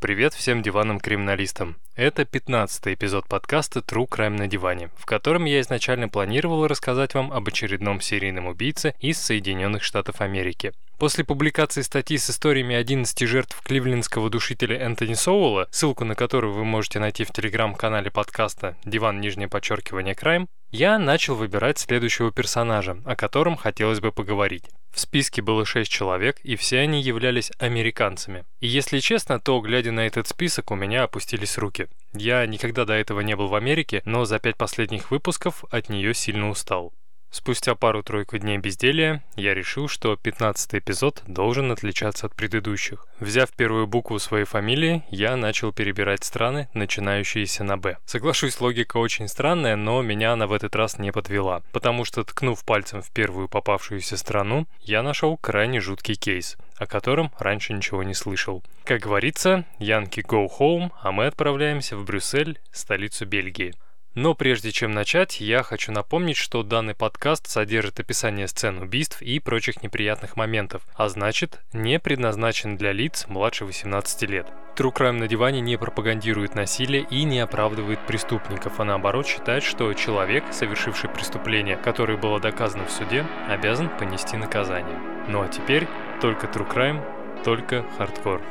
Привет 0.00 0.32
всем 0.32 0.62
диванным 0.62 1.00
криминалистам. 1.00 1.74
Это 1.96 2.24
15 2.24 2.94
эпизод 2.94 3.26
подкаста 3.26 3.80
True 3.80 4.08
Crime 4.08 4.38
на 4.38 4.46
диване, 4.46 4.90
в 4.96 5.04
котором 5.06 5.44
я 5.44 5.60
изначально 5.60 6.08
планировал 6.08 6.68
рассказать 6.68 7.14
вам 7.14 7.32
об 7.32 7.48
очередном 7.48 8.00
серийном 8.00 8.46
убийце 8.46 8.94
из 9.00 9.20
Соединенных 9.20 9.82
Штатов 9.82 10.20
Америки. 10.20 10.72
После 10.98 11.24
публикации 11.24 11.82
статьи 11.82 12.16
с 12.16 12.30
историями 12.30 12.76
11 12.76 13.26
жертв 13.26 13.60
кливлендского 13.60 14.30
душителя 14.30 14.78
Энтони 14.78 15.14
Соуэлла, 15.14 15.66
ссылку 15.72 16.04
на 16.04 16.14
которую 16.14 16.52
вы 16.52 16.64
можете 16.64 17.00
найти 17.00 17.24
в 17.24 17.32
телеграм-канале 17.32 18.12
подкаста 18.12 18.76
«Диван 18.84 19.20
нижнее 19.20 19.48
подчеркивание 19.48 20.14
Крайм», 20.14 20.48
я 20.70 20.98
начал 20.98 21.34
выбирать 21.34 21.78
следующего 21.78 22.30
персонажа, 22.30 22.98
о 23.04 23.16
котором 23.16 23.56
хотелось 23.56 24.00
бы 24.00 24.12
поговорить. 24.12 24.64
В 24.90 25.00
списке 25.00 25.42
было 25.42 25.64
6 25.64 25.90
человек, 25.90 26.40
и 26.42 26.56
все 26.56 26.80
они 26.80 27.00
являлись 27.00 27.52
американцами. 27.58 28.44
И 28.60 28.66
если 28.66 28.98
честно, 28.98 29.38
то, 29.38 29.60
глядя 29.60 29.92
на 29.92 30.06
этот 30.06 30.28
список, 30.28 30.70
у 30.70 30.74
меня 30.74 31.04
опустились 31.04 31.58
руки. 31.58 31.88
Я 32.14 32.44
никогда 32.46 32.84
до 32.84 32.94
этого 32.94 33.20
не 33.20 33.36
был 33.36 33.48
в 33.48 33.54
Америке, 33.54 34.02
но 34.04 34.24
за 34.24 34.38
пять 34.38 34.56
последних 34.56 35.10
выпусков 35.10 35.64
от 35.70 35.88
нее 35.88 36.14
сильно 36.14 36.50
устал. 36.50 36.92
Спустя 37.30 37.74
пару-тройку 37.74 38.38
дней 38.38 38.56
безделия 38.58 39.22
я 39.36 39.52
решил, 39.52 39.86
что 39.86 40.16
15 40.16 40.74
эпизод 40.76 41.22
должен 41.26 41.70
отличаться 41.70 42.26
от 42.26 42.34
предыдущих. 42.34 43.06
Взяв 43.20 43.52
первую 43.52 43.86
букву 43.86 44.18
своей 44.18 44.44
фамилии, 44.44 45.02
я 45.10 45.36
начал 45.36 45.72
перебирать 45.72 46.24
страны, 46.24 46.68
начинающиеся 46.72 47.64
на 47.64 47.76
«Б». 47.76 47.98
Соглашусь, 48.06 48.60
логика 48.60 48.96
очень 48.96 49.28
странная, 49.28 49.76
но 49.76 50.00
меня 50.00 50.32
она 50.32 50.46
в 50.46 50.52
этот 50.54 50.74
раз 50.74 50.98
не 50.98 51.12
подвела, 51.12 51.62
потому 51.72 52.06
что, 52.06 52.24
ткнув 52.24 52.64
пальцем 52.64 53.02
в 53.02 53.10
первую 53.10 53.48
попавшуюся 53.48 54.16
страну, 54.16 54.66
я 54.80 55.02
нашел 55.02 55.36
крайне 55.36 55.80
жуткий 55.80 56.14
кейс, 56.14 56.56
о 56.78 56.86
котором 56.86 57.30
раньше 57.38 57.74
ничего 57.74 58.02
не 58.02 58.14
слышал. 58.14 58.62
Как 58.84 59.02
говорится, 59.02 59.66
Янки 59.78 60.20
go 60.20 60.48
home, 60.58 60.90
а 61.02 61.12
мы 61.12 61.26
отправляемся 61.26 61.96
в 61.96 62.04
Брюссель, 62.04 62.58
столицу 62.72 63.26
Бельгии. 63.26 63.74
Но 64.20 64.34
прежде 64.34 64.72
чем 64.72 64.90
начать, 64.90 65.40
я 65.40 65.62
хочу 65.62 65.92
напомнить, 65.92 66.36
что 66.36 66.64
данный 66.64 66.96
подкаст 66.96 67.46
содержит 67.46 68.00
описание 68.00 68.48
сцен 68.48 68.78
убийств 68.78 69.22
и 69.22 69.38
прочих 69.38 69.80
неприятных 69.80 70.34
моментов, 70.34 70.82
а 70.96 71.08
значит, 71.08 71.60
не 71.72 72.00
предназначен 72.00 72.76
для 72.76 72.90
лиц 72.90 73.26
младше 73.28 73.64
18 73.64 74.22
лет. 74.22 74.48
True 74.76 74.92
Crime 74.92 75.12
на 75.12 75.28
диване 75.28 75.60
не 75.60 75.76
пропагандирует 75.76 76.56
насилие 76.56 77.06
и 77.08 77.22
не 77.22 77.38
оправдывает 77.38 78.04
преступников, 78.08 78.80
а 78.80 78.84
наоборот 78.84 79.24
считает, 79.24 79.62
что 79.62 79.94
человек, 79.94 80.42
совершивший 80.50 81.10
преступление, 81.10 81.76
которое 81.76 82.18
было 82.18 82.40
доказано 82.40 82.86
в 82.86 82.90
суде, 82.90 83.24
обязан 83.48 83.88
понести 83.88 84.36
наказание. 84.36 84.98
Ну 85.28 85.42
а 85.42 85.46
теперь 85.46 85.86
только 86.20 86.48
True 86.48 86.68
Crime, 86.68 87.44
только 87.44 87.84
хардкор. 87.96 88.42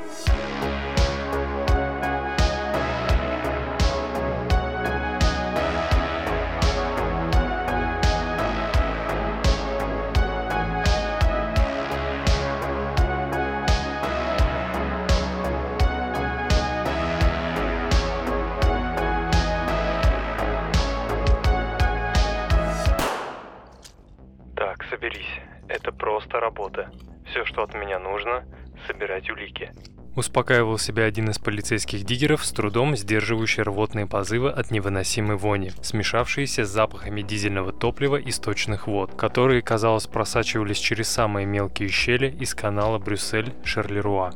Успокаивал 30.18 30.80
себя 30.80 31.04
один 31.04 31.30
из 31.30 31.38
полицейских 31.38 32.04
диггеров, 32.04 32.44
с 32.44 32.52
трудом 32.52 32.98
сдерживающий 32.98 33.62
рвотные 33.62 34.08
позывы 34.08 34.50
от 34.50 34.72
невыносимой 34.72 35.38
вони, 35.38 35.74
смешавшиеся 35.84 36.66
с 36.66 36.70
запахами 36.70 37.22
дизельного 37.22 37.72
топлива 37.72 38.16
и 38.16 38.32
сточных 38.32 38.88
вод, 38.88 39.14
которые, 39.14 39.62
казалось, 39.62 40.08
просачивались 40.08 40.80
через 40.80 41.08
самые 41.08 41.46
мелкие 41.46 41.90
щели 41.90 42.36
из 42.40 42.56
канала 42.56 42.98
Брюссель-Шарлеруа. 42.98 44.34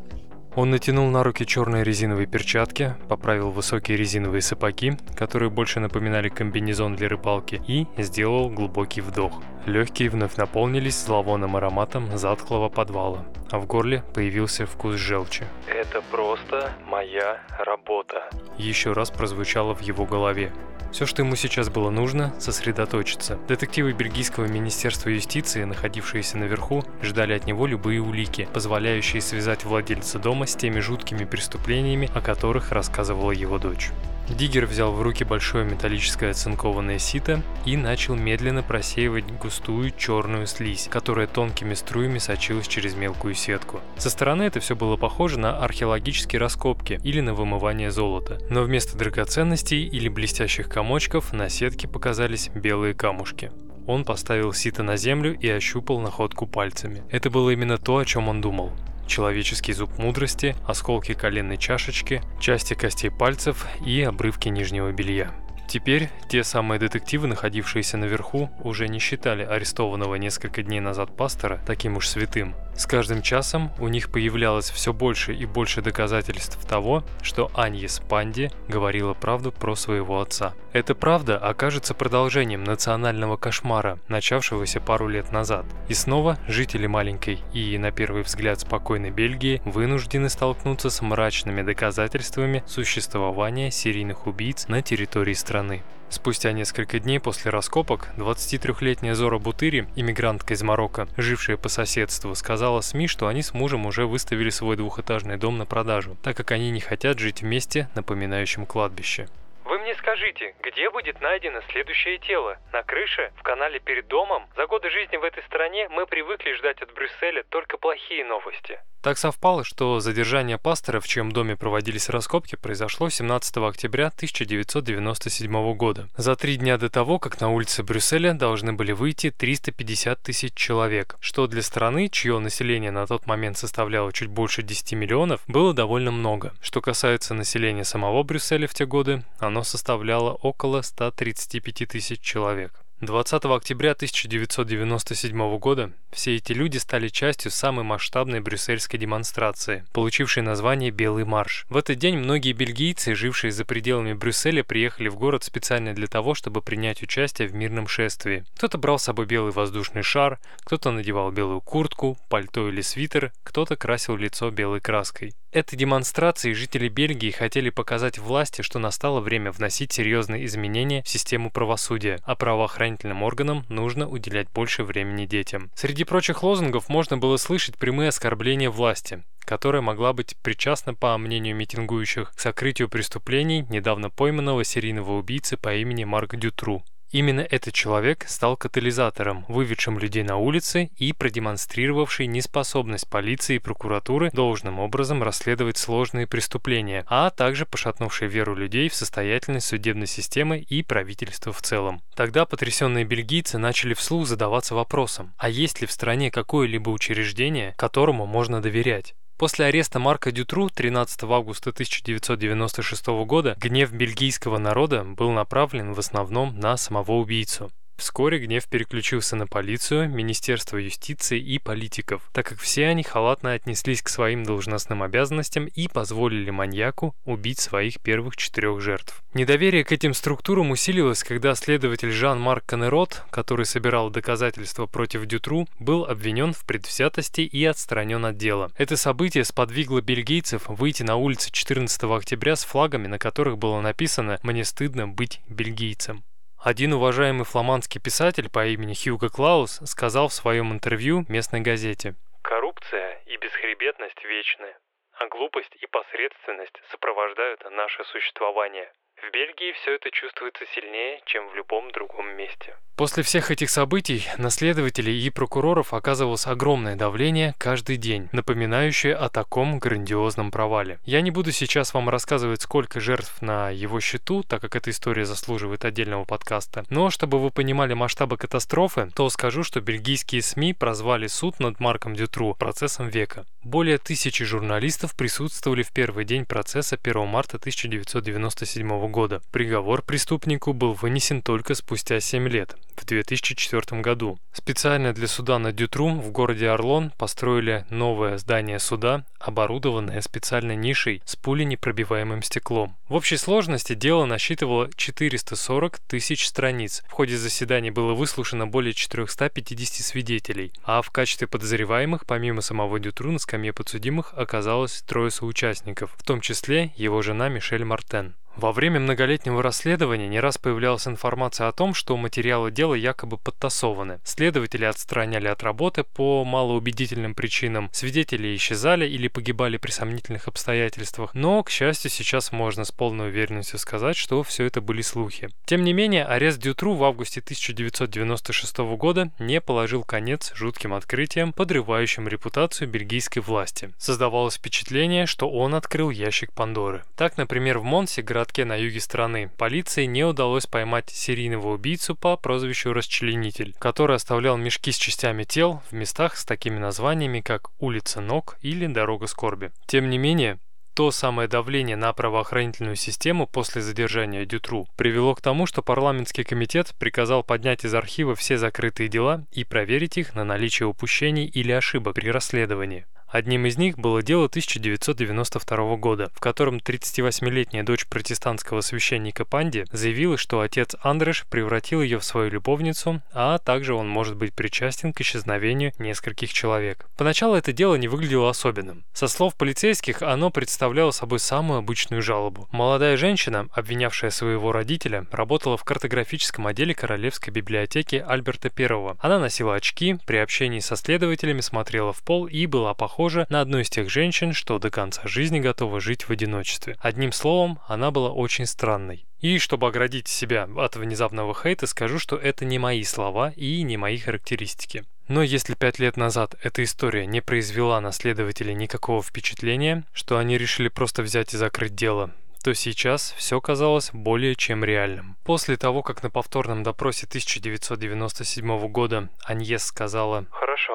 Он 0.53 0.69
натянул 0.69 1.09
на 1.09 1.23
руки 1.23 1.47
черные 1.47 1.83
резиновые 1.83 2.27
перчатки, 2.27 2.94
поправил 3.07 3.50
высокие 3.50 3.97
резиновые 3.97 4.44
сапоги, 4.44 4.97
которые 5.16 5.50
больше 5.50 5.79
напоминали 5.79 6.29
комбинезон 6.29 6.95
для 6.95 7.09
рыбалки, 7.09 7.59
и 7.67 7.88
сделал 7.97 8.50
глубокий 8.50 9.01
вдох. 9.01 9.41
Легкие 9.66 10.09
вновь 10.09 10.35
наполнились 10.38 11.03
зловонным 11.03 11.55
ароматом 11.55 12.17
затхлого 12.17 12.69
подвала, 12.69 13.25
а 13.51 13.59
в 13.59 13.67
горле 13.67 14.03
появился 14.13 14.66
вкус 14.66 14.95
желчи. 14.95 15.45
«Это 15.67 16.01
просто 16.11 16.72
моя 16.88 17.39
работа», 17.59 18.29
еще 18.57 18.94
раз 18.94 19.11
прозвучало 19.11 19.75
в 19.75 19.81
его 19.81 20.05
голове. 20.05 20.51
Все, 20.91 21.05
что 21.05 21.21
ему 21.21 21.35
сейчас 21.35 21.69
было 21.69 21.89
нужно, 21.89 22.33
сосредоточиться. 22.39 23.39
Детективы 23.47 23.94
Бельгийского 23.94 24.45
министерства 24.45 25.07
юстиции, 25.09 25.63
находившиеся 25.63 26.38
наверху, 26.38 26.83
ждали 27.01 27.33
от 27.33 27.45
него 27.45 27.66
любые 27.66 28.01
улики, 28.01 28.50
позволяющие 28.53 29.21
связать 29.21 29.63
владельца 29.63 30.19
дома 30.19 30.45
с 30.47 30.55
теми 30.55 30.79
жуткими 30.79 31.23
преступлениями, 31.23 32.09
о 32.13 32.19
которых 32.19 32.71
рассказывала 32.73 33.31
его 33.31 33.57
дочь. 33.57 33.89
Диггер 34.29 34.66
взял 34.66 34.91
в 34.91 35.01
руки 35.01 35.23
большое 35.23 35.66
металлическое 35.66 36.31
оцинкованное 36.31 37.00
сито 37.00 37.41
и 37.66 37.77
начал 37.77 38.16
медленно 38.16 38.61
просеивать 38.63 39.25
густую 39.25 39.50
черную 39.97 40.47
слизь, 40.47 40.88
которая 40.89 41.28
тонкими 41.28 41.73
струями 41.73 42.17
сочилась 42.17 42.67
через 42.67 42.95
мелкую 42.95 43.35
сетку. 43.35 43.81
Со 43.97 44.09
стороны 44.09 44.44
это 44.44 44.59
все 44.59 44.75
было 44.75 44.97
похоже 44.97 45.39
на 45.39 45.57
археологические 45.57 46.39
раскопки 46.39 47.00
или 47.03 47.19
на 47.22 47.34
вымывание 47.34 47.91
золота, 47.91 48.39
но 48.50 48.63
вместо 48.63 48.97
драгоценностей 48.97 49.85
или 49.85 50.09
блестящих 50.09 50.69
комочков 50.69 51.34
на 51.34 51.50
сетке 51.50 51.88
показались 51.88 52.50
белые 52.53 52.94
камушки. 52.94 53.51
Он 53.88 54.06
поставил 54.06 54.53
сито 54.53 54.84
на 54.84 54.97
землю 54.97 55.38
и 55.38 55.50
ощупал 55.50 56.00
находку 56.00 56.47
пальцами. 56.47 57.03
Это 57.09 57.29
было 57.29 57.50
именно 57.50 57.78
то, 57.78 57.97
о 57.97 58.06
чем 58.06 58.28
он 58.29 58.41
думал 58.41 58.72
человеческий 59.12 59.73
зуб 59.73 59.97
мудрости, 59.97 60.56
осколки 60.66 61.13
коленной 61.13 61.57
чашечки, 61.57 62.22
части 62.39 62.73
костей 62.73 63.12
пальцев 63.12 63.68
и 63.85 64.01
обрывки 64.01 64.47
нижнего 64.47 64.91
белья. 64.91 65.31
Теперь 65.71 66.09
те 66.27 66.43
самые 66.43 66.79
детективы, 66.79 67.27
находившиеся 67.27 67.95
наверху, 67.95 68.49
уже 68.61 68.89
не 68.89 68.99
считали 68.99 69.43
арестованного 69.43 70.15
несколько 70.15 70.63
дней 70.63 70.81
назад 70.81 71.15
пастора 71.15 71.61
таким 71.65 71.95
уж 71.95 72.09
святым. 72.09 72.55
С 72.75 72.85
каждым 72.85 73.21
часом 73.21 73.71
у 73.79 73.87
них 73.87 74.09
появлялось 74.09 74.69
все 74.69 74.93
больше 74.93 75.33
и 75.33 75.45
больше 75.45 75.81
доказательств 75.81 76.65
того, 76.65 77.03
что 77.21 77.51
Аньес 77.53 78.01
Панди 78.09 78.51
говорила 78.67 79.13
правду 79.13 79.51
про 79.51 79.75
своего 79.75 80.21
отца. 80.21 80.53
Эта 80.73 80.95
правда 80.95 81.37
окажется 81.37 81.93
продолжением 81.93 82.63
национального 82.63 83.35
кошмара, 83.37 83.99
начавшегося 84.07 84.79
пару 84.79 85.07
лет 85.07 85.31
назад. 85.31 85.65
И 85.89 85.93
снова 85.93 86.37
жители 86.47 86.87
маленькой 86.87 87.39
и, 87.53 87.77
на 87.77 87.91
первый 87.91 88.23
взгляд, 88.23 88.61
спокойной 88.61 89.11
Бельгии 89.11 89.61
вынуждены 89.65 90.29
столкнуться 90.29 90.89
с 90.89 91.01
мрачными 91.01 91.61
доказательствами 91.61 92.63
существования 92.65 93.69
серийных 93.69 94.27
убийц 94.27 94.67
на 94.67 94.81
территории 94.81 95.33
страны. 95.33 95.83
Спустя 96.11 96.51
несколько 96.51 96.99
дней 96.99 97.22
после 97.22 97.51
раскопок 97.51 98.09
23-летняя 98.17 99.16
Зора 99.16 99.39
Бутыри, 99.39 99.88
иммигрантка 99.95 100.53
из 100.53 100.61
Марокко, 100.61 101.07
жившая 101.16 101.55
по 101.55 101.69
соседству, 101.69 102.35
сказала 102.35 102.81
СМИ, 102.81 103.07
что 103.07 103.27
они 103.27 103.41
с 103.41 103.53
мужем 103.53 103.85
уже 103.85 104.05
выставили 104.05 104.50
свой 104.50 104.75
двухэтажный 104.75 105.38
дом 105.38 105.57
на 105.57 105.66
продажу, 105.66 106.17
так 106.21 106.35
как 106.35 106.51
они 106.51 106.69
не 106.69 106.81
хотят 106.81 107.17
жить 107.17 107.41
вместе, 107.41 107.88
напоминающем 107.95 108.66
кладбище. 108.66 109.29
Вы 109.63 109.79
мне 109.79 109.95
скажите, 109.95 110.53
где 110.61 110.89
будет 110.89 111.21
найдено 111.21 111.61
следующее 111.71 112.17
тело? 112.17 112.57
На 112.73 112.83
крыше? 112.83 113.31
В 113.38 113.44
канале 113.44 113.79
перед 113.79 114.07
домом? 114.09 114.47
За 114.57 114.67
годы 114.67 114.89
жизни 114.89 115.16
в 115.16 115.23
этой 115.23 115.41
стране 115.44 115.88
мы 115.88 116.05
привыкли 116.07 116.51
ждать 116.57 116.81
от 116.81 116.94
Брюсселя 116.94 117.44
только 117.47 117.77
плохие 117.77 118.25
новости. 118.25 118.81
Так 119.01 119.17
совпало, 119.17 119.63
что 119.63 120.00
задержание 120.00 120.59
пастора, 120.59 121.00
в 121.00 121.07
чьем 121.07 121.31
доме 121.31 121.56
проводились 121.56 122.09
раскопки, 122.09 122.56
произошло 122.56 123.09
17 123.09 123.57
октября 123.57 124.07
1997 124.07 125.74
года. 125.74 126.07
За 126.18 126.36
три 126.36 126.57
дня 126.57 126.77
до 126.77 126.88
того, 126.88 127.18
как 127.18 127.42
на 127.42 127.50
улице 127.50 127.81
Брюсселя 127.81 128.36
должны 128.36 128.74
были 128.74 128.92
выйти 128.92 129.31
350 129.31 130.21
тысяч 130.21 130.53
человек, 130.53 131.18
что 131.19 131.48
для 131.48 131.63
страны, 131.63 132.09
чье 132.09 132.38
население 132.38 132.92
на 132.92 133.07
тот 133.07 133.25
момент 133.25 133.57
составляло 133.57 134.13
чуть 134.13 134.30
больше 134.30 134.62
10 134.62 134.94
миллионов, 134.94 135.42
было 135.48 135.74
довольно 135.74 136.12
много. 136.12 136.53
Что 136.62 136.80
касается 136.80 137.33
населения 137.33 137.86
самого 137.86 138.21
Брюсселя 138.21 138.68
в 138.68 138.75
те 138.75 138.86
годы, 138.86 139.24
оно 139.39 139.63
составляло 139.63 140.33
около 140.33 140.83
135 140.83 141.88
тысяч 141.89 142.21
человек. 142.21 142.81
20 143.01 143.45
октября 143.45 143.94
1997 143.94 145.57
года 145.57 145.92
все 146.12 146.36
эти 146.36 146.53
люди 146.53 146.77
стали 146.77 147.07
частью 147.07 147.50
самой 147.50 147.83
масштабной 147.83 148.42
брюссельской 148.42 149.00
демонстрации, 149.00 149.83
получившей 149.92 150.44
название 150.44 150.92
«Белый 150.92 151.25
марш». 151.25 151.65
В 151.69 151.77
этот 151.77 151.98
день 151.98 152.19
многие 152.19 152.53
бельгийцы, 152.53 153.15
жившие 153.15 153.51
за 153.51 153.65
пределами 153.65 154.13
Брюсселя, 154.13 154.63
приехали 154.63 155.09
в 155.09 155.15
город 155.15 155.44
специально 155.44 155.95
для 155.95 156.06
того, 156.06 156.36
чтобы 156.36 156.62
принять 156.62 157.01
участие 157.01 157.48
в 157.48 157.56
мирном 157.56 157.88
шествии. 157.88 158.45
Кто-то 158.57 158.77
брал 158.77 159.00
с 159.00 159.03
собой 159.03 159.25
белый 159.25 159.51
воздушный 159.51 160.03
шар, 160.03 160.38
кто-то 160.59 160.92
надевал 160.92 161.31
белую 161.31 161.62
куртку, 161.62 162.19
пальто 162.30 162.69
или 162.69 162.81
свитер, 162.81 163.33
кто-то 163.42 163.77
красил 163.77 164.15
лицо 164.15 164.51
белой 164.51 164.80
краской. 164.80 165.33
Этой 165.51 165.75
демонстрацией 165.75 166.56
жители 166.56 166.88
Бельгии 166.88 167.30
хотели 167.30 167.69
показать 167.69 168.18
власти, 168.18 168.62
что 168.62 168.80
настало 168.80 169.19
время 169.19 169.51
вносить 169.51 169.92
серьезные 169.92 170.45
изменения 170.45 171.03
в 171.03 171.09
систему 171.09 171.51
правосудия, 171.51 172.19
а 172.24 172.36
правоохранительным 172.36 173.21
органам 173.21 173.65
нужно 173.68 174.07
уделять 174.07 174.50
больше 174.50 174.86
времени 174.86 175.25
детям. 175.25 175.69
Среди 175.75 176.06
прочих 176.06 176.42
лозунгов 176.42 176.88
можно 176.88 177.18
было 177.18 177.36
слышать 177.36 177.77
прямые 177.77 178.09
оскорбления 178.09 178.69
власти, 178.69 179.24
которая 179.42 179.81
могла 179.81 180.13
быть 180.13 180.38
причастна, 180.38 180.94
по 180.94 181.18
мнению 181.18 181.57
митингующих, 181.57 182.31
к 182.33 182.39
сокрытию 182.39 182.88
преступлений 182.88 183.65
недавно 183.69 184.09
пойманного 184.09 184.63
серийного 184.63 185.18
убийцы 185.18 185.57
по 185.57 185.75
имени 185.75 186.06
Марк 186.06 186.38
Дютру. 186.38 186.81
Именно 187.12 187.42
этот 187.42 187.74
человек 187.74 188.25
стал 188.28 188.56
катализатором, 188.56 189.46
выведшим 189.50 190.00
людей 190.00 190.24
на 190.24 190.38
улицы 190.38 190.92
и 190.98 191.12
продемонстрировавший 191.12 192.28
неспособность 192.28 193.10
полиции 193.10 193.56
и 193.56 193.60
прокуратуры 193.60 194.31
должным 194.31 194.80
образом 194.80 195.22
расследовать 195.22 195.78
сложные 195.78 196.25
преступления, 196.25 197.04
а 197.08 197.30
также 197.30 197.66
пошатнувший 197.66 198.28
веру 198.28 198.56
людей 198.56 198.88
в 198.88 198.96
состоятельность 198.96 199.68
судебной 199.68 200.08
системы 200.08 200.60
и 200.60 200.84
правительства 200.84 201.52
в 201.52 201.62
целом. 201.62 202.02
Тогда 202.16 202.46
потрясенные 202.46 203.04
бельгийцы 203.04 203.58
начали 203.58 203.94
вслух 203.94 204.25
задаваться 204.25 204.74
вопросом, 204.74 205.34
а 205.38 205.50
есть 205.50 205.81
ли 205.81 205.88
в 205.88 205.92
стране 205.92 206.31
какое-либо 206.31 206.90
учреждение, 206.90 207.74
которому 207.78 208.25
можно 208.25 208.62
доверять? 208.62 209.16
После 209.41 209.65
ареста 209.65 209.97
Марка 209.97 210.31
Дютру 210.31 210.69
13 210.69 211.23
августа 211.23 211.71
1996 211.71 213.07
года 213.25 213.55
гнев 213.59 213.91
бельгийского 213.91 214.59
народа 214.59 215.03
был 215.03 215.31
направлен 215.31 215.93
в 215.93 215.99
основном 215.99 216.59
на 216.59 216.77
самого 216.77 217.13
убийцу. 217.13 217.71
Вскоре 217.97 218.39
гнев 218.39 218.67
переключился 218.67 219.35
на 219.35 219.47
полицию, 219.47 220.09
Министерство 220.09 220.77
юстиции 220.77 221.39
и 221.39 221.59
политиков, 221.59 222.29
так 222.33 222.47
как 222.47 222.59
все 222.59 222.88
они 222.88 223.03
халатно 223.03 223.53
отнеслись 223.53 224.01
к 224.01 224.09
своим 224.09 224.43
должностным 224.43 225.03
обязанностям 225.03 225.65
и 225.65 225.88
позволили 225.88 226.49
маньяку 226.49 227.15
убить 227.25 227.59
своих 227.59 227.99
первых 228.01 228.38
четырех 228.38 228.81
жертв. 228.81 229.23
Недоверие 229.33 229.83
к 229.83 229.91
этим 229.91 230.13
структурам 230.13 230.71
усилилось, 230.71 231.23
когда 231.23 231.55
следователь 231.55 232.11
Жан-Марк 232.11 232.65
Канерот, 232.65 233.23
который 233.29 233.65
собирал 233.65 234.09
доказательства 234.09 234.88
против 234.88 235.25
Дютру, 235.25 235.67
был 235.79 236.05
обвинен 236.05 236.53
в 236.53 236.65
предвзятости 236.65 237.41
и 237.41 237.63
отстранен 237.65 238.25
от 238.25 238.38
дела. 238.38 238.71
Это 238.77 238.97
событие 238.97 239.45
сподвигло 239.45 240.01
бельгийцев 240.01 240.63
выйти 240.67 241.03
на 241.03 241.15
улицы 241.15 241.51
14 241.51 242.03
октября 242.03 242.55
с 242.55 242.63
флагами, 242.63 243.07
на 243.07 243.19
которых 243.19 243.57
было 243.57 243.79
написано 243.79 244.39
«Мне 244.43 244.65
стыдно 244.65 245.07
быть 245.07 245.39
бельгийцем». 245.47 246.23
Один 246.63 246.94
уважаемый 246.94 247.44
фламандский 247.44 248.00
писатель 248.00 248.48
по 248.48 248.68
имени 248.68 248.94
Хьюго 248.94 249.30
Клаус 249.30 249.81
сказал 249.84 250.28
в 250.28 250.34
своем 250.34 250.72
интервью 250.72 251.25
местной 251.28 251.62
газете 251.62 252.13
«Коррупция 252.44 253.19
и 253.25 253.36
бесхребетность 253.38 254.24
вечны, 254.24 254.75
а 255.18 255.28
глупость 255.28 255.75
и 255.81 255.88
посредственность 255.88 256.80
сопровождают 256.92 257.63
наше 257.72 258.04
существование. 258.04 258.94
В 259.21 259.31
Бельгии 259.31 259.71
все 259.73 259.95
это 259.95 260.09
чувствуется 260.09 260.65
сильнее, 260.73 261.21
чем 261.25 261.47
в 261.50 261.56
любом 261.56 261.91
другом 261.91 262.35
месте. 262.35 262.75
После 262.95 263.23
всех 263.23 263.51
этих 263.51 263.69
событий 263.69 264.27
на 264.38 264.50
следователей 264.50 265.19
и 265.19 265.29
прокуроров 265.29 265.94
оказывалось 265.94 266.47
огромное 266.47 266.95
давление 266.95 267.53
каждый 267.59 267.97
день, 267.97 268.29
напоминающее 268.31 269.15
о 269.15 269.29
таком 269.29 269.79
грандиозном 269.79 270.51
провале. 270.51 271.00
Я 271.06 271.21
не 271.21 271.31
буду 271.31 271.51
сейчас 271.51 271.94
вам 271.94 272.09
рассказывать, 272.09 272.62
сколько 272.62 273.00
жертв 273.00 273.41
на 273.41 273.69
его 273.69 274.00
счету, 274.00 274.44
так 274.44 274.62
как 274.62 274.75
эта 274.75 274.89
история 274.89 275.25
заслуживает 275.25 275.85
отдельного 275.85 276.25
подкаста, 276.25 276.83
но 276.89 277.12
чтобы 277.12 277.39
вы 277.39 277.51
понимали 277.51 277.94
масштабы 277.94 278.38
катастрофы, 278.38 279.09
то 279.15 279.29
скажу, 279.29 279.63
что 279.63 279.81
бельгийские 279.81 280.41
СМИ 280.41 280.74
прозвали 280.74 281.27
суд 281.27 281.59
над 281.59 281.79
Марком 281.79 282.15
Дютру 282.15 282.56
процессом 282.56 283.07
века. 283.07 283.45
Более 283.63 284.00
тысячи 284.00 284.44
журналистов 284.44 285.15
присутствовали 285.15 285.83
в 285.83 285.91
первый 285.91 286.25
день 286.25 286.45
процесса 286.45 286.97
1 287.01 287.27
марта 287.27 287.57
1997 287.57 288.88
года. 288.88 289.11
Приговор 289.52 290.02
преступнику 290.04 290.74
был 290.74 290.94
вынесен 290.94 291.42
только 291.42 291.75
спустя 291.75 292.19
7 292.19 292.48
лет, 292.48 292.78
в 292.96 293.06
2004 293.06 294.02
году. 294.02 294.40
Специально 294.54 295.13
для 295.13 295.28
суда 295.28 295.60
на 295.60 295.72
Дютрум 295.72 296.22
в 296.22 296.31
городе 296.31 296.69
Орлон 296.69 297.12
построили 297.18 297.86
новое 297.90 298.38
здание 298.38 298.80
суда, 298.80 299.25
оборудованное 299.40 300.22
специальной 300.22 300.75
нишей 300.75 301.22
с 301.25 301.36
пуленепробиваемым 301.36 302.42
стеклом. 302.42 302.96
В 303.10 303.16
общей 303.16 303.38
сложности 303.38 303.96
дело 303.96 304.25
насчитывало 304.25 304.90
440 304.96 306.00
тысяч 306.00 306.48
страниц. 306.48 307.04
В 307.10 307.12
ходе 307.12 307.38
заседаний 307.38 307.92
было 307.92 308.13
выслушано 308.13 308.68
более 308.68 308.94
450 308.94 310.06
свидетелей, 310.06 310.72
а 310.84 311.02
в 311.02 311.10
качестве 311.12 311.48
подозреваемых, 311.48 312.25
помимо 312.25 312.62
самого 312.62 313.00
Дютру, 313.00 313.31
на 313.31 313.40
скамье 313.40 313.74
подсудимых 313.74 314.34
оказалось 314.36 315.02
трое 315.02 315.31
соучастников, 315.31 316.16
в 316.18 316.24
том 316.24 316.40
числе 316.40 316.94
его 316.96 317.22
жена 317.22 317.50
Мишель 317.50 317.84
Мартен. 317.84 318.36
Во 318.62 318.74
время 318.74 319.00
многолетнего 319.00 319.63
расследования 319.63 320.28
не 320.28 320.40
раз 320.40 320.60
появлялась 320.60 321.08
информация 321.08 321.68
о 321.68 321.72
том, 321.72 321.96
что 321.96 322.16
материалы 322.16 322.69
дела 322.69 322.94
якобы 322.94 323.38
подтасованы. 323.38 324.19
Следователи 324.24 324.86
отстраняли 324.86 325.48
от 325.48 325.63
работы 325.63 326.04
по 326.04 326.46
малоубедительным 326.46 327.34
причинам, 327.34 327.90
свидетели 327.92 328.56
исчезали 328.56 329.08
или 329.08 329.30
погибали 329.30 329.78
при 329.78 329.90
сомнительных 329.90 330.48
обстоятельствах, 330.48 331.34
но, 331.34 331.63
к 331.63 331.72
счастью, 331.72 332.12
сейчас 332.12 332.52
можно 332.52 332.86
с 332.86 332.92
полной 332.92 333.30
уверенностью 333.30 333.80
сказать, 333.80 334.16
что 334.16 334.44
все 334.44 334.66
это 334.66 334.80
были 334.80 335.02
слухи. 335.02 335.50
Тем 335.66 335.84
не 335.84 335.94
менее, 335.94 336.24
арест 336.24 336.60
Дютру 336.60 336.94
в 336.94 337.04
августе 337.04 337.40
1996 337.40 338.78
года 338.96 339.31
не 339.40 339.60
положил 339.60 340.04
конец 340.04 340.52
жутким 340.54 340.94
открытиям, 340.94 341.52
подрывающим 341.52 342.28
репутацию 342.28 342.88
бельгийской 342.88 343.42
власти. 343.42 343.90
Создавалось 343.98 344.58
впечатление, 344.58 345.25
что 345.25 345.50
он 345.50 345.74
открыл 345.74 346.12
ящик 346.12 346.54
Пандоры. 346.54 347.04
Так, 347.18 347.38
например, 347.38 347.80
в 347.80 347.84
Монсе, 347.84 348.22
городке 348.22 348.50
городке 348.51 348.65
на 348.65 348.75
юге 348.75 349.00
страны 349.00 349.50
полиции 349.57 350.03
не 350.06 350.25
удалось 350.25 350.65
поймать 350.68 351.09
серийного 351.09 351.74
убийцу 351.74 352.15
по 352.15 352.36
прозвищу 352.36 352.92
Расчленитель, 352.92 353.74
который 353.80 354.18
оставлял 354.18 354.57
мешки 354.57 354.92
с 354.92 354.98
частями 354.98 355.44
тел 355.44 355.81
в 355.89 355.94
местах 355.94 356.36
с 356.36 356.44
такими 356.44 356.77
названиями, 356.77 357.39
как 357.39 357.69
Улица 357.80 358.19
Ног 358.19 358.57
или 358.62 358.88
Дорога 358.88 359.27
Скорби. 359.27 359.71
Тем 359.86 360.09
не 360.09 360.18
менее, 360.18 360.59
то 360.94 361.12
самое 361.12 361.48
давление 361.48 361.95
на 361.95 362.12
правоохранительную 362.12 362.98
систему 362.98 363.48
после 363.48 363.81
задержания 363.81 364.45
Дютру 364.45 364.86
привело 364.98 365.33
к 365.33 365.42
тому, 365.42 365.65
что 365.65 365.81
парламентский 365.81 366.44
комитет 366.44 366.94
приказал 367.00 367.44
поднять 367.44 367.86
из 367.86 367.94
архива 367.94 368.36
все 368.36 368.57
закрытые 368.57 369.07
дела 369.07 369.45
и 369.53 369.63
проверить 369.63 370.18
их 370.18 370.36
на 370.36 370.44
наличие 370.44 370.88
упущений 370.88 371.45
или 371.45 371.71
ошибок 371.71 372.15
при 372.15 372.30
расследовании. 372.30 373.06
Одним 373.31 373.66
из 373.66 373.78
них 373.78 373.98
было 373.98 374.22
дело 374.22 374.48
1992 374.48 375.95
года, 375.95 376.30
в 376.36 376.42
котором 376.42 376.78
38-летняя 376.78 377.81
дочь 377.81 378.06
протестантского 378.06 378.81
священника 378.81 379.46
Панди 379.46 379.86
заявила, 379.94 380.36
что 380.36 380.60
отец 380.60 380.98
Андреш 381.01 381.46
превратил 381.50 382.01
ее 382.01 382.20
в 382.20 382.25
свою 382.25 382.50
любовницу, 382.50 383.22
а 383.32 383.58
также 383.58 383.94
он 383.94 384.10
может 384.10 384.36
быть 384.36 384.53
причастен 384.53 385.13
к 385.13 385.22
исчезновению 385.22 385.94
нескольких 385.98 386.51
человек. 386.51 387.08
Поначалу 387.15 387.55
это 387.55 387.72
дело 387.72 387.96
не 387.96 388.10
выглядело 388.10 388.50
особенным. 388.50 389.05
Со 389.13 389.29
слов 389.29 389.55
полицейских, 389.55 390.22
оно 390.22 390.50
представляло 390.50 391.12
собой 391.12 391.39
самую 391.39 391.79
обычную 391.79 392.22
жалобу. 392.22 392.67
Молодая 392.74 393.15
женщина, 393.15 393.70
обвинявшая 393.72 394.32
своего 394.32 394.74
родителя, 394.74 395.25
работала 395.32 395.77
в 395.77 395.86
картографическом 395.86 396.67
отделе 396.67 396.94
Королевской 396.94 397.53
библиотеки 397.53 398.22
Альберта 398.27 398.70
I. 398.77 399.15
Она 399.20 399.39
носила 399.39 399.75
очки, 399.75 400.17
при 400.25 400.36
общении 400.36 400.79
со 400.79 400.98
следователями 400.98 401.62
смотрела 401.62 402.12
в 402.12 402.22
пол 402.24 402.48
и 402.48 402.65
была 402.65 402.94
похожа 402.94 403.21
похожа 403.22 403.46
на 403.50 403.62
одну 403.62 403.78
из 403.78 403.90
тех 403.92 404.10
женщин, 404.10 404.51
что 404.51 404.80
до 404.80 404.90
конца 404.90 405.22
жизни 405.25 405.60
готова 405.60 406.01
жить 406.01 406.24
в 406.24 406.32
одиночестве. 406.32 406.98
Одним 407.00 407.32
словом, 407.32 407.78
она 407.88 408.10
была 408.10 408.32
очень 408.32 408.66
странной. 408.66 409.28
И 409.42 409.60
чтобы 409.60 409.88
оградить 409.88 410.28
себя 410.28 410.68
от 410.75 410.96
внезапного 410.96 411.54
хейта, 411.54 411.86
скажу, 411.86 412.18
что 412.18 412.36
это 412.36 412.66
не 412.66 412.80
мои 412.80 413.04
слова 413.04 413.54
и 413.56 413.84
не 413.84 413.96
мои 413.96 414.18
характеристики. 414.18 415.04
Но 415.28 415.44
если 415.44 415.75
пять 415.75 416.00
лет 416.00 416.18
назад 416.18 416.56
эта 416.63 416.84
история 416.84 417.28
не 417.28 417.42
произвела 417.42 418.01
на 418.01 418.12
следователей 418.12 418.74
никакого 418.74 419.22
впечатления, 419.22 420.04
что 420.13 420.40
они 420.40 420.58
решили 420.58 420.88
просто 420.88 421.22
взять 421.22 421.54
и 421.54 421.58
закрыть 421.58 421.94
дело, 421.94 422.32
то 422.63 422.74
сейчас 422.74 423.36
все 423.38 423.62
казалось 423.62 424.10
более 424.13 424.56
чем 424.56 424.84
реальным. 424.84 425.38
После 425.44 425.78
того, 425.78 426.01
как 426.01 426.24
на 426.24 426.32
повторном 426.32 426.82
допросе 426.82 427.28
1997 427.28 428.88
года 428.88 429.30
Аньес 429.46 429.84
сказала 429.84 430.48
«Хорошо, 430.50 430.94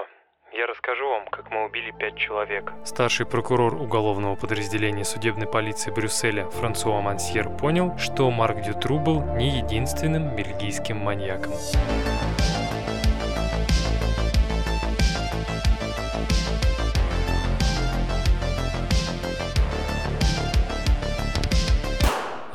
я 0.56 0.66
расскажу 0.66 1.08
вам, 1.08 1.26
как 1.28 1.50
мы 1.50 1.66
убили 1.66 1.90
пять 1.90 2.16
человек. 2.16 2.72
Старший 2.84 3.26
прокурор 3.26 3.74
уголовного 3.74 4.36
подразделения 4.36 5.04
судебной 5.04 5.46
полиции 5.46 5.90
Брюсселя 5.90 6.46
Франсуа 6.46 7.00
Мансьер 7.00 7.50
понял, 7.50 7.96
что 7.98 8.30
Марк 8.30 8.62
Дютру 8.62 8.98
был 8.98 9.22
не 9.36 9.58
единственным 9.58 10.34
бельгийским 10.34 10.96
маньяком. 10.96 11.52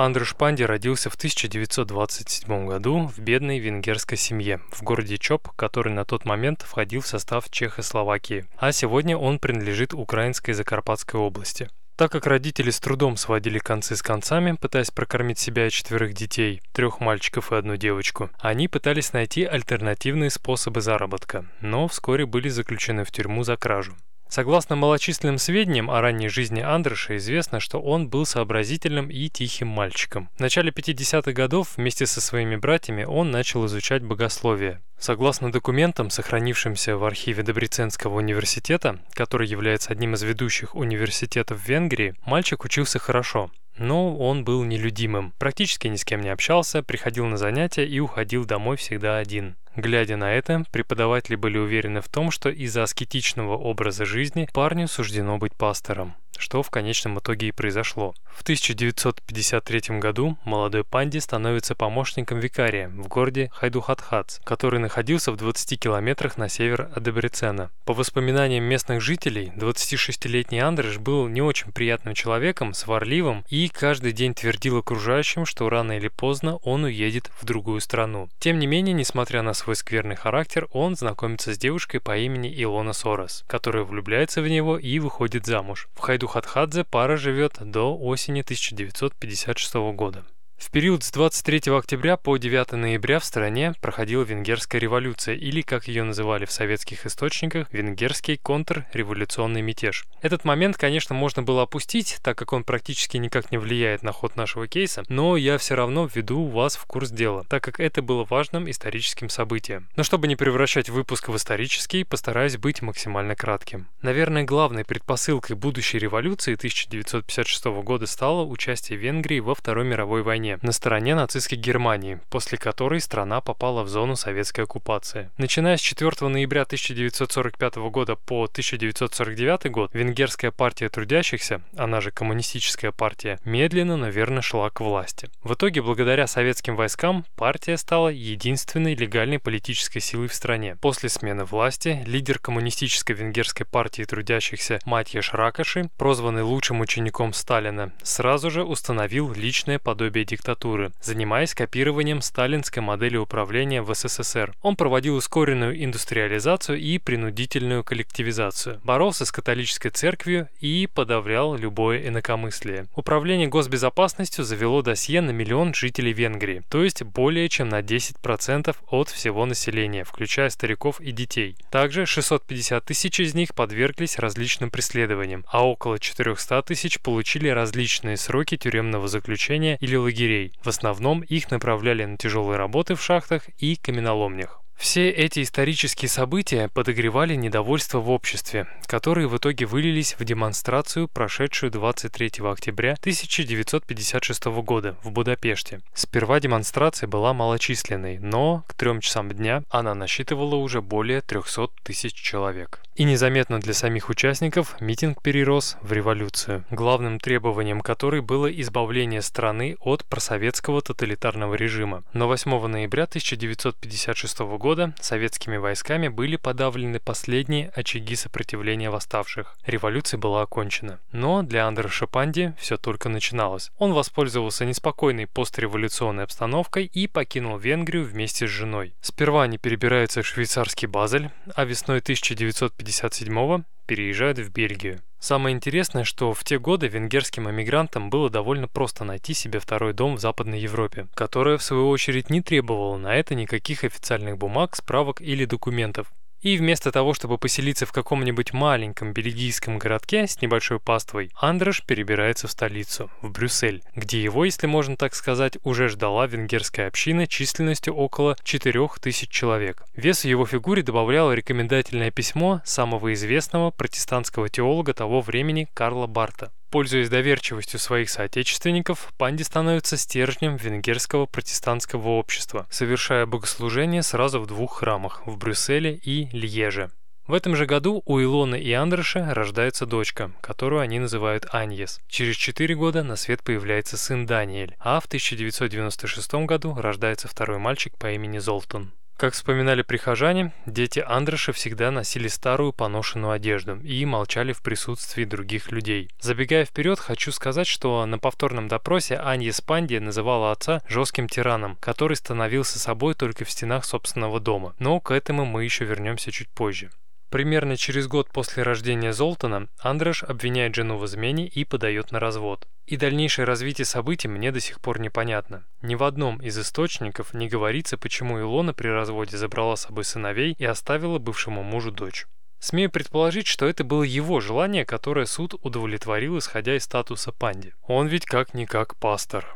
Андрюш 0.03 0.35
Панди 0.35 0.63
родился 0.63 1.11
в 1.11 1.15
1927 1.15 2.65
году 2.65 3.05
в 3.05 3.19
бедной 3.19 3.59
венгерской 3.59 4.17
семье 4.17 4.59
в 4.71 4.81
городе 4.81 5.19
Чоп, 5.19 5.49
который 5.49 5.93
на 5.93 6.05
тот 6.05 6.25
момент 6.25 6.63
входил 6.63 7.01
в 7.01 7.07
состав 7.07 7.51
Чехословакии, 7.51 8.45
а 8.57 8.71
сегодня 8.71 9.15
он 9.15 9.37
принадлежит 9.37 9.93
Украинской 9.93 10.53
Закарпатской 10.53 11.19
области. 11.19 11.69
Так 11.97 12.11
как 12.11 12.25
родители 12.25 12.71
с 12.71 12.79
трудом 12.79 13.15
сводили 13.15 13.59
концы 13.59 13.95
с 13.95 14.01
концами, 14.01 14.57
пытаясь 14.59 14.89
прокормить 14.89 15.37
себя 15.37 15.67
и 15.67 15.69
четверых 15.69 16.15
детей, 16.15 16.63
трех 16.73 16.99
мальчиков 16.99 17.51
и 17.51 17.55
одну 17.55 17.75
девочку, 17.77 18.31
они 18.39 18.67
пытались 18.67 19.13
найти 19.13 19.43
альтернативные 19.43 20.31
способы 20.31 20.81
заработка, 20.81 21.45
но 21.59 21.87
вскоре 21.87 22.25
были 22.25 22.49
заключены 22.49 23.03
в 23.03 23.11
тюрьму 23.11 23.43
за 23.43 23.55
кражу. 23.55 23.95
Согласно 24.31 24.77
малочисленным 24.77 25.37
сведениям 25.37 25.91
о 25.91 25.99
ранней 25.99 26.29
жизни 26.29 26.61
Андреша, 26.61 27.17
известно, 27.17 27.59
что 27.59 27.81
он 27.81 28.07
был 28.07 28.25
сообразительным 28.25 29.09
и 29.09 29.27
тихим 29.27 29.67
мальчиком. 29.67 30.29
В 30.37 30.39
начале 30.39 30.71
50-х 30.71 31.33
годов 31.33 31.75
вместе 31.75 32.05
со 32.05 32.21
своими 32.21 32.55
братьями 32.55 33.03
он 33.03 33.29
начал 33.29 33.65
изучать 33.65 34.03
богословие. 34.03 34.79
Согласно 34.97 35.51
документам, 35.51 36.09
сохранившимся 36.09 36.95
в 36.95 37.03
архиве 37.03 37.43
Добриценского 37.43 38.19
университета, 38.19 38.99
который 39.11 39.49
является 39.49 39.91
одним 39.91 40.13
из 40.13 40.23
ведущих 40.23 40.75
университетов 40.75 41.67
Венгрии, 41.67 42.15
мальчик 42.23 42.63
учился 42.63 42.99
хорошо. 42.99 43.51
Но 43.77 44.15
он 44.17 44.43
был 44.43 44.63
нелюдимым, 44.63 45.33
практически 45.39 45.87
ни 45.87 45.95
с 45.95 46.05
кем 46.05 46.21
не 46.21 46.29
общался, 46.29 46.83
приходил 46.83 47.25
на 47.25 47.37
занятия 47.37 47.85
и 47.85 47.99
уходил 47.99 48.45
домой 48.45 48.77
всегда 48.77 49.17
один. 49.17 49.55
Глядя 49.75 50.17
на 50.17 50.33
это, 50.33 50.65
преподаватели 50.71 51.35
были 51.35 51.57
уверены 51.57 52.01
в 52.01 52.09
том, 52.09 52.31
что 52.31 52.49
из-за 52.49 52.83
аскетичного 52.83 53.55
образа 53.57 54.05
жизни 54.05 54.47
парню 54.53 54.87
суждено 54.87 55.37
быть 55.37 55.55
пастором 55.55 56.15
что 56.41 56.61
в 56.63 56.69
конечном 56.69 57.19
итоге 57.19 57.47
и 57.47 57.51
произошло. 57.51 58.13
В 58.25 58.41
1953 58.41 59.99
году 59.99 60.37
молодой 60.43 60.83
Панди 60.83 61.19
становится 61.19 61.75
помощником 61.75 62.39
викария 62.39 62.89
в 62.89 63.07
городе 63.07 63.51
Хайдухатхац, 63.53 64.39
который 64.43 64.79
находился 64.79 65.31
в 65.31 65.37
20 65.37 65.79
километрах 65.79 66.37
на 66.37 66.49
север 66.49 66.89
от 66.95 67.03
Дебрецена. 67.03 67.69
По 67.85 67.93
воспоминаниям 67.93 68.63
местных 68.63 69.01
жителей, 69.01 69.51
26-летний 69.55 70.59
Андреш 70.59 70.97
был 70.97 71.27
не 71.27 71.41
очень 71.41 71.71
приятным 71.71 72.13
человеком, 72.13 72.73
сварливым 72.73 73.45
и 73.49 73.69
каждый 73.69 74.11
день 74.11 74.33
твердил 74.33 74.77
окружающим, 74.77 75.45
что 75.45 75.69
рано 75.69 75.97
или 75.97 76.07
поздно 76.07 76.57
он 76.57 76.85
уедет 76.85 77.29
в 77.39 77.45
другую 77.45 77.81
страну. 77.81 78.29
Тем 78.39 78.59
не 78.59 78.67
менее, 78.67 78.93
несмотря 78.93 79.41
на 79.41 79.53
свой 79.53 79.75
скверный 79.75 80.15
характер, 80.15 80.67
он 80.71 80.95
знакомится 80.95 81.53
с 81.53 81.57
девушкой 81.57 81.99
по 81.99 82.17
имени 82.17 82.51
Илона 82.63 82.93
Сорос, 82.93 83.43
которая 83.47 83.83
влюбляется 83.83 84.41
в 84.41 84.47
него 84.47 84.77
и 84.77 84.99
выходит 84.99 85.45
замуж. 85.45 85.87
В 85.93 85.99
Хайду 85.99 86.27
Хатхадзе 86.31 86.85
пара 86.85 87.17
живет 87.17 87.57
до 87.59 87.93
осени 87.93 88.39
1956 88.39 89.73
года. 89.93 90.23
В 90.61 90.69
период 90.69 91.03
с 91.03 91.11
23 91.11 91.73
октября 91.75 92.17
по 92.17 92.37
9 92.37 92.73
ноября 92.73 93.17
в 93.17 93.25
стране 93.25 93.73
проходила 93.81 94.21
Венгерская 94.21 94.79
революция, 94.79 95.33
или, 95.33 95.61
как 95.61 95.87
ее 95.87 96.03
называли 96.03 96.45
в 96.45 96.51
советских 96.51 97.07
источниках, 97.07 97.67
Венгерский 97.73 98.37
контрреволюционный 98.37 99.63
мятеж. 99.63 100.05
Этот 100.21 100.45
момент, 100.45 100.77
конечно, 100.77 101.15
можно 101.15 101.41
было 101.41 101.63
опустить, 101.63 102.19
так 102.23 102.37
как 102.37 102.53
он 102.53 102.63
практически 102.63 103.17
никак 103.17 103.51
не 103.51 103.57
влияет 103.57 104.03
на 104.03 104.11
ход 104.11 104.35
нашего 104.35 104.67
кейса, 104.67 105.03
но 105.09 105.35
я 105.35 105.57
все 105.57 105.73
равно 105.73 106.05
введу 106.05 106.45
вас 106.45 106.75
в 106.75 106.85
курс 106.85 107.09
дела, 107.09 107.43
так 107.49 107.63
как 107.63 107.79
это 107.79 108.03
было 108.03 108.23
важным 108.23 108.69
историческим 108.69 109.29
событием. 109.29 109.89
Но 109.95 110.03
чтобы 110.03 110.27
не 110.27 110.35
превращать 110.35 110.89
выпуск 110.89 111.29
в 111.29 111.35
исторический, 111.35 112.03
постараюсь 112.03 112.57
быть 112.57 112.83
максимально 112.83 113.35
кратким. 113.35 113.87
Наверное, 114.03 114.43
главной 114.43 114.85
предпосылкой 114.85 115.55
будущей 115.55 115.97
революции 115.97 116.53
1956 116.53 117.65
года 117.83 118.05
стало 118.05 118.45
участие 118.45 118.99
Венгрии 118.99 119.39
во 119.39 119.55
Второй 119.55 119.85
мировой 119.85 120.21
войне 120.21 120.50
войне 120.51 120.59
на 120.61 120.71
стороне 120.71 121.15
нацистской 121.15 121.57
Германии, 121.57 122.19
после 122.29 122.57
которой 122.57 122.99
страна 122.99 123.41
попала 123.41 123.83
в 123.83 123.89
зону 123.89 124.15
советской 124.15 124.61
оккупации. 124.61 125.29
Начиная 125.37 125.77
с 125.77 125.81
4 125.81 126.27
ноября 126.27 126.63
1945 126.63 127.75
года 127.89 128.15
по 128.15 128.43
1949 128.43 129.71
год 129.71 129.91
Венгерская 129.93 130.51
партия 130.51 130.89
трудящихся, 130.89 131.61
она 131.77 132.01
же 132.01 132.11
Коммунистическая 132.11 132.91
партия, 132.91 133.39
медленно, 133.45 133.97
но 133.97 134.09
верно 134.09 134.41
шла 134.41 134.69
к 134.69 134.81
власти. 134.81 135.29
В 135.43 135.53
итоге, 135.53 135.81
благодаря 135.81 136.27
советским 136.27 136.75
войскам, 136.75 137.25
партия 137.35 137.77
стала 137.77 138.09
единственной 138.09 138.95
легальной 138.95 139.39
политической 139.39 139.99
силой 139.99 140.27
в 140.27 140.33
стране. 140.33 140.77
После 140.81 141.09
смены 141.09 141.45
власти 141.45 142.03
лидер 142.05 142.39
Коммунистической 142.39 143.15
Венгерской 143.15 143.65
партии 143.65 144.03
трудящихся 144.03 144.79
Матьеш 144.85 145.33
Ракоши, 145.33 145.89
прозванный 145.97 146.43
лучшим 146.43 146.81
учеником 146.81 147.33
Сталина, 147.33 147.91
сразу 148.03 148.51
же 148.51 148.63
установил 148.63 149.33
личное 149.33 149.79
подобие 149.79 150.25
диктатуры 150.25 150.40
диктатуры, 150.41 150.91
занимаясь 151.01 151.53
копированием 151.53 152.21
сталинской 152.21 152.81
модели 152.81 153.15
управления 153.15 153.83
в 153.83 153.93
СССР. 153.93 154.55
Он 154.63 154.75
проводил 154.75 155.15
ускоренную 155.15 155.83
индустриализацию 155.83 156.79
и 156.79 156.97
принудительную 156.97 157.83
коллективизацию, 157.83 158.81
боролся 158.83 159.25
с 159.25 159.31
католической 159.31 159.89
церковью 159.89 160.49
и 160.59 160.89
подавлял 160.91 161.55
любое 161.55 162.07
инакомыслие. 162.07 162.87
Управление 162.95 163.47
госбезопасностью 163.47 164.43
завело 164.43 164.81
досье 164.81 165.21
на 165.21 165.29
миллион 165.29 165.75
жителей 165.75 166.11
Венгрии, 166.11 166.63
то 166.71 166.83
есть 166.83 167.03
более 167.03 167.47
чем 167.47 167.69
на 167.69 167.81
10% 167.81 168.75
от 168.89 169.09
всего 169.09 169.45
населения, 169.45 170.03
включая 170.03 170.49
стариков 170.49 170.99
и 171.01 171.11
детей. 171.11 171.55
Также 171.69 172.07
650 172.07 172.83
тысяч 172.83 173.19
из 173.19 173.35
них 173.35 173.53
подверглись 173.53 174.17
различным 174.17 174.71
преследованиям, 174.71 175.45
а 175.51 175.67
около 175.67 175.99
400 175.99 176.63
тысяч 176.63 176.99
получили 176.99 177.49
различные 177.49 178.17
сроки 178.17 178.57
тюремного 178.57 179.07
заключения 179.07 179.77
или 179.81 179.95
лагерей 179.95 180.30
лагерей. 180.31 180.53
В 180.61 180.67
основном 180.67 181.21
их 181.21 181.51
направляли 181.51 182.05
на 182.05 182.17
тяжелые 182.17 182.57
работы 182.57 182.95
в 182.95 183.01
шахтах 183.01 183.49
и 183.59 183.75
каменоломнях. 183.75 184.60
Все 184.81 185.11
эти 185.11 185.43
исторические 185.43 186.09
события 186.09 186.67
подогревали 186.67 187.35
недовольство 187.35 187.99
в 187.99 188.09
обществе, 188.09 188.65
которые 188.87 189.27
в 189.27 189.37
итоге 189.37 189.67
вылились 189.67 190.15
в 190.17 190.23
демонстрацию, 190.23 191.07
прошедшую 191.07 191.71
23 191.71 192.31
октября 192.43 192.93
1956 192.93 194.45
года 194.63 194.97
в 195.03 195.11
Будапеште. 195.11 195.81
Сперва 195.93 196.39
демонстрация 196.39 197.05
была 197.05 197.31
малочисленной, 197.31 198.17
но 198.17 198.63
к 198.67 198.73
трем 198.73 199.01
часам 199.01 199.29
дня 199.29 199.63
она 199.69 199.93
насчитывала 199.93 200.55
уже 200.55 200.81
более 200.81 201.21
300 201.21 201.67
тысяч 201.83 202.15
человек. 202.15 202.81
И 202.95 203.03
незаметно 203.03 203.59
для 203.59 203.73
самих 203.73 204.09
участников 204.09 204.75
митинг 204.81 205.21
перерос 205.21 205.77
в 205.81 205.93
революцию, 205.93 206.65
главным 206.71 207.19
требованием 207.19 207.81
которой 207.81 208.21
было 208.21 208.51
избавление 208.51 209.21
страны 209.21 209.77
от 209.79 210.03
просоветского 210.05 210.81
тоталитарного 210.81 211.53
режима. 211.53 212.03
Но 212.13 212.27
8 212.27 212.67
ноября 212.67 213.03
1956 213.03 214.39
года 214.39 214.70
года 214.71 214.93
советскими 215.01 215.57
войсками 215.57 216.07
были 216.07 216.37
подавлены 216.37 217.01
последние 217.01 217.71
очаги 217.75 218.15
сопротивления 218.15 218.89
восставших. 218.89 219.57
Революция 219.65 220.17
была 220.17 220.43
окончена. 220.43 221.01
Но 221.11 221.43
для 221.43 221.67
Андреша 221.67 222.07
Панди 222.07 222.53
все 222.57 222.77
только 222.77 223.09
начиналось. 223.09 223.69
Он 223.79 223.91
воспользовался 223.91 224.63
неспокойной 224.63 225.27
постреволюционной 225.27 226.23
обстановкой 226.23 226.85
и 226.85 227.07
покинул 227.07 227.57
Венгрию 227.57 228.05
вместе 228.05 228.47
с 228.47 228.49
женой. 228.49 228.93
Сперва 229.01 229.43
они 229.43 229.57
перебираются 229.57 230.21
в 230.21 230.25
швейцарский 230.25 230.87
Базель, 230.87 231.31
а 231.53 231.65
весной 231.65 231.97
1957 231.97 233.63
переезжают 233.87 234.39
в 234.39 234.53
Бельгию. 234.53 235.01
Самое 235.21 235.55
интересное, 235.55 236.03
что 236.03 236.33
в 236.33 236.43
те 236.43 236.57
годы 236.57 236.87
венгерским 236.87 237.47
эмигрантам 237.47 238.09
было 238.09 238.31
довольно 238.31 238.67
просто 238.67 239.03
найти 239.03 239.35
себе 239.35 239.59
второй 239.59 239.93
дом 239.93 240.15
в 240.15 240.19
Западной 240.19 240.59
Европе, 240.59 241.05
которая 241.13 241.59
в 241.59 241.63
свою 241.63 241.89
очередь 241.89 242.31
не 242.31 242.41
требовала 242.41 242.97
на 242.97 243.15
это 243.15 243.35
никаких 243.35 243.83
официальных 243.83 244.39
бумаг, 244.39 244.75
справок 244.75 245.21
или 245.21 245.45
документов. 245.45 246.11
И 246.41 246.57
вместо 246.57 246.91
того, 246.91 247.13
чтобы 247.13 247.37
поселиться 247.37 247.85
в 247.85 247.91
каком-нибудь 247.91 248.51
маленьком 248.51 249.13
бельгийском 249.13 249.77
городке 249.77 250.25
с 250.25 250.41
небольшой 250.41 250.79
паствой, 250.79 251.31
Андрош 251.35 251.83
перебирается 251.85 252.47
в 252.47 252.51
столицу, 252.51 253.11
в 253.21 253.29
Брюссель, 253.31 253.83
где 253.95 254.23
его, 254.23 254.45
если 254.45 254.65
можно 254.65 254.97
так 254.97 255.13
сказать, 255.13 255.57
уже 255.63 255.87
ждала 255.87 256.25
венгерская 256.25 256.87
община 256.87 257.27
численностью 257.27 257.93
около 257.93 258.35
4000 258.43 259.27
человек. 259.27 259.83
Вес 259.95 260.25
его 260.25 260.45
фигуре 260.47 260.81
добавляло 260.81 261.33
рекомендательное 261.33 262.09
письмо 262.09 262.61
самого 262.65 263.13
известного 263.13 263.69
протестантского 263.69 264.49
теолога 264.49 264.93
того 264.93 265.21
времени 265.21 265.69
Карла 265.75 266.07
Барта. 266.07 266.51
Пользуясь 266.71 267.09
доверчивостью 267.09 267.81
своих 267.81 268.09
соотечественников, 268.09 269.11
Панди 269.17 269.43
становится 269.43 269.97
стержнем 269.97 270.55
венгерского 270.55 271.25
протестантского 271.25 272.07
общества, 272.07 272.65
совершая 272.69 273.25
богослужение 273.25 274.03
сразу 274.03 274.39
в 274.39 274.47
двух 274.47 274.79
храмах– 274.79 275.21
в 275.25 275.37
Брюсселе 275.37 275.95
и 275.95 276.29
Льеже. 276.31 276.89
В 277.27 277.33
этом 277.33 277.57
же 277.57 277.65
году 277.65 278.01
у 278.05 278.21
Илоны 278.21 278.57
и 278.57 278.71
Андреша 278.71 279.33
рождается 279.33 279.85
дочка, 279.85 280.31
которую 280.39 280.81
они 280.81 280.99
называют 280.99 281.45
Аньес. 281.51 281.99
Через 282.07 282.37
4 282.37 282.73
года 282.75 283.03
на 283.03 283.17
свет 283.17 283.43
появляется 283.43 283.97
сын 283.97 284.25
Даниэль, 284.25 284.75
а 284.79 285.01
в 285.01 285.05
1996 285.07 286.33
году 286.45 286.73
рождается 286.73 287.27
второй 287.27 287.57
мальчик 287.57 287.97
по 287.97 288.11
имени 288.11 288.37
Золтан. 288.39 288.93
Как 289.17 289.33
вспоминали 289.33 289.83
прихожане, 289.83 290.51
дети 290.65 291.03
Андреша 291.05 291.53
всегда 291.53 291.91
носили 291.91 292.27
старую 292.27 292.73
поношенную 292.73 293.31
одежду 293.33 293.79
и 293.81 294.03
молчали 294.05 294.51
в 294.51 294.63
присутствии 294.63 295.25
других 295.25 295.71
людей. 295.71 296.09
Забегая 296.19 296.65
вперед, 296.65 296.99
хочу 296.99 297.31
сказать, 297.31 297.67
что 297.67 298.05
на 298.07 298.17
повторном 298.17 298.67
допросе 298.67 299.17
Анья 299.17 299.51
Спанди 299.51 299.97
называла 299.97 300.51
отца 300.51 300.81
жестким 300.87 301.29
тираном, 301.29 301.77
который 301.79 302.17
становился 302.17 302.79
собой 302.79 303.13
только 303.13 303.45
в 303.45 303.51
стенах 303.51 303.85
собственного 303.85 304.39
дома. 304.39 304.73
Но 304.79 304.99
к 304.99 305.11
этому 305.11 305.45
мы 305.45 305.63
еще 305.63 305.85
вернемся 305.85 306.31
чуть 306.31 306.49
позже. 306.49 306.89
Примерно 307.31 307.77
через 307.77 308.07
год 308.07 308.29
после 308.29 308.61
рождения 308.61 309.13
Золтана 309.13 309.69
Андреш 309.79 310.21
обвиняет 310.23 310.75
жену 310.75 310.97
в 310.97 311.05
измене 311.05 311.47
и 311.47 311.63
подает 311.63 312.11
на 312.11 312.19
развод. 312.19 312.67
И 312.87 312.97
дальнейшее 312.97 313.45
развитие 313.45 313.85
событий 313.85 314.27
мне 314.27 314.51
до 314.51 314.59
сих 314.59 314.81
пор 314.81 314.99
непонятно. 314.99 315.65
Ни 315.81 315.95
в 315.95 316.03
одном 316.03 316.41
из 316.41 316.59
источников 316.59 317.33
не 317.33 317.47
говорится, 317.47 317.97
почему 317.97 318.37
Илона 318.41 318.73
при 318.73 318.89
разводе 318.89 319.37
забрала 319.37 319.77
с 319.77 319.83
собой 319.83 320.03
сыновей 320.03 320.55
и 320.59 320.65
оставила 320.65 321.19
бывшему 321.19 321.63
мужу 321.63 321.89
дочь. 321.91 322.27
Смею 322.59 322.91
предположить, 322.91 323.47
что 323.47 323.65
это 323.65 323.85
было 323.85 324.03
его 324.03 324.41
желание, 324.41 324.85
которое 324.85 325.25
суд 325.25 325.55
удовлетворил, 325.61 326.37
исходя 326.37 326.75
из 326.75 326.83
статуса 326.83 327.31
панди. 327.31 327.73
Он 327.87 328.07
ведь 328.07 328.25
как-никак 328.25 328.97
пастор. 328.97 329.55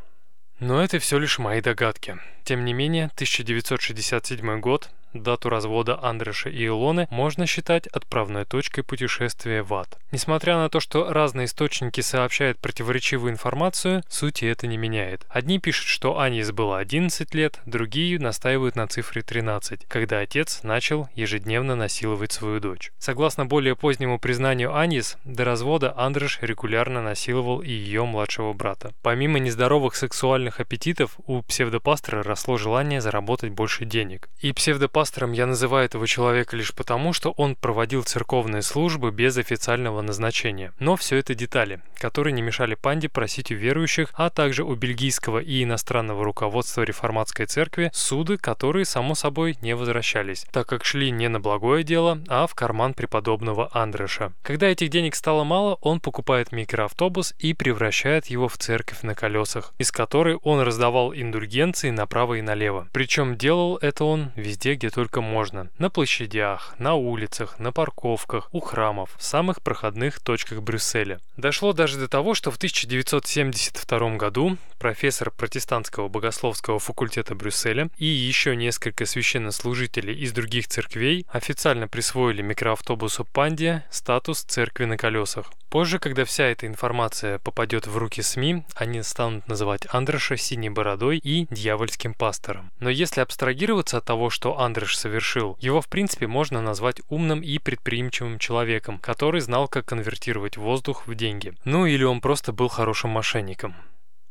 Но 0.62 0.82
это 0.82 1.00
все 1.00 1.20
лишь 1.20 1.40
мои 1.40 1.60
догадки. 1.60 2.18
Тем 2.46 2.64
не 2.64 2.74
менее, 2.74 3.06
1967 3.06 4.60
год 4.60 4.92
Дату 5.16 5.50
развода 5.50 5.98
Андреша 6.02 6.50
и 6.50 6.68
Илоны 6.68 7.08
можно 7.10 7.46
считать 7.46 7.88
отправной 7.88 8.46
точкой 8.46 8.84
путешествия 8.84 9.64
в 9.64 9.74
ад. 9.74 9.98
Несмотря 10.12 10.58
на 10.58 10.70
то, 10.70 10.80
что 10.80 11.12
разные 11.12 11.46
источники 11.46 12.02
сообщают 12.02 12.60
противоречивую 12.60 13.32
информацию, 13.32 14.04
сути 14.10 14.46
это 14.46 14.68
не 14.68 14.78
меняет. 14.78 15.26
Одни 15.30 15.60
пишут, 15.60 15.88
что 15.88 16.20
Анис 16.20 16.52
было 16.52 16.80
11 16.80 17.34
лет, 17.34 17.60
другие 17.66 18.20
настаивают 18.20 18.76
на 18.76 18.88
цифре 18.88 19.22
13, 19.22 19.86
когда 19.88 20.20
отец 20.20 20.64
начал 20.64 21.10
ежедневно 21.16 21.76
насиловать 21.76 22.32
свою 22.32 22.60
дочь. 22.60 22.92
Согласно 22.98 23.46
более 23.46 23.76
позднему 23.76 24.20
признанию 24.20 24.76
Анис, 24.76 25.18
до 25.24 25.46
развода 25.46 25.94
Андреш 25.98 26.40
регулярно 26.42 27.02
насиловал 27.02 27.62
и 27.62 27.70
ее 27.70 28.06
младшего 28.06 28.54
брата. 28.54 28.94
Помимо 29.02 29.40
нездоровых 29.40 29.96
сексуальных 29.96 30.60
аппетитов, 30.60 31.18
у 31.26 31.42
псевдопастора 31.42 32.24
росло 32.36 32.58
желание 32.58 33.00
заработать 33.00 33.52
больше 33.52 33.86
денег. 33.86 34.28
И 34.42 34.52
псевдопастор 34.52 35.06
пастором 35.06 35.32
я 35.32 35.46
называю 35.46 35.86
этого 35.86 36.08
человека 36.08 36.58
лишь 36.58 36.74
потому, 36.74 37.14
что 37.14 37.32
он 37.32 37.56
проводил 37.56 38.04
церковные 38.04 38.62
службы 38.62 39.12
без 39.12 39.38
официального 39.38 40.02
назначения. 40.02 40.74
Но 40.78 40.98
все 40.98 41.16
это 41.16 41.34
детали, 41.36 41.80
которые 41.98 42.34
не 42.34 42.42
мешали 42.42 42.76
Панде 42.76 43.08
просить 43.08 43.52
у 43.52 43.56
верующих, 43.56 44.10
а 44.14 44.30
также 44.30 44.64
у 44.64 44.76
бельгийского 44.76 45.40
и 45.40 45.64
иностранного 45.64 46.26
руководства 46.26 46.82
реформатской 46.82 47.46
церкви 47.46 47.92
суды, 47.94 48.38
которые, 48.38 48.84
само 48.84 49.16
собой, 49.16 49.58
не 49.62 49.74
возвращались, 49.74 50.46
так 50.52 50.68
как 50.68 50.84
шли 50.84 51.12
не 51.12 51.30
на 51.30 51.40
благое 51.40 51.84
дело, 51.84 52.20
а 52.28 52.46
в 52.46 52.56
карман 52.56 52.94
преподобного 52.94 53.70
Андреша. 53.72 54.34
Когда 54.44 54.68
этих 54.68 54.90
денег 54.90 55.16
стало 55.16 55.46
мало, 55.46 55.78
он 55.82 56.02
покупает 56.02 56.52
микроавтобус 56.52 57.36
и 57.40 57.54
превращает 57.54 58.26
его 58.26 58.50
в 58.50 58.58
церковь 58.58 59.04
на 59.04 59.16
колесах, 59.16 59.74
из 59.78 59.92
которой 59.92 60.36
он 60.44 60.60
раздавал 60.60 61.14
индульгенции 61.14 61.92
направо 61.92 62.25
и 62.34 62.42
налево. 62.42 62.88
Причем 62.92 63.38
делал 63.38 63.78
это 63.78 64.06
он 64.06 64.32
везде, 64.36 64.74
где 64.74 64.90
только 64.90 65.22
можно. 65.22 65.70
На 65.78 65.92
площадях, 65.92 66.76
на 66.80 66.96
улицах, 66.96 67.60
на 67.60 67.72
парковках, 67.72 68.50
у 68.52 68.60
храмов, 68.60 69.12
в 69.18 69.24
самых 69.24 69.62
проходных 69.62 70.20
точках 70.20 70.62
Брюсселя. 70.62 71.20
Дошло 71.38 71.74
даже 71.74 72.00
до 72.00 72.08
того, 72.08 72.34
что 72.34 72.50
в 72.50 72.58
1972 72.58 74.16
году 74.16 74.58
профессор 74.80 75.32
протестантского 75.32 76.08
богословского 76.08 76.80
факультета 76.80 77.36
Брюсселя 77.36 77.90
и 77.98 78.06
еще 78.06 78.56
несколько 78.56 79.06
священнослужителей 79.06 80.16
из 80.16 80.32
других 80.32 80.68
церквей 80.68 81.26
официально 81.30 81.88
присвоили 81.88 82.42
микроавтобусу 82.42 83.26
«Пандия» 83.26 83.86
статус 83.92 84.42
церкви 84.42 84.86
на 84.86 84.98
колесах. 84.98 85.52
Позже, 85.70 86.00
когда 86.00 86.24
вся 86.24 86.46
эта 86.46 86.68
информация 86.68 87.40
попадет 87.40 87.86
в 87.86 87.98
руки 87.98 88.22
СМИ, 88.22 88.64
они 88.76 89.04
станут 89.04 89.48
называть 89.50 89.82
Андреша 89.90 90.38
синей 90.38 90.70
бородой 90.70 91.18
и 91.18 91.48
дьявольским 91.50 92.14
пастором. 92.16 92.72
Но 92.80 92.90
если 92.90 93.22
абстрагироваться 93.22 93.98
от 93.98 94.06
того, 94.06 94.30
что 94.30 94.60
Андреш 94.60 94.98
совершил, 94.98 95.58
его 95.60 95.82
в 95.82 95.88
принципе 95.88 96.28
можно 96.28 96.62
назвать 96.62 97.02
умным 97.10 97.42
и 97.42 97.60
предприимчивым 97.60 98.40
человеком, 98.40 99.00
который 99.00 99.42
знал, 99.42 99.68
как 99.68 99.86
конвертировать 99.86 100.58
воздух 100.58 101.08
в 101.08 101.16
деньги. 101.16 101.54
Ну 101.66 101.86
или 101.86 102.04
он 102.04 102.22
просто 102.22 102.54
был 102.54 102.68
хорошим 102.68 103.12
мошенником. 103.12 103.76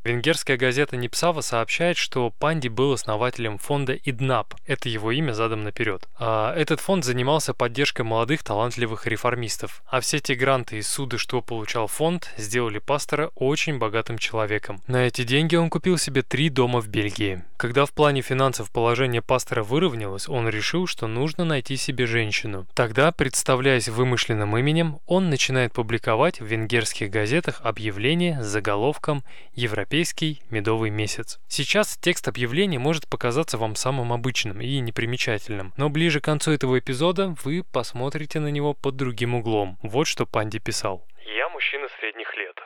Венгерская 0.05 0.55
газета 0.55 0.97
Нипсава 0.97 1.41
сообщает, 1.41 1.97
что 1.97 2.29
Панди 2.29 2.67
был 2.67 2.93
основателем 2.93 3.57
фонда 3.57 3.93
ИДНАП. 3.95 4.53
Это 4.67 4.87
его 4.87 5.11
имя 5.11 5.31
задом 5.31 5.63
наперед. 5.63 6.07
А 6.19 6.53
этот 6.55 6.79
фонд 6.79 7.03
занимался 7.03 7.55
поддержкой 7.55 8.03
молодых 8.03 8.43
талантливых 8.43 9.07
реформистов. 9.07 9.81
А 9.87 10.01
все 10.01 10.19
те 10.19 10.35
гранты 10.35 10.77
и 10.77 10.83
суды, 10.83 11.17
что 11.17 11.41
получал 11.41 11.87
фонд, 11.87 12.31
сделали 12.37 12.77
пастора 12.77 13.31
очень 13.33 13.79
богатым 13.79 14.19
человеком. 14.19 14.79
На 14.85 15.07
эти 15.07 15.23
деньги 15.23 15.55
он 15.55 15.71
купил 15.71 15.97
себе 15.97 16.21
три 16.21 16.49
дома 16.49 16.81
в 16.81 16.87
Бельгии. 16.87 17.43
Когда 17.57 17.87
в 17.87 17.91
плане 17.91 18.21
финансов 18.21 18.69
положение 18.69 19.23
пастора 19.23 19.63
выровнялось, 19.63 20.29
он 20.29 20.47
решил, 20.49 20.85
что 20.85 21.07
нужно 21.07 21.45
найти 21.45 21.77
себе 21.77 22.05
женщину. 22.05 22.67
Тогда, 22.75 23.11
представляясь 23.11 23.89
вымышленным 23.89 24.55
именем, 24.55 24.99
он 25.07 25.31
начинает 25.31 25.73
публиковать 25.73 26.41
в 26.41 26.45
венгерских 26.45 27.09
газетах 27.09 27.61
объявления 27.63 28.43
с 28.43 28.45
заголовком 28.45 29.23
«Европейский 29.55 29.94
европейский 29.95 30.41
медовый 30.51 30.89
месяц. 30.89 31.39
Сейчас 31.47 31.95
текст 31.95 32.27
объявления 32.27 32.79
может 32.79 33.09
показаться 33.09 33.57
вам 33.57 33.75
самым 33.75 34.11
обычным 34.11 34.59
и 34.59 34.79
непримечательным, 34.81 35.71
но 35.77 35.87
ближе 35.89 36.19
к 36.19 36.25
концу 36.25 36.51
этого 36.51 36.77
эпизода 36.79 37.33
вы 37.45 37.63
посмотрите 37.63 38.41
на 38.41 38.49
него 38.49 38.73
под 38.73 38.97
другим 38.97 39.35
углом. 39.35 39.77
Вот 39.83 40.07
что 40.07 40.25
Панди 40.25 40.59
писал. 40.59 41.07
Я 41.25 41.47
мужчина 41.47 41.87
средних 41.97 42.35
лет. 42.35 42.59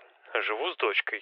Живу 0.47 0.73
с 0.73 0.77
дочкой. 0.77 1.21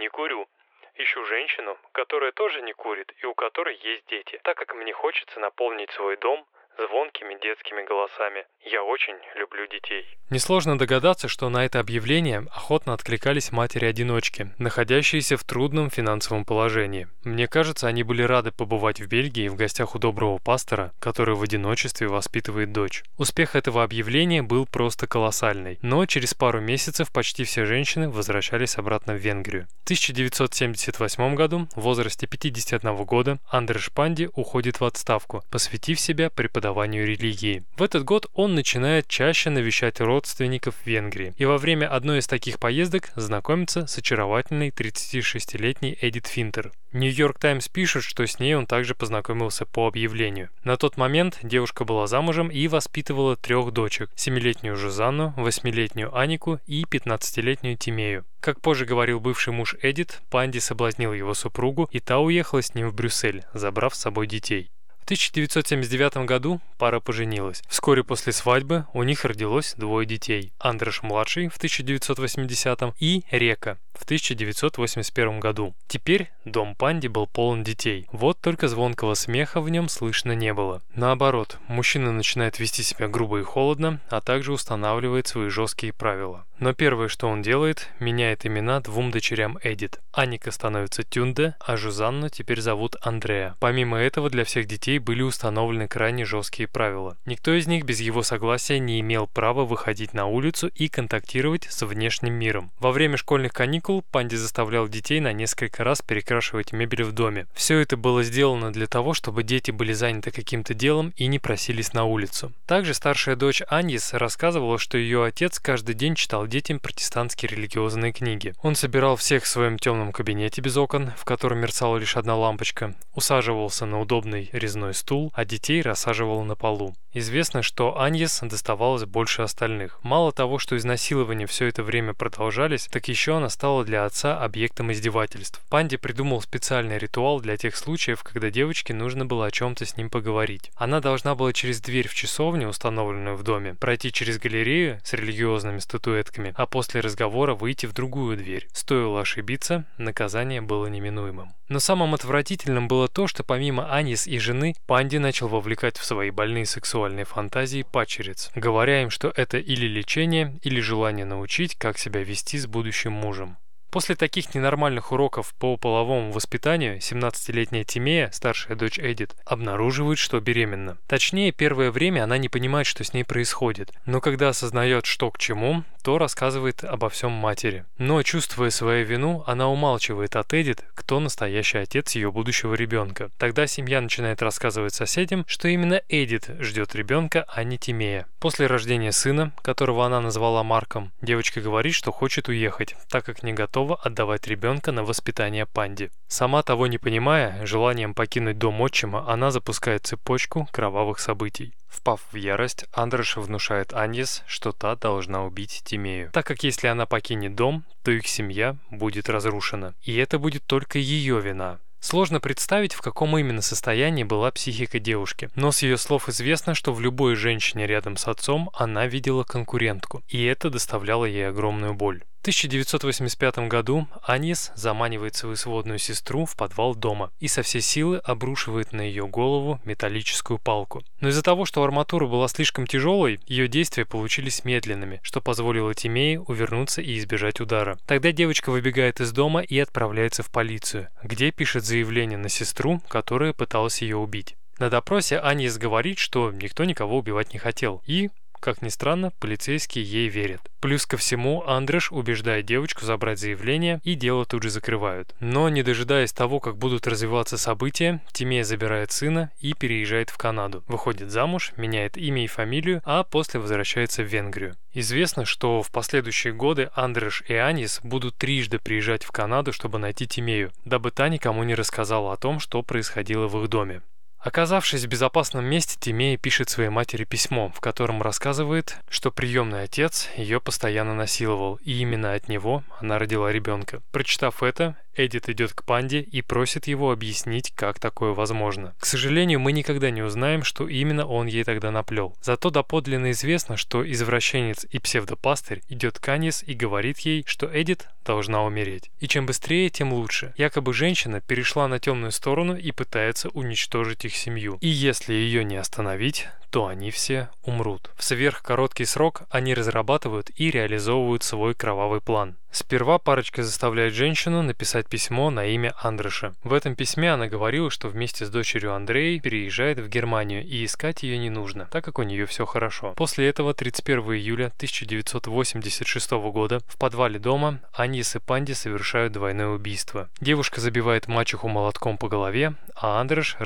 Не 0.00 0.08
курю. 0.08 0.48
Ищу 0.96 1.26
женщину, 1.26 1.76
которая 1.92 2.32
тоже 2.32 2.62
не 2.62 2.72
курит 2.72 3.12
и 3.22 3.26
у 3.26 3.34
которой 3.34 3.76
есть 3.76 4.06
дети, 4.08 4.40
так 4.44 4.56
как 4.56 4.74
мне 4.74 4.94
хочется 4.94 5.40
наполнить 5.40 5.90
свой 5.90 6.16
дом 6.16 6.46
звонкими 6.76 7.38
детскими 7.40 7.86
голосами. 7.86 8.44
Я 8.64 8.82
очень 8.82 9.16
люблю 9.36 9.66
детей. 9.66 10.04
Несложно 10.30 10.78
догадаться, 10.78 11.28
что 11.28 11.48
на 11.48 11.64
это 11.64 11.80
объявление 11.80 12.46
охотно 12.50 12.94
откликались 12.94 13.52
матери-одиночки, 13.52 14.50
находящиеся 14.58 15.36
в 15.36 15.44
трудном 15.44 15.90
финансовом 15.90 16.44
положении. 16.44 17.08
Мне 17.24 17.46
кажется, 17.46 17.86
они 17.86 18.02
были 18.02 18.22
рады 18.22 18.50
побывать 18.50 19.00
в 19.00 19.06
Бельгии 19.06 19.48
в 19.48 19.56
гостях 19.56 19.94
у 19.94 19.98
доброго 19.98 20.38
пастора, 20.38 20.92
который 20.98 21.34
в 21.34 21.42
одиночестве 21.42 22.08
воспитывает 22.08 22.72
дочь. 22.72 23.04
Успех 23.18 23.54
этого 23.54 23.82
объявления 23.82 24.42
был 24.42 24.66
просто 24.66 25.06
колоссальный, 25.06 25.78
но 25.82 26.06
через 26.06 26.34
пару 26.34 26.60
месяцев 26.60 27.12
почти 27.12 27.44
все 27.44 27.66
женщины 27.66 28.08
возвращались 28.08 28.78
обратно 28.78 29.14
в 29.14 29.18
Венгрию. 29.18 29.66
В 29.82 29.84
1978 29.84 31.34
году, 31.34 31.68
в 31.76 31.82
возрасте 31.82 32.26
51 32.26 32.96
года, 33.04 33.38
Андреш 33.48 33.92
Панди 33.92 34.28
уходит 34.34 34.80
в 34.80 34.84
отставку, 34.84 35.44
посвятив 35.50 36.00
себя 36.00 36.30
преподаванию 36.30 36.63
преподаванию 36.64 37.06
религии. 37.06 37.62
В 37.76 37.82
этот 37.82 38.04
год 38.04 38.26
он 38.32 38.54
начинает 38.54 39.06
чаще 39.06 39.50
навещать 39.50 40.00
родственников 40.00 40.74
в 40.76 40.86
Венгрии. 40.86 41.34
И 41.36 41.44
во 41.44 41.58
время 41.58 41.86
одной 41.88 42.20
из 42.20 42.26
таких 42.26 42.58
поездок 42.58 43.10
знакомится 43.16 43.86
с 43.86 43.98
очаровательной 43.98 44.70
36-летней 44.70 45.98
Эдит 46.00 46.26
Финтер. 46.26 46.72
Нью-Йорк 46.92 47.38
Таймс 47.38 47.68
пишет, 47.68 48.04
что 48.04 48.26
с 48.26 48.38
ней 48.38 48.54
он 48.54 48.66
также 48.66 48.94
познакомился 48.94 49.66
по 49.66 49.88
объявлению. 49.88 50.48
На 50.62 50.76
тот 50.76 50.96
момент 50.96 51.38
девушка 51.42 51.84
была 51.84 52.06
замужем 52.06 52.48
и 52.48 52.66
воспитывала 52.68 53.36
трех 53.36 53.72
дочек– 53.72 54.10
7-летнюю 54.16 54.76
Жузанну, 54.76 55.34
8-летнюю 55.36 56.16
Анику 56.16 56.60
и 56.66 56.84
15-летнюю 56.84 57.76
Тимею. 57.76 58.24
Как 58.40 58.60
позже 58.60 58.86
говорил 58.86 59.20
бывший 59.20 59.52
муж 59.52 59.74
Эдит, 59.82 60.22
Панди 60.30 60.58
соблазнил 60.58 61.12
его 61.12 61.34
супругу, 61.34 61.88
и 61.90 61.98
та 61.98 62.18
уехала 62.18 62.62
с 62.62 62.74
ним 62.74 62.90
в 62.90 62.94
Брюссель, 62.94 63.42
забрав 63.54 63.94
с 63.94 64.00
собой 64.00 64.26
детей. 64.26 64.70
В 65.04 65.06
1979 65.06 66.24
году 66.24 66.62
пара 66.78 66.98
поженилась. 66.98 67.62
Вскоре 67.68 68.02
после 68.02 68.32
свадьбы 68.32 68.86
у 68.94 69.02
них 69.02 69.26
родилось 69.26 69.74
двое 69.76 70.06
детей. 70.06 70.54
Андреш-младший 70.58 71.48
в 71.50 71.58
1980 71.58 72.94
и 73.00 73.22
Река 73.30 73.76
в 73.94 74.04
1981 74.04 75.40
году. 75.40 75.74
Теперь 75.86 76.30
дом 76.44 76.74
Панди 76.74 77.08
был 77.08 77.26
полон 77.26 77.62
детей. 77.64 78.06
Вот 78.12 78.40
только 78.40 78.68
звонкого 78.68 79.14
смеха 79.14 79.60
в 79.60 79.68
нем 79.70 79.88
слышно 79.88 80.32
не 80.32 80.52
было. 80.52 80.82
Наоборот, 80.94 81.58
мужчина 81.68 82.12
начинает 82.12 82.58
вести 82.58 82.82
себя 82.82 83.08
грубо 83.08 83.40
и 83.40 83.42
холодно, 83.42 84.00
а 84.08 84.20
также 84.20 84.52
устанавливает 84.52 85.26
свои 85.26 85.48
жесткие 85.48 85.92
правила. 85.92 86.44
Но 86.58 86.72
первое, 86.72 87.08
что 87.08 87.28
он 87.28 87.42
делает, 87.42 87.90
меняет 87.98 88.46
имена 88.46 88.80
двум 88.80 89.10
дочерям 89.10 89.58
Эдит. 89.62 90.00
Аника 90.12 90.50
становится 90.50 91.02
Тюнде, 91.02 91.56
а 91.60 91.76
Жузанну 91.76 92.28
теперь 92.28 92.60
зовут 92.60 92.96
Андреа. 93.02 93.56
Помимо 93.58 93.98
этого, 93.98 94.30
для 94.30 94.44
всех 94.44 94.66
детей 94.66 94.98
были 94.98 95.22
установлены 95.22 95.88
крайне 95.88 96.24
жесткие 96.24 96.68
правила. 96.68 97.16
Никто 97.26 97.52
из 97.52 97.66
них 97.66 97.84
без 97.84 98.00
его 98.00 98.22
согласия 98.22 98.78
не 98.78 99.00
имел 99.00 99.26
права 99.26 99.64
выходить 99.64 100.14
на 100.14 100.26
улицу 100.26 100.68
и 100.68 100.88
контактировать 100.88 101.64
с 101.64 101.84
внешним 101.84 102.34
миром. 102.34 102.70
Во 102.78 102.92
время 102.92 103.16
школьных 103.16 103.52
каникул 103.52 103.83
каникул 103.84 104.02
Панди 104.10 104.36
заставлял 104.36 104.88
детей 104.88 105.20
на 105.20 105.34
несколько 105.34 105.84
раз 105.84 106.00
перекрашивать 106.00 106.72
мебель 106.72 107.04
в 107.04 107.12
доме. 107.12 107.46
Все 107.54 107.78
это 107.80 107.98
было 107.98 108.22
сделано 108.22 108.72
для 108.72 108.86
того, 108.86 109.12
чтобы 109.12 109.42
дети 109.42 109.72
были 109.72 109.92
заняты 109.92 110.30
каким-то 110.30 110.72
делом 110.72 111.12
и 111.16 111.26
не 111.26 111.38
просились 111.38 111.92
на 111.92 112.04
улицу. 112.04 112.52
Также 112.66 112.94
старшая 112.94 113.36
дочь 113.36 113.62
Аньес 113.68 114.14
рассказывала, 114.14 114.78
что 114.78 114.96
ее 114.96 115.24
отец 115.24 115.58
каждый 115.58 115.94
день 115.94 116.14
читал 116.14 116.46
детям 116.46 116.80
протестантские 116.80 117.50
религиозные 117.50 118.12
книги. 118.12 118.54
Он 118.62 118.74
собирал 118.74 119.16
всех 119.16 119.44
в 119.44 119.48
своем 119.48 119.78
темном 119.78 120.12
кабинете 120.12 120.62
без 120.62 120.78
окон, 120.78 121.12
в 121.18 121.26
котором 121.26 121.58
мерцала 121.58 121.98
лишь 121.98 122.16
одна 122.16 122.36
лампочка, 122.36 122.94
усаживался 123.14 123.84
на 123.84 124.00
удобный 124.00 124.48
резной 124.52 124.94
стул, 124.94 125.30
а 125.34 125.44
детей 125.44 125.82
рассаживал 125.82 126.42
на 126.44 126.56
полу. 126.56 126.94
Известно, 127.16 127.62
что 127.62 128.00
Аньес 128.00 128.40
доставалось 128.42 129.04
больше 129.04 129.42
остальных. 129.42 130.00
Мало 130.02 130.32
того, 130.32 130.58
что 130.58 130.76
изнасилования 130.76 131.46
все 131.46 131.66
это 131.66 131.84
время 131.84 132.12
продолжались, 132.12 132.88
так 132.90 133.06
еще 133.06 133.36
она 133.36 133.48
стала 133.48 133.73
для 133.82 134.04
отца 134.04 134.38
объектом 134.38 134.92
издевательств. 134.92 135.60
Панди 135.68 135.96
придумал 135.96 136.40
специальный 136.40 136.98
ритуал 136.98 137.40
для 137.40 137.56
тех 137.56 137.74
случаев, 137.74 138.22
когда 138.22 138.50
девочке 138.50 138.94
нужно 138.94 139.26
было 139.26 139.46
о 139.46 139.50
чем-то 139.50 139.84
с 139.84 139.96
ним 139.96 140.10
поговорить. 140.10 140.70
Она 140.76 141.00
должна 141.00 141.34
была 141.34 141.52
через 141.52 141.80
дверь 141.80 142.06
в 142.06 142.14
часовню, 142.14 142.68
установленную 142.68 143.36
в 143.36 143.42
доме, 143.42 143.74
пройти 143.74 144.12
через 144.12 144.38
галерею 144.38 145.00
с 145.02 145.12
религиозными 145.14 145.78
статуэтками, 145.78 146.52
а 146.56 146.66
после 146.66 147.00
разговора 147.00 147.54
выйти 147.54 147.86
в 147.86 147.92
другую 147.94 148.36
дверь. 148.36 148.68
Стоило 148.72 149.22
ошибиться, 149.22 149.84
наказание 149.98 150.60
было 150.60 150.86
неминуемым. 150.86 151.54
Но 151.68 151.80
самым 151.80 152.14
отвратительным 152.14 152.88
было 152.88 153.08
то, 153.08 153.26
что 153.26 153.42
помимо 153.42 153.90
Анис 153.90 154.26
и 154.26 154.38
жены, 154.38 154.74
Панди 154.86 155.16
начал 155.16 155.48
вовлекать 155.48 155.96
в 155.96 156.04
свои 156.04 156.30
больные 156.30 156.66
сексуальные 156.66 157.24
фантазии 157.24 157.86
пачериц, 157.90 158.50
говоря 158.54 159.02
им, 159.02 159.10
что 159.10 159.32
это 159.34 159.56
или 159.56 159.86
лечение, 159.86 160.58
или 160.62 160.80
желание 160.80 161.24
научить, 161.24 161.76
как 161.76 161.98
себя 161.98 162.22
вести 162.22 162.58
с 162.58 162.66
будущим 162.66 163.12
мужем. 163.12 163.56
После 163.94 164.16
таких 164.16 164.52
ненормальных 164.56 165.12
уроков 165.12 165.54
по 165.56 165.76
половому 165.76 166.32
воспитанию 166.32 166.98
17-летняя 166.98 167.84
Тимея, 167.84 168.28
старшая 168.32 168.76
дочь 168.76 168.98
Эдит, 168.98 169.36
обнаруживает, 169.46 170.18
что 170.18 170.40
беременна. 170.40 170.98
Точнее, 171.06 171.52
первое 171.52 171.92
время 171.92 172.24
она 172.24 172.36
не 172.36 172.48
понимает, 172.48 172.88
что 172.88 173.04
с 173.04 173.14
ней 173.14 173.22
происходит, 173.22 173.92
но 174.04 174.20
когда 174.20 174.48
осознает, 174.48 175.06
что 175.06 175.30
к 175.30 175.38
чему, 175.38 175.84
то 176.04 176.18
рассказывает 176.18 176.84
обо 176.84 177.08
всем 177.08 177.32
матери. 177.32 177.86
Но, 177.96 178.22
чувствуя 178.22 178.68
свою 178.68 179.06
вину, 179.06 179.42
она 179.46 179.68
умалчивает 179.68 180.36
от 180.36 180.52
Эдит, 180.52 180.84
кто 180.94 181.18
настоящий 181.18 181.78
отец 181.78 182.14
ее 182.14 182.30
будущего 182.30 182.74
ребенка. 182.74 183.30
Тогда 183.38 183.66
семья 183.66 184.02
начинает 184.02 184.42
рассказывать 184.42 184.92
соседям, 184.92 185.44
что 185.48 185.66
именно 185.66 186.02
Эдит 186.10 186.50
ждет 186.60 186.94
ребенка, 186.94 187.46
а 187.48 187.64
не 187.64 187.78
Тимея. 187.78 188.26
После 188.38 188.66
рождения 188.66 189.12
сына, 189.12 189.52
которого 189.62 190.04
она 190.04 190.20
назвала 190.20 190.62
Марком, 190.62 191.10
девочка 191.22 191.62
говорит, 191.62 191.94
что 191.94 192.12
хочет 192.12 192.48
уехать, 192.48 192.94
так 193.08 193.24
как 193.24 193.42
не 193.42 193.54
готова 193.54 193.96
отдавать 193.96 194.46
ребенка 194.46 194.92
на 194.92 195.04
воспитание 195.04 195.64
панди. 195.64 196.10
Сама 196.28 196.62
того 196.62 196.86
не 196.86 196.98
понимая, 196.98 197.64
желанием 197.64 198.12
покинуть 198.12 198.58
дом 198.58 198.78
отчима, 198.82 199.24
она 199.26 199.50
запускает 199.50 200.04
цепочку 200.04 200.68
кровавых 200.70 201.18
событий. 201.18 201.72
Впав 201.94 202.20
в 202.32 202.36
ярость, 202.36 202.86
Андрош 202.92 203.36
внушает 203.36 203.92
Аньес, 203.92 204.42
что 204.46 204.72
та 204.72 204.96
должна 204.96 205.44
убить 205.44 205.82
Тимею, 205.84 206.30
так 206.32 206.44
как 206.44 206.64
если 206.64 206.88
она 206.88 207.06
покинет 207.06 207.54
дом, 207.54 207.84
то 208.02 208.10
их 208.10 208.26
семья 208.26 208.76
будет 208.90 209.28
разрушена. 209.28 209.94
И 210.02 210.16
это 210.16 210.38
будет 210.38 210.64
только 210.66 210.98
ее 210.98 211.40
вина. 211.40 211.78
Сложно 212.00 212.40
представить, 212.40 212.94
в 212.94 213.00
каком 213.00 213.38
именно 213.38 213.62
состоянии 213.62 214.24
была 214.24 214.50
психика 214.50 214.98
девушки, 214.98 215.50
но 215.54 215.70
с 215.72 215.82
ее 215.82 215.96
слов 215.96 216.28
известно, 216.28 216.74
что 216.74 216.92
в 216.92 217.00
любой 217.00 217.36
женщине 217.36 217.86
рядом 217.86 218.16
с 218.16 218.26
отцом 218.26 218.70
она 218.74 219.06
видела 219.06 219.44
конкурентку, 219.44 220.22
и 220.28 220.44
это 220.44 220.70
доставляло 220.70 221.24
ей 221.24 221.48
огромную 221.48 221.94
боль. 221.94 222.22
1985 222.44 223.70
году 223.70 224.06
Анис 224.22 224.70
заманивает 224.74 225.34
свою 225.34 225.56
сводную 225.56 225.98
сестру 225.98 226.44
в 226.44 226.56
подвал 226.56 226.94
дома 226.94 227.30
и 227.40 227.48
со 227.48 227.62
всей 227.62 227.80
силы 227.80 228.18
обрушивает 228.18 228.92
на 228.92 229.00
ее 229.00 229.26
голову 229.26 229.80
металлическую 229.86 230.58
палку. 230.58 231.02
Но 231.20 231.28
из-за 231.28 231.42
того, 231.42 231.64
что 231.64 231.82
арматура 231.82 232.26
была 232.26 232.46
слишком 232.48 232.86
тяжелой, 232.86 233.40
ее 233.46 233.66
действия 233.66 234.04
получились 234.04 234.62
медленными, 234.66 235.20
что 235.22 235.40
позволило 235.40 235.94
Тимее 235.94 236.38
увернуться 236.38 237.00
и 237.00 237.18
избежать 237.18 237.60
удара. 237.60 237.96
Тогда 238.04 238.30
девочка 238.30 238.68
выбегает 238.68 239.22
из 239.22 239.32
дома 239.32 239.62
и 239.62 239.78
отправляется 239.78 240.42
в 240.42 240.50
полицию, 240.50 241.08
где 241.22 241.50
пишет 241.50 241.86
заявление 241.86 242.36
на 242.36 242.50
сестру, 242.50 243.00
которая 243.08 243.54
пыталась 243.54 244.02
ее 244.02 244.18
убить. 244.18 244.54
На 244.78 244.90
допросе 244.90 245.38
Анис 245.38 245.78
говорит, 245.78 246.18
что 246.18 246.52
никто 246.52 246.84
никого 246.84 247.16
убивать 247.16 247.54
не 247.54 247.58
хотел, 247.58 248.02
и 248.06 248.28
как 248.64 248.80
ни 248.80 248.88
странно, 248.88 249.30
полицейские 249.40 250.04
ей 250.04 250.28
верят. 250.28 250.62
Плюс 250.80 251.04
ко 251.04 251.18
всему, 251.18 251.62
Андреш 251.66 252.10
убеждает 252.10 252.64
девочку 252.64 253.04
забрать 253.04 253.38
заявление, 253.38 254.00
и 254.04 254.14
дело 254.14 254.46
тут 254.46 254.62
же 254.62 254.70
закрывают. 254.70 255.34
Но 255.38 255.68
не 255.68 255.82
дожидаясь 255.82 256.32
того, 256.32 256.60
как 256.60 256.78
будут 256.78 257.06
развиваться 257.06 257.58
события, 257.58 258.22
Тимея 258.32 258.64
забирает 258.64 259.12
сына 259.12 259.50
и 259.60 259.74
переезжает 259.74 260.30
в 260.30 260.38
Канаду. 260.38 260.82
Выходит 260.88 261.30
замуж, 261.30 261.72
меняет 261.76 262.16
имя 262.16 262.42
и 262.42 262.46
фамилию, 262.46 263.02
а 263.04 263.22
после 263.22 263.60
возвращается 263.60 264.22
в 264.22 264.32
Венгрию. 264.32 264.76
Известно, 264.94 265.44
что 265.44 265.82
в 265.82 265.90
последующие 265.90 266.54
годы 266.54 266.88
Андреш 266.94 267.42
и 267.46 267.54
Анис 267.54 268.00
будут 268.02 268.36
трижды 268.36 268.78
приезжать 268.78 269.24
в 269.24 269.30
Канаду, 269.30 269.74
чтобы 269.74 269.98
найти 269.98 270.26
Тимею, 270.26 270.72
дабы 270.86 271.10
та 271.10 271.28
никому 271.28 271.64
не 271.64 271.74
рассказала 271.74 272.32
о 272.32 272.38
том, 272.38 272.60
что 272.60 272.82
происходило 272.82 273.46
в 273.46 273.62
их 273.62 273.68
доме. 273.68 274.00
Оказавшись 274.44 275.04
в 275.04 275.08
безопасном 275.08 275.64
месте, 275.64 275.96
Тимея 275.98 276.36
пишет 276.36 276.68
своей 276.68 276.90
матери 276.90 277.24
письмо, 277.24 277.72
в 277.74 277.80
котором 277.80 278.20
рассказывает, 278.20 278.98
что 279.08 279.30
приемный 279.30 279.84
отец 279.84 280.28
ее 280.36 280.60
постоянно 280.60 281.14
насиловал, 281.14 281.76
и 281.82 281.92
именно 281.94 282.34
от 282.34 282.46
него 282.48 282.84
она 283.00 283.18
родила 283.18 283.50
ребенка. 283.50 284.02
Прочитав 284.12 284.62
это, 284.62 284.96
Эдит 285.16 285.48
идет 285.48 285.72
к 285.72 285.84
Панде 285.84 286.20
и 286.20 286.42
просит 286.42 286.86
его 286.86 287.12
объяснить, 287.12 287.72
как 287.74 287.98
такое 287.98 288.32
возможно. 288.32 288.94
К 288.98 289.06
сожалению, 289.06 289.60
мы 289.60 289.72
никогда 289.72 290.10
не 290.10 290.22
узнаем, 290.22 290.62
что 290.64 290.88
именно 290.88 291.26
он 291.26 291.46
ей 291.46 291.64
тогда 291.64 291.90
наплел. 291.90 292.36
Зато 292.42 292.70
доподлинно 292.70 293.30
известно, 293.30 293.76
что 293.76 294.08
извращенец 294.10 294.84
и 294.90 294.98
псевдопастырь 294.98 295.82
идет 295.88 296.18
к 296.18 296.28
Анис 296.28 296.62
и 296.64 296.74
говорит 296.74 297.20
ей, 297.20 297.44
что 297.46 297.70
Эдит 297.72 298.08
должна 298.24 298.64
умереть. 298.64 299.10
И 299.20 299.28
чем 299.28 299.46
быстрее, 299.46 299.90
тем 299.90 300.12
лучше. 300.12 300.54
Якобы 300.56 300.94
женщина 300.94 301.40
перешла 301.40 301.88
на 301.88 302.00
темную 302.00 302.32
сторону 302.32 302.76
и 302.76 302.90
пытается 302.90 303.50
уничтожить 303.50 304.24
их 304.24 304.33
семью. 304.36 304.78
И 304.80 304.88
если 304.88 305.32
ее 305.32 305.64
не 305.64 305.76
остановить, 305.76 306.48
то 306.74 306.88
они 306.88 307.12
все 307.12 307.50
умрут. 307.62 308.10
В 308.16 308.24
сверхкороткий 308.24 309.04
срок 309.04 309.42
они 309.48 309.74
разрабатывают 309.74 310.50
и 310.56 310.72
реализовывают 310.72 311.44
свой 311.44 311.72
кровавый 311.72 312.20
план. 312.20 312.56
Сперва 312.74 313.20
парочка 313.20 313.62
заставляет 313.62 314.14
женщину 314.14 314.60
написать 314.60 315.06
письмо 315.06 315.50
на 315.50 315.64
имя 315.66 315.94
Андреша. 316.02 316.54
В 316.64 316.72
этом 316.72 316.96
письме 316.96 317.32
она 317.32 317.46
говорила, 317.46 317.88
что 317.88 318.08
вместе 318.08 318.44
с 318.44 318.50
дочерью 318.50 318.94
Андрей 318.94 319.38
переезжает 319.38 320.00
в 320.00 320.08
Германию 320.08 320.66
и 320.66 320.84
искать 320.84 321.22
ее 321.22 321.38
не 321.38 321.50
нужно, 321.50 321.86
так 321.92 322.04
как 322.04 322.18
у 322.18 322.24
нее 322.24 322.46
все 322.46 322.66
хорошо. 322.66 323.12
После 323.12 323.48
этого 323.48 323.74
31 323.74 324.24
июля 324.32 324.66
1986 324.74 326.32
года 326.32 326.80
в 326.88 326.98
подвале 326.98 327.38
дома 327.38 327.78
Аньес 327.92 328.34
и 328.34 328.40
Панди 328.40 328.72
совершают 328.72 329.32
двойное 329.32 329.68
убийство. 329.68 330.28
Девушка 330.40 330.80
забивает 330.80 331.28
мачеху 331.28 331.68
молотком 331.68 332.18
по 332.18 332.28
голове, 332.28 332.74
а 332.96 333.20
Андреш 333.20 333.56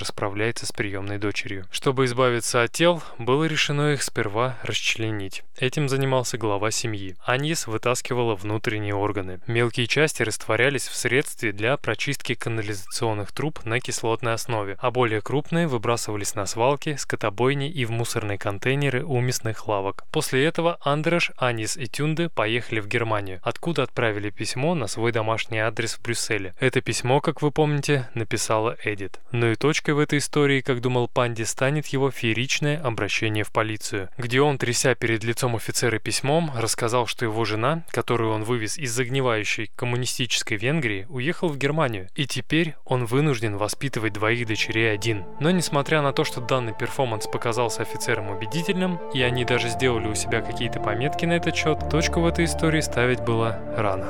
расправляется 0.58 0.66
с 0.66 0.72
приемной 0.72 1.18
дочерью. 1.18 1.66
Чтобы 1.70 2.04
избавиться 2.04 2.62
от 2.62 2.72
тел, 2.72 3.02
было 3.18 3.44
решено 3.44 3.92
их 3.92 4.02
сперва 4.02 4.56
расчленить. 4.62 5.44
Этим 5.58 5.88
занимался 5.88 6.38
глава 6.38 6.70
семьи. 6.70 7.16
Аньес 7.24 7.66
вытаскивала 7.66 8.34
внутренние 8.36 8.94
органы. 8.94 9.40
Мелкие 9.46 9.86
части 9.86 10.22
растворялись 10.22 10.88
в 10.88 10.94
средстве 10.94 11.52
для 11.52 11.76
прочистки 11.76 12.34
канализационных 12.34 13.32
труб 13.32 13.64
на 13.64 13.80
кислотной 13.80 14.34
основе, 14.34 14.76
а 14.80 14.90
более 14.90 15.20
крупные 15.20 15.66
выбрасывались 15.66 16.34
на 16.34 16.46
свалки, 16.46 16.96
скотобойни 16.96 17.70
и 17.70 17.84
в 17.84 17.90
мусорные 17.90 18.38
контейнеры 18.38 19.04
у 19.04 19.20
мясных 19.20 19.66
лавок. 19.66 20.04
После 20.12 20.44
этого 20.44 20.78
Андерш, 20.80 21.32
Анис 21.36 21.76
и 21.76 21.86
Тюнде 21.86 22.28
поехали 22.28 22.80
в 22.80 22.86
Германию, 22.86 23.40
откуда 23.42 23.82
отправили 23.82 24.30
письмо 24.30 24.74
на 24.74 24.86
свой 24.86 25.12
домашний 25.12 25.58
адрес 25.58 25.94
в 25.94 26.02
Брюсселе. 26.02 26.54
Это 26.60 26.80
письмо, 26.80 27.20
как 27.20 27.42
вы 27.42 27.50
помните, 27.50 28.08
написала 28.14 28.76
Эдит. 28.84 29.18
Но 29.32 29.48
и 29.48 29.56
точкой 29.56 29.94
в 29.94 29.98
этой 29.98 30.18
истории, 30.18 30.37
как 30.62 30.80
думал 30.80 31.08
Панди, 31.08 31.42
станет 31.42 31.86
его 31.88 32.10
фееричное 32.10 32.80
обращение 32.80 33.44
в 33.44 33.50
полицию, 33.50 34.08
где 34.16 34.40
он, 34.40 34.56
тряся 34.56 34.94
перед 34.94 35.24
лицом 35.24 35.56
офицера 35.56 35.98
письмом, 35.98 36.52
рассказал, 36.56 37.06
что 37.06 37.24
его 37.24 37.44
жена, 37.44 37.82
которую 37.90 38.32
он 38.32 38.44
вывез 38.44 38.78
из 38.78 38.92
загнивающей 38.92 39.70
коммунистической 39.76 40.56
Венгрии 40.56 41.06
уехал 41.08 41.48
в 41.48 41.58
Германию, 41.58 42.08
и 42.14 42.26
теперь 42.26 42.76
он 42.84 43.04
вынужден 43.04 43.56
воспитывать 43.56 44.12
двоих 44.12 44.46
дочерей 44.46 44.92
один. 44.92 45.24
Но 45.40 45.50
несмотря 45.50 46.02
на 46.02 46.12
то, 46.12 46.24
что 46.24 46.40
данный 46.40 46.72
перформанс 46.72 47.26
показался 47.26 47.82
офицерам 47.82 48.30
убедительным, 48.30 48.98
и 49.12 49.22
они 49.22 49.44
даже 49.44 49.68
сделали 49.68 50.08
у 50.08 50.14
себя 50.14 50.40
какие-то 50.40 50.78
пометки 50.78 51.26
на 51.26 51.32
этот 51.32 51.56
счет, 51.56 51.90
точку 51.90 52.20
в 52.20 52.26
этой 52.26 52.44
истории 52.44 52.80
ставить 52.80 53.20
было 53.20 53.58
рано. 53.76 54.06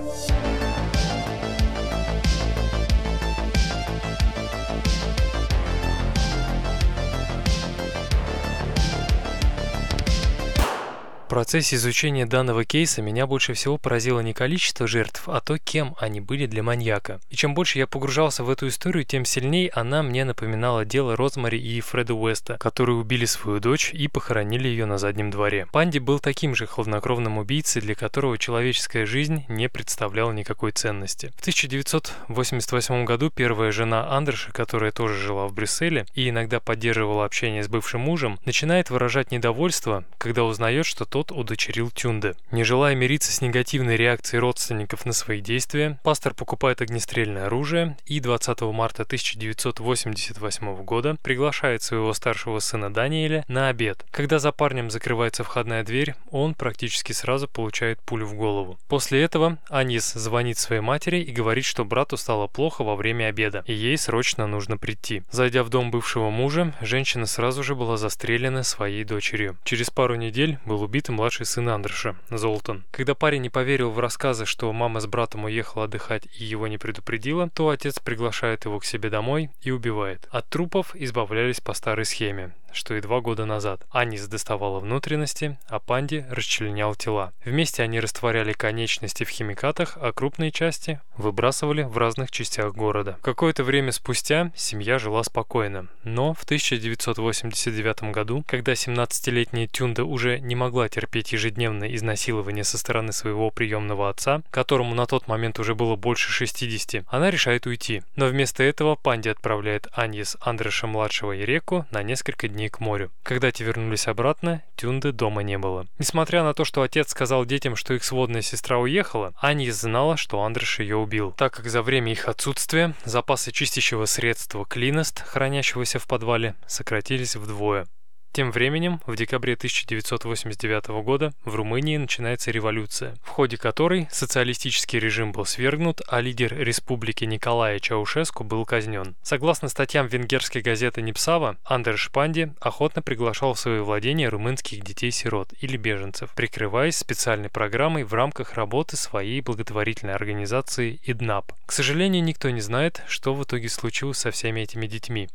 В 11.29 11.31
процессе 11.31 11.77
изучения 11.77 12.25
данного 12.25 12.65
кейса 12.65 13.03
меня 13.03 13.27
больше 13.27 13.53
всего 13.53 13.77
поразило 13.77 14.21
не 14.21 14.33
количество 14.33 14.87
жертв, 14.87 15.25
а 15.27 15.43
то, 15.43 15.59
кем 15.59 15.95
они 16.01 16.23
были 16.23 16.47
для 16.47 16.63
маньяка. 16.63 17.21
И 17.29 17.37
чем 17.37 17.53
больше 17.53 17.77
я 17.77 17.87
погружался 17.87 18.45
в 18.45 18.49
эту 18.49 18.67
историю, 18.69 19.05
тем 19.05 19.27
сильнее 19.27 19.69
она 19.75 20.03
мне 20.03 20.25
напоминала 20.25 20.87
дело 20.87 21.17
Розмари 21.17 21.59
и 21.59 21.83
Фреда 21.83 22.15
Уэста, 22.15 22.57
которые 22.57 22.97
убили 22.97 23.27
свою 23.27 23.61
дочь 23.61 23.93
и 23.93 24.09
похоронили 24.09 24.69
ее 24.69 24.87
на 24.87 24.97
заднем 24.97 25.31
дворе. 25.31 25.67
Панди 25.71 25.99
был 25.99 26.19
таким 26.19 26.55
же 26.55 26.67
хладнокровным 26.67 27.37
убийцей, 27.37 27.83
для 27.83 27.95
которого 27.95 28.39
человеческая 28.39 29.05
жизнь 29.05 29.45
не 29.49 29.69
представляла 29.69 30.33
никакой 30.33 30.73
ценности. 30.73 31.31
В 31.37 31.41
1988 31.41 33.05
году 33.05 33.29
первая 33.29 33.71
жена 33.71 34.17
Андерша, 34.17 34.51
которая 34.51 34.93
тоже 34.93 35.19
жила 35.19 35.47
в 35.47 35.53
Брюсселе 35.53 36.07
и 36.15 36.31
иногда 36.31 36.59
поддерживала 36.59 37.27
общение 37.27 37.63
с 37.63 37.69
бывшим 37.69 38.01
мужем, 38.01 38.39
начинает 38.47 38.89
выражать 38.89 39.31
недовольство, 39.31 40.05
когда 40.17 40.45
узнает, 40.45 40.87
что 40.87 41.05
тот 41.05 41.18
тот 41.19 41.33
удочерил 41.33 41.91
Тюнде. 41.91 42.37
Не 42.53 42.63
желая 42.63 42.95
мириться 42.95 43.33
с 43.33 43.41
негативной 43.41 43.97
реакцией 43.97 44.39
родственников 44.39 45.05
на 45.05 45.13
свои 45.13 45.41
действия, 45.41 45.99
пастор 46.05 46.33
покупает 46.33 46.81
огнестрельное 46.81 47.47
оружие 47.47 47.97
и 48.07 48.21
20 48.21 48.61
марта 48.61 49.03
1988 49.03 50.85
года 50.85 51.17
приглашает 51.21 51.83
своего 51.83 52.13
старшего 52.13 52.61
сына 52.61 52.95
Даниэля 52.95 53.45
на 53.49 53.69
обед. 53.69 54.07
Когда 54.13 54.39
за 54.39 54.53
парнем 54.53 54.91
закрывается 54.91 55.43
входная 55.43 55.83
дверь, 55.83 56.15
он 56.31 56.55
практически 56.55 57.11
сразу 57.11 57.49
получает 57.49 58.01
пулю 58.01 58.27
в 58.27 58.35
голову. 58.35 58.79
После 58.87 59.21
этого 59.21 59.59
Анис 59.69 60.13
звонит 60.13 60.57
своей 60.57 60.83
матери 60.83 61.19
и 61.19 61.33
говорит, 61.33 61.65
что 61.65 61.85
брату 61.85 62.17
стало 62.17 62.47
плохо 62.47 62.85
во 62.85 62.95
время 62.95 63.25
обеда, 63.25 63.65
и 63.67 63.73
ей 63.73 63.99
срочно 63.99 64.47
нужно 64.47 64.79
прийти. 64.79 65.25
Зайдя 65.33 65.65
в 65.65 65.69
дом 65.69 65.91
бывшего 65.91 66.31
мужа, 66.31 66.73
женщина 66.81 67.27
сразу 67.27 67.65
же 67.65 67.75
была 67.75 67.97
застрелена 67.97 68.63
своей 68.63 69.03
дочерью. 69.03 69.57
Через 69.65 69.91
пару 69.91 70.15
недель 70.15 70.59
был 70.65 70.81
убит 70.81 71.08
младший 71.13 71.47
сын 71.47 71.69
Андреша, 71.69 72.17
Золтан. 72.31 72.85
Когда 72.91 73.15
парень 73.15 73.43
не 73.43 73.51
поверил 73.51 73.91
в 73.91 73.99
рассказы, 73.99 74.47
что 74.47 74.73
мама 74.73 75.01
с 75.01 75.07
братом 75.07 75.45
уехала 75.45 75.85
отдыхать 75.85 76.27
и 76.39 76.45
его 76.45 76.67
не 76.67 76.79
предупредила, 76.79 77.49
то 77.51 77.69
отец 77.69 77.99
приглашает 77.99 78.65
его 78.65 78.79
к 78.79 78.85
себе 78.85 79.11
домой 79.11 79.51
и 79.63 79.71
убивает. 79.71 80.29
От 80.31 80.49
трупов 80.49 80.95
избавлялись 80.95 81.61
по 81.61 81.75
старой 81.75 82.05
схеме 82.05 82.53
что 82.73 82.95
и 82.95 83.01
два 83.01 83.21
года 83.21 83.45
назад. 83.45 83.87
Анис 83.91 84.27
доставала 84.29 84.81
внутренности, 84.81 85.59
а 85.69 85.79
Панди 85.79 86.25
расчленял 86.31 86.95
тела. 86.95 87.33
Вместе 87.45 87.83
они 87.83 88.01
растворяли 88.01 88.53
конечности 88.53 89.25
в 89.25 89.29
химикатах, 89.29 89.97
а 90.01 90.13
крупные 90.13 90.51
части 90.51 91.01
выбрасывали 91.17 91.83
в 91.83 91.97
разных 91.99 92.31
частях 92.31 92.75
города. 92.75 93.19
Какое-то 93.23 93.65
время 93.65 93.93
спустя 93.93 94.53
семья 94.55 94.99
жила 94.99 95.23
спокойно, 95.23 95.89
но 96.05 96.35
в 96.35 96.45
1989 96.45 98.13
году, 98.13 98.45
когда 98.47 98.73
17-летняя 98.73 99.67
Тюнда 99.67 100.05
уже 100.05 100.39
не 100.41 100.55
могла 100.55 100.89
терпеть 100.89 101.33
ежедневное 101.33 101.95
изнасилование 101.95 102.65
со 102.65 102.79
стороны 102.79 103.13
своего 103.13 103.51
приемного 103.51 104.09
отца, 104.09 104.43
которому 104.51 104.95
на 104.95 105.07
тот 105.07 105.29
момент 105.29 105.59
уже 105.59 105.75
было 105.75 105.97
больше 105.97 106.31
60, 106.31 107.05
она 107.09 107.31
решает 107.31 107.67
уйти. 107.67 108.03
Но 108.17 108.27
вместо 108.27 108.63
этого 108.63 108.95
Панди 108.95 109.29
отправляет 109.29 109.89
Аньес 109.93 110.37
Андреша-младшего 110.41 111.33
и 111.33 111.45
Реку 111.45 111.87
на 111.91 112.03
несколько 112.03 112.49
дней 112.49 112.58
дней 112.59 112.69
к 112.69 112.81
морю. 112.81 113.13
Когда 113.23 113.53
те 113.53 113.63
вернулись 113.63 114.09
обратно, 114.09 114.63
Тюнды 114.75 115.13
дома 115.13 115.43
не 115.43 115.59
было. 115.59 115.87
Несмотря 115.99 116.43
на 116.43 116.55
то, 116.55 116.65
что 116.65 116.83
отец 116.83 117.11
сказал 117.11 117.45
детям, 117.45 117.77
что 117.77 117.95
их 117.95 118.03
сводная 118.03 118.43
сестра 118.43 118.79
уехала, 118.79 119.33
Аня 119.41 119.71
знала, 119.73 120.17
что 120.17 120.43
Андреш 120.43 120.81
ее 120.81 120.97
убил, 120.97 121.33
так 121.33 121.53
как 121.53 121.69
за 121.69 121.83
время 121.83 122.11
их 122.11 122.29
отсутствия 122.29 122.95
запасы 123.05 123.53
чистящего 123.53 124.07
средства 124.07 124.65
Клиност, 124.65 125.21
хранящегося 125.21 126.01
в 126.01 126.07
подвале, 126.09 126.57
сократились 126.67 127.37
вдвое. 127.37 127.87
Тем 128.33 128.53
временем, 128.53 129.01
в 129.07 129.17
декабре 129.17 129.55
1989 129.55 130.89
года 131.03 131.33
в 131.45 131.55
Румынии 131.55 131.97
начинается 131.97 132.51
революция, 132.51 133.17
в 133.25 133.29
ходе 133.29 133.57
которой 133.57 134.07
социалистический 134.11 134.99
режим 134.99 135.33
был 135.33 135.45
свергнут, 135.45 136.03
а 136.07 136.21
лидер 136.21 136.57
республики 136.57 137.25
Николая 137.25 137.81
Чаушеску 137.81 138.45
был 138.45 138.65
казнен. 138.65 139.17
Согласно 139.23 139.69
статьям 139.69 140.07
венгерской 140.07 140.63
газеты 140.63 141.03
Непсава, 141.03 141.57
Андер 141.65 141.99
Шпанди 141.99 142.53
охотно 142.61 143.03
приглашал 143.03 143.55
в 143.55 143.59
свои 143.59 143.81
владения 143.81 144.29
румынских 144.29 144.85
детей-сирот 144.85 145.53
или 145.61 145.77
беженцев, 145.77 146.33
прикрываясь 146.35 146.97
специальной 146.97 147.49
программой 147.49 148.05
в 148.05 148.15
рамках 148.15 148.55
работы 148.55 148.97
своей 148.97 149.41
благотворительной 149.41 150.15
организации 150.15 151.01
ИДНАП. 151.03 151.53
К 151.67 151.73
сожалению, 151.73 152.23
никто 152.23 152.51
не 152.51 152.61
знает, 152.61 153.03
что 153.09 153.35
в 153.35 153.43
итоге 153.43 153.69
случилось 153.69 154.19
со 154.19 154.31
всеми 154.31 154.61
этими 154.61 154.87
детьми. 154.87 155.29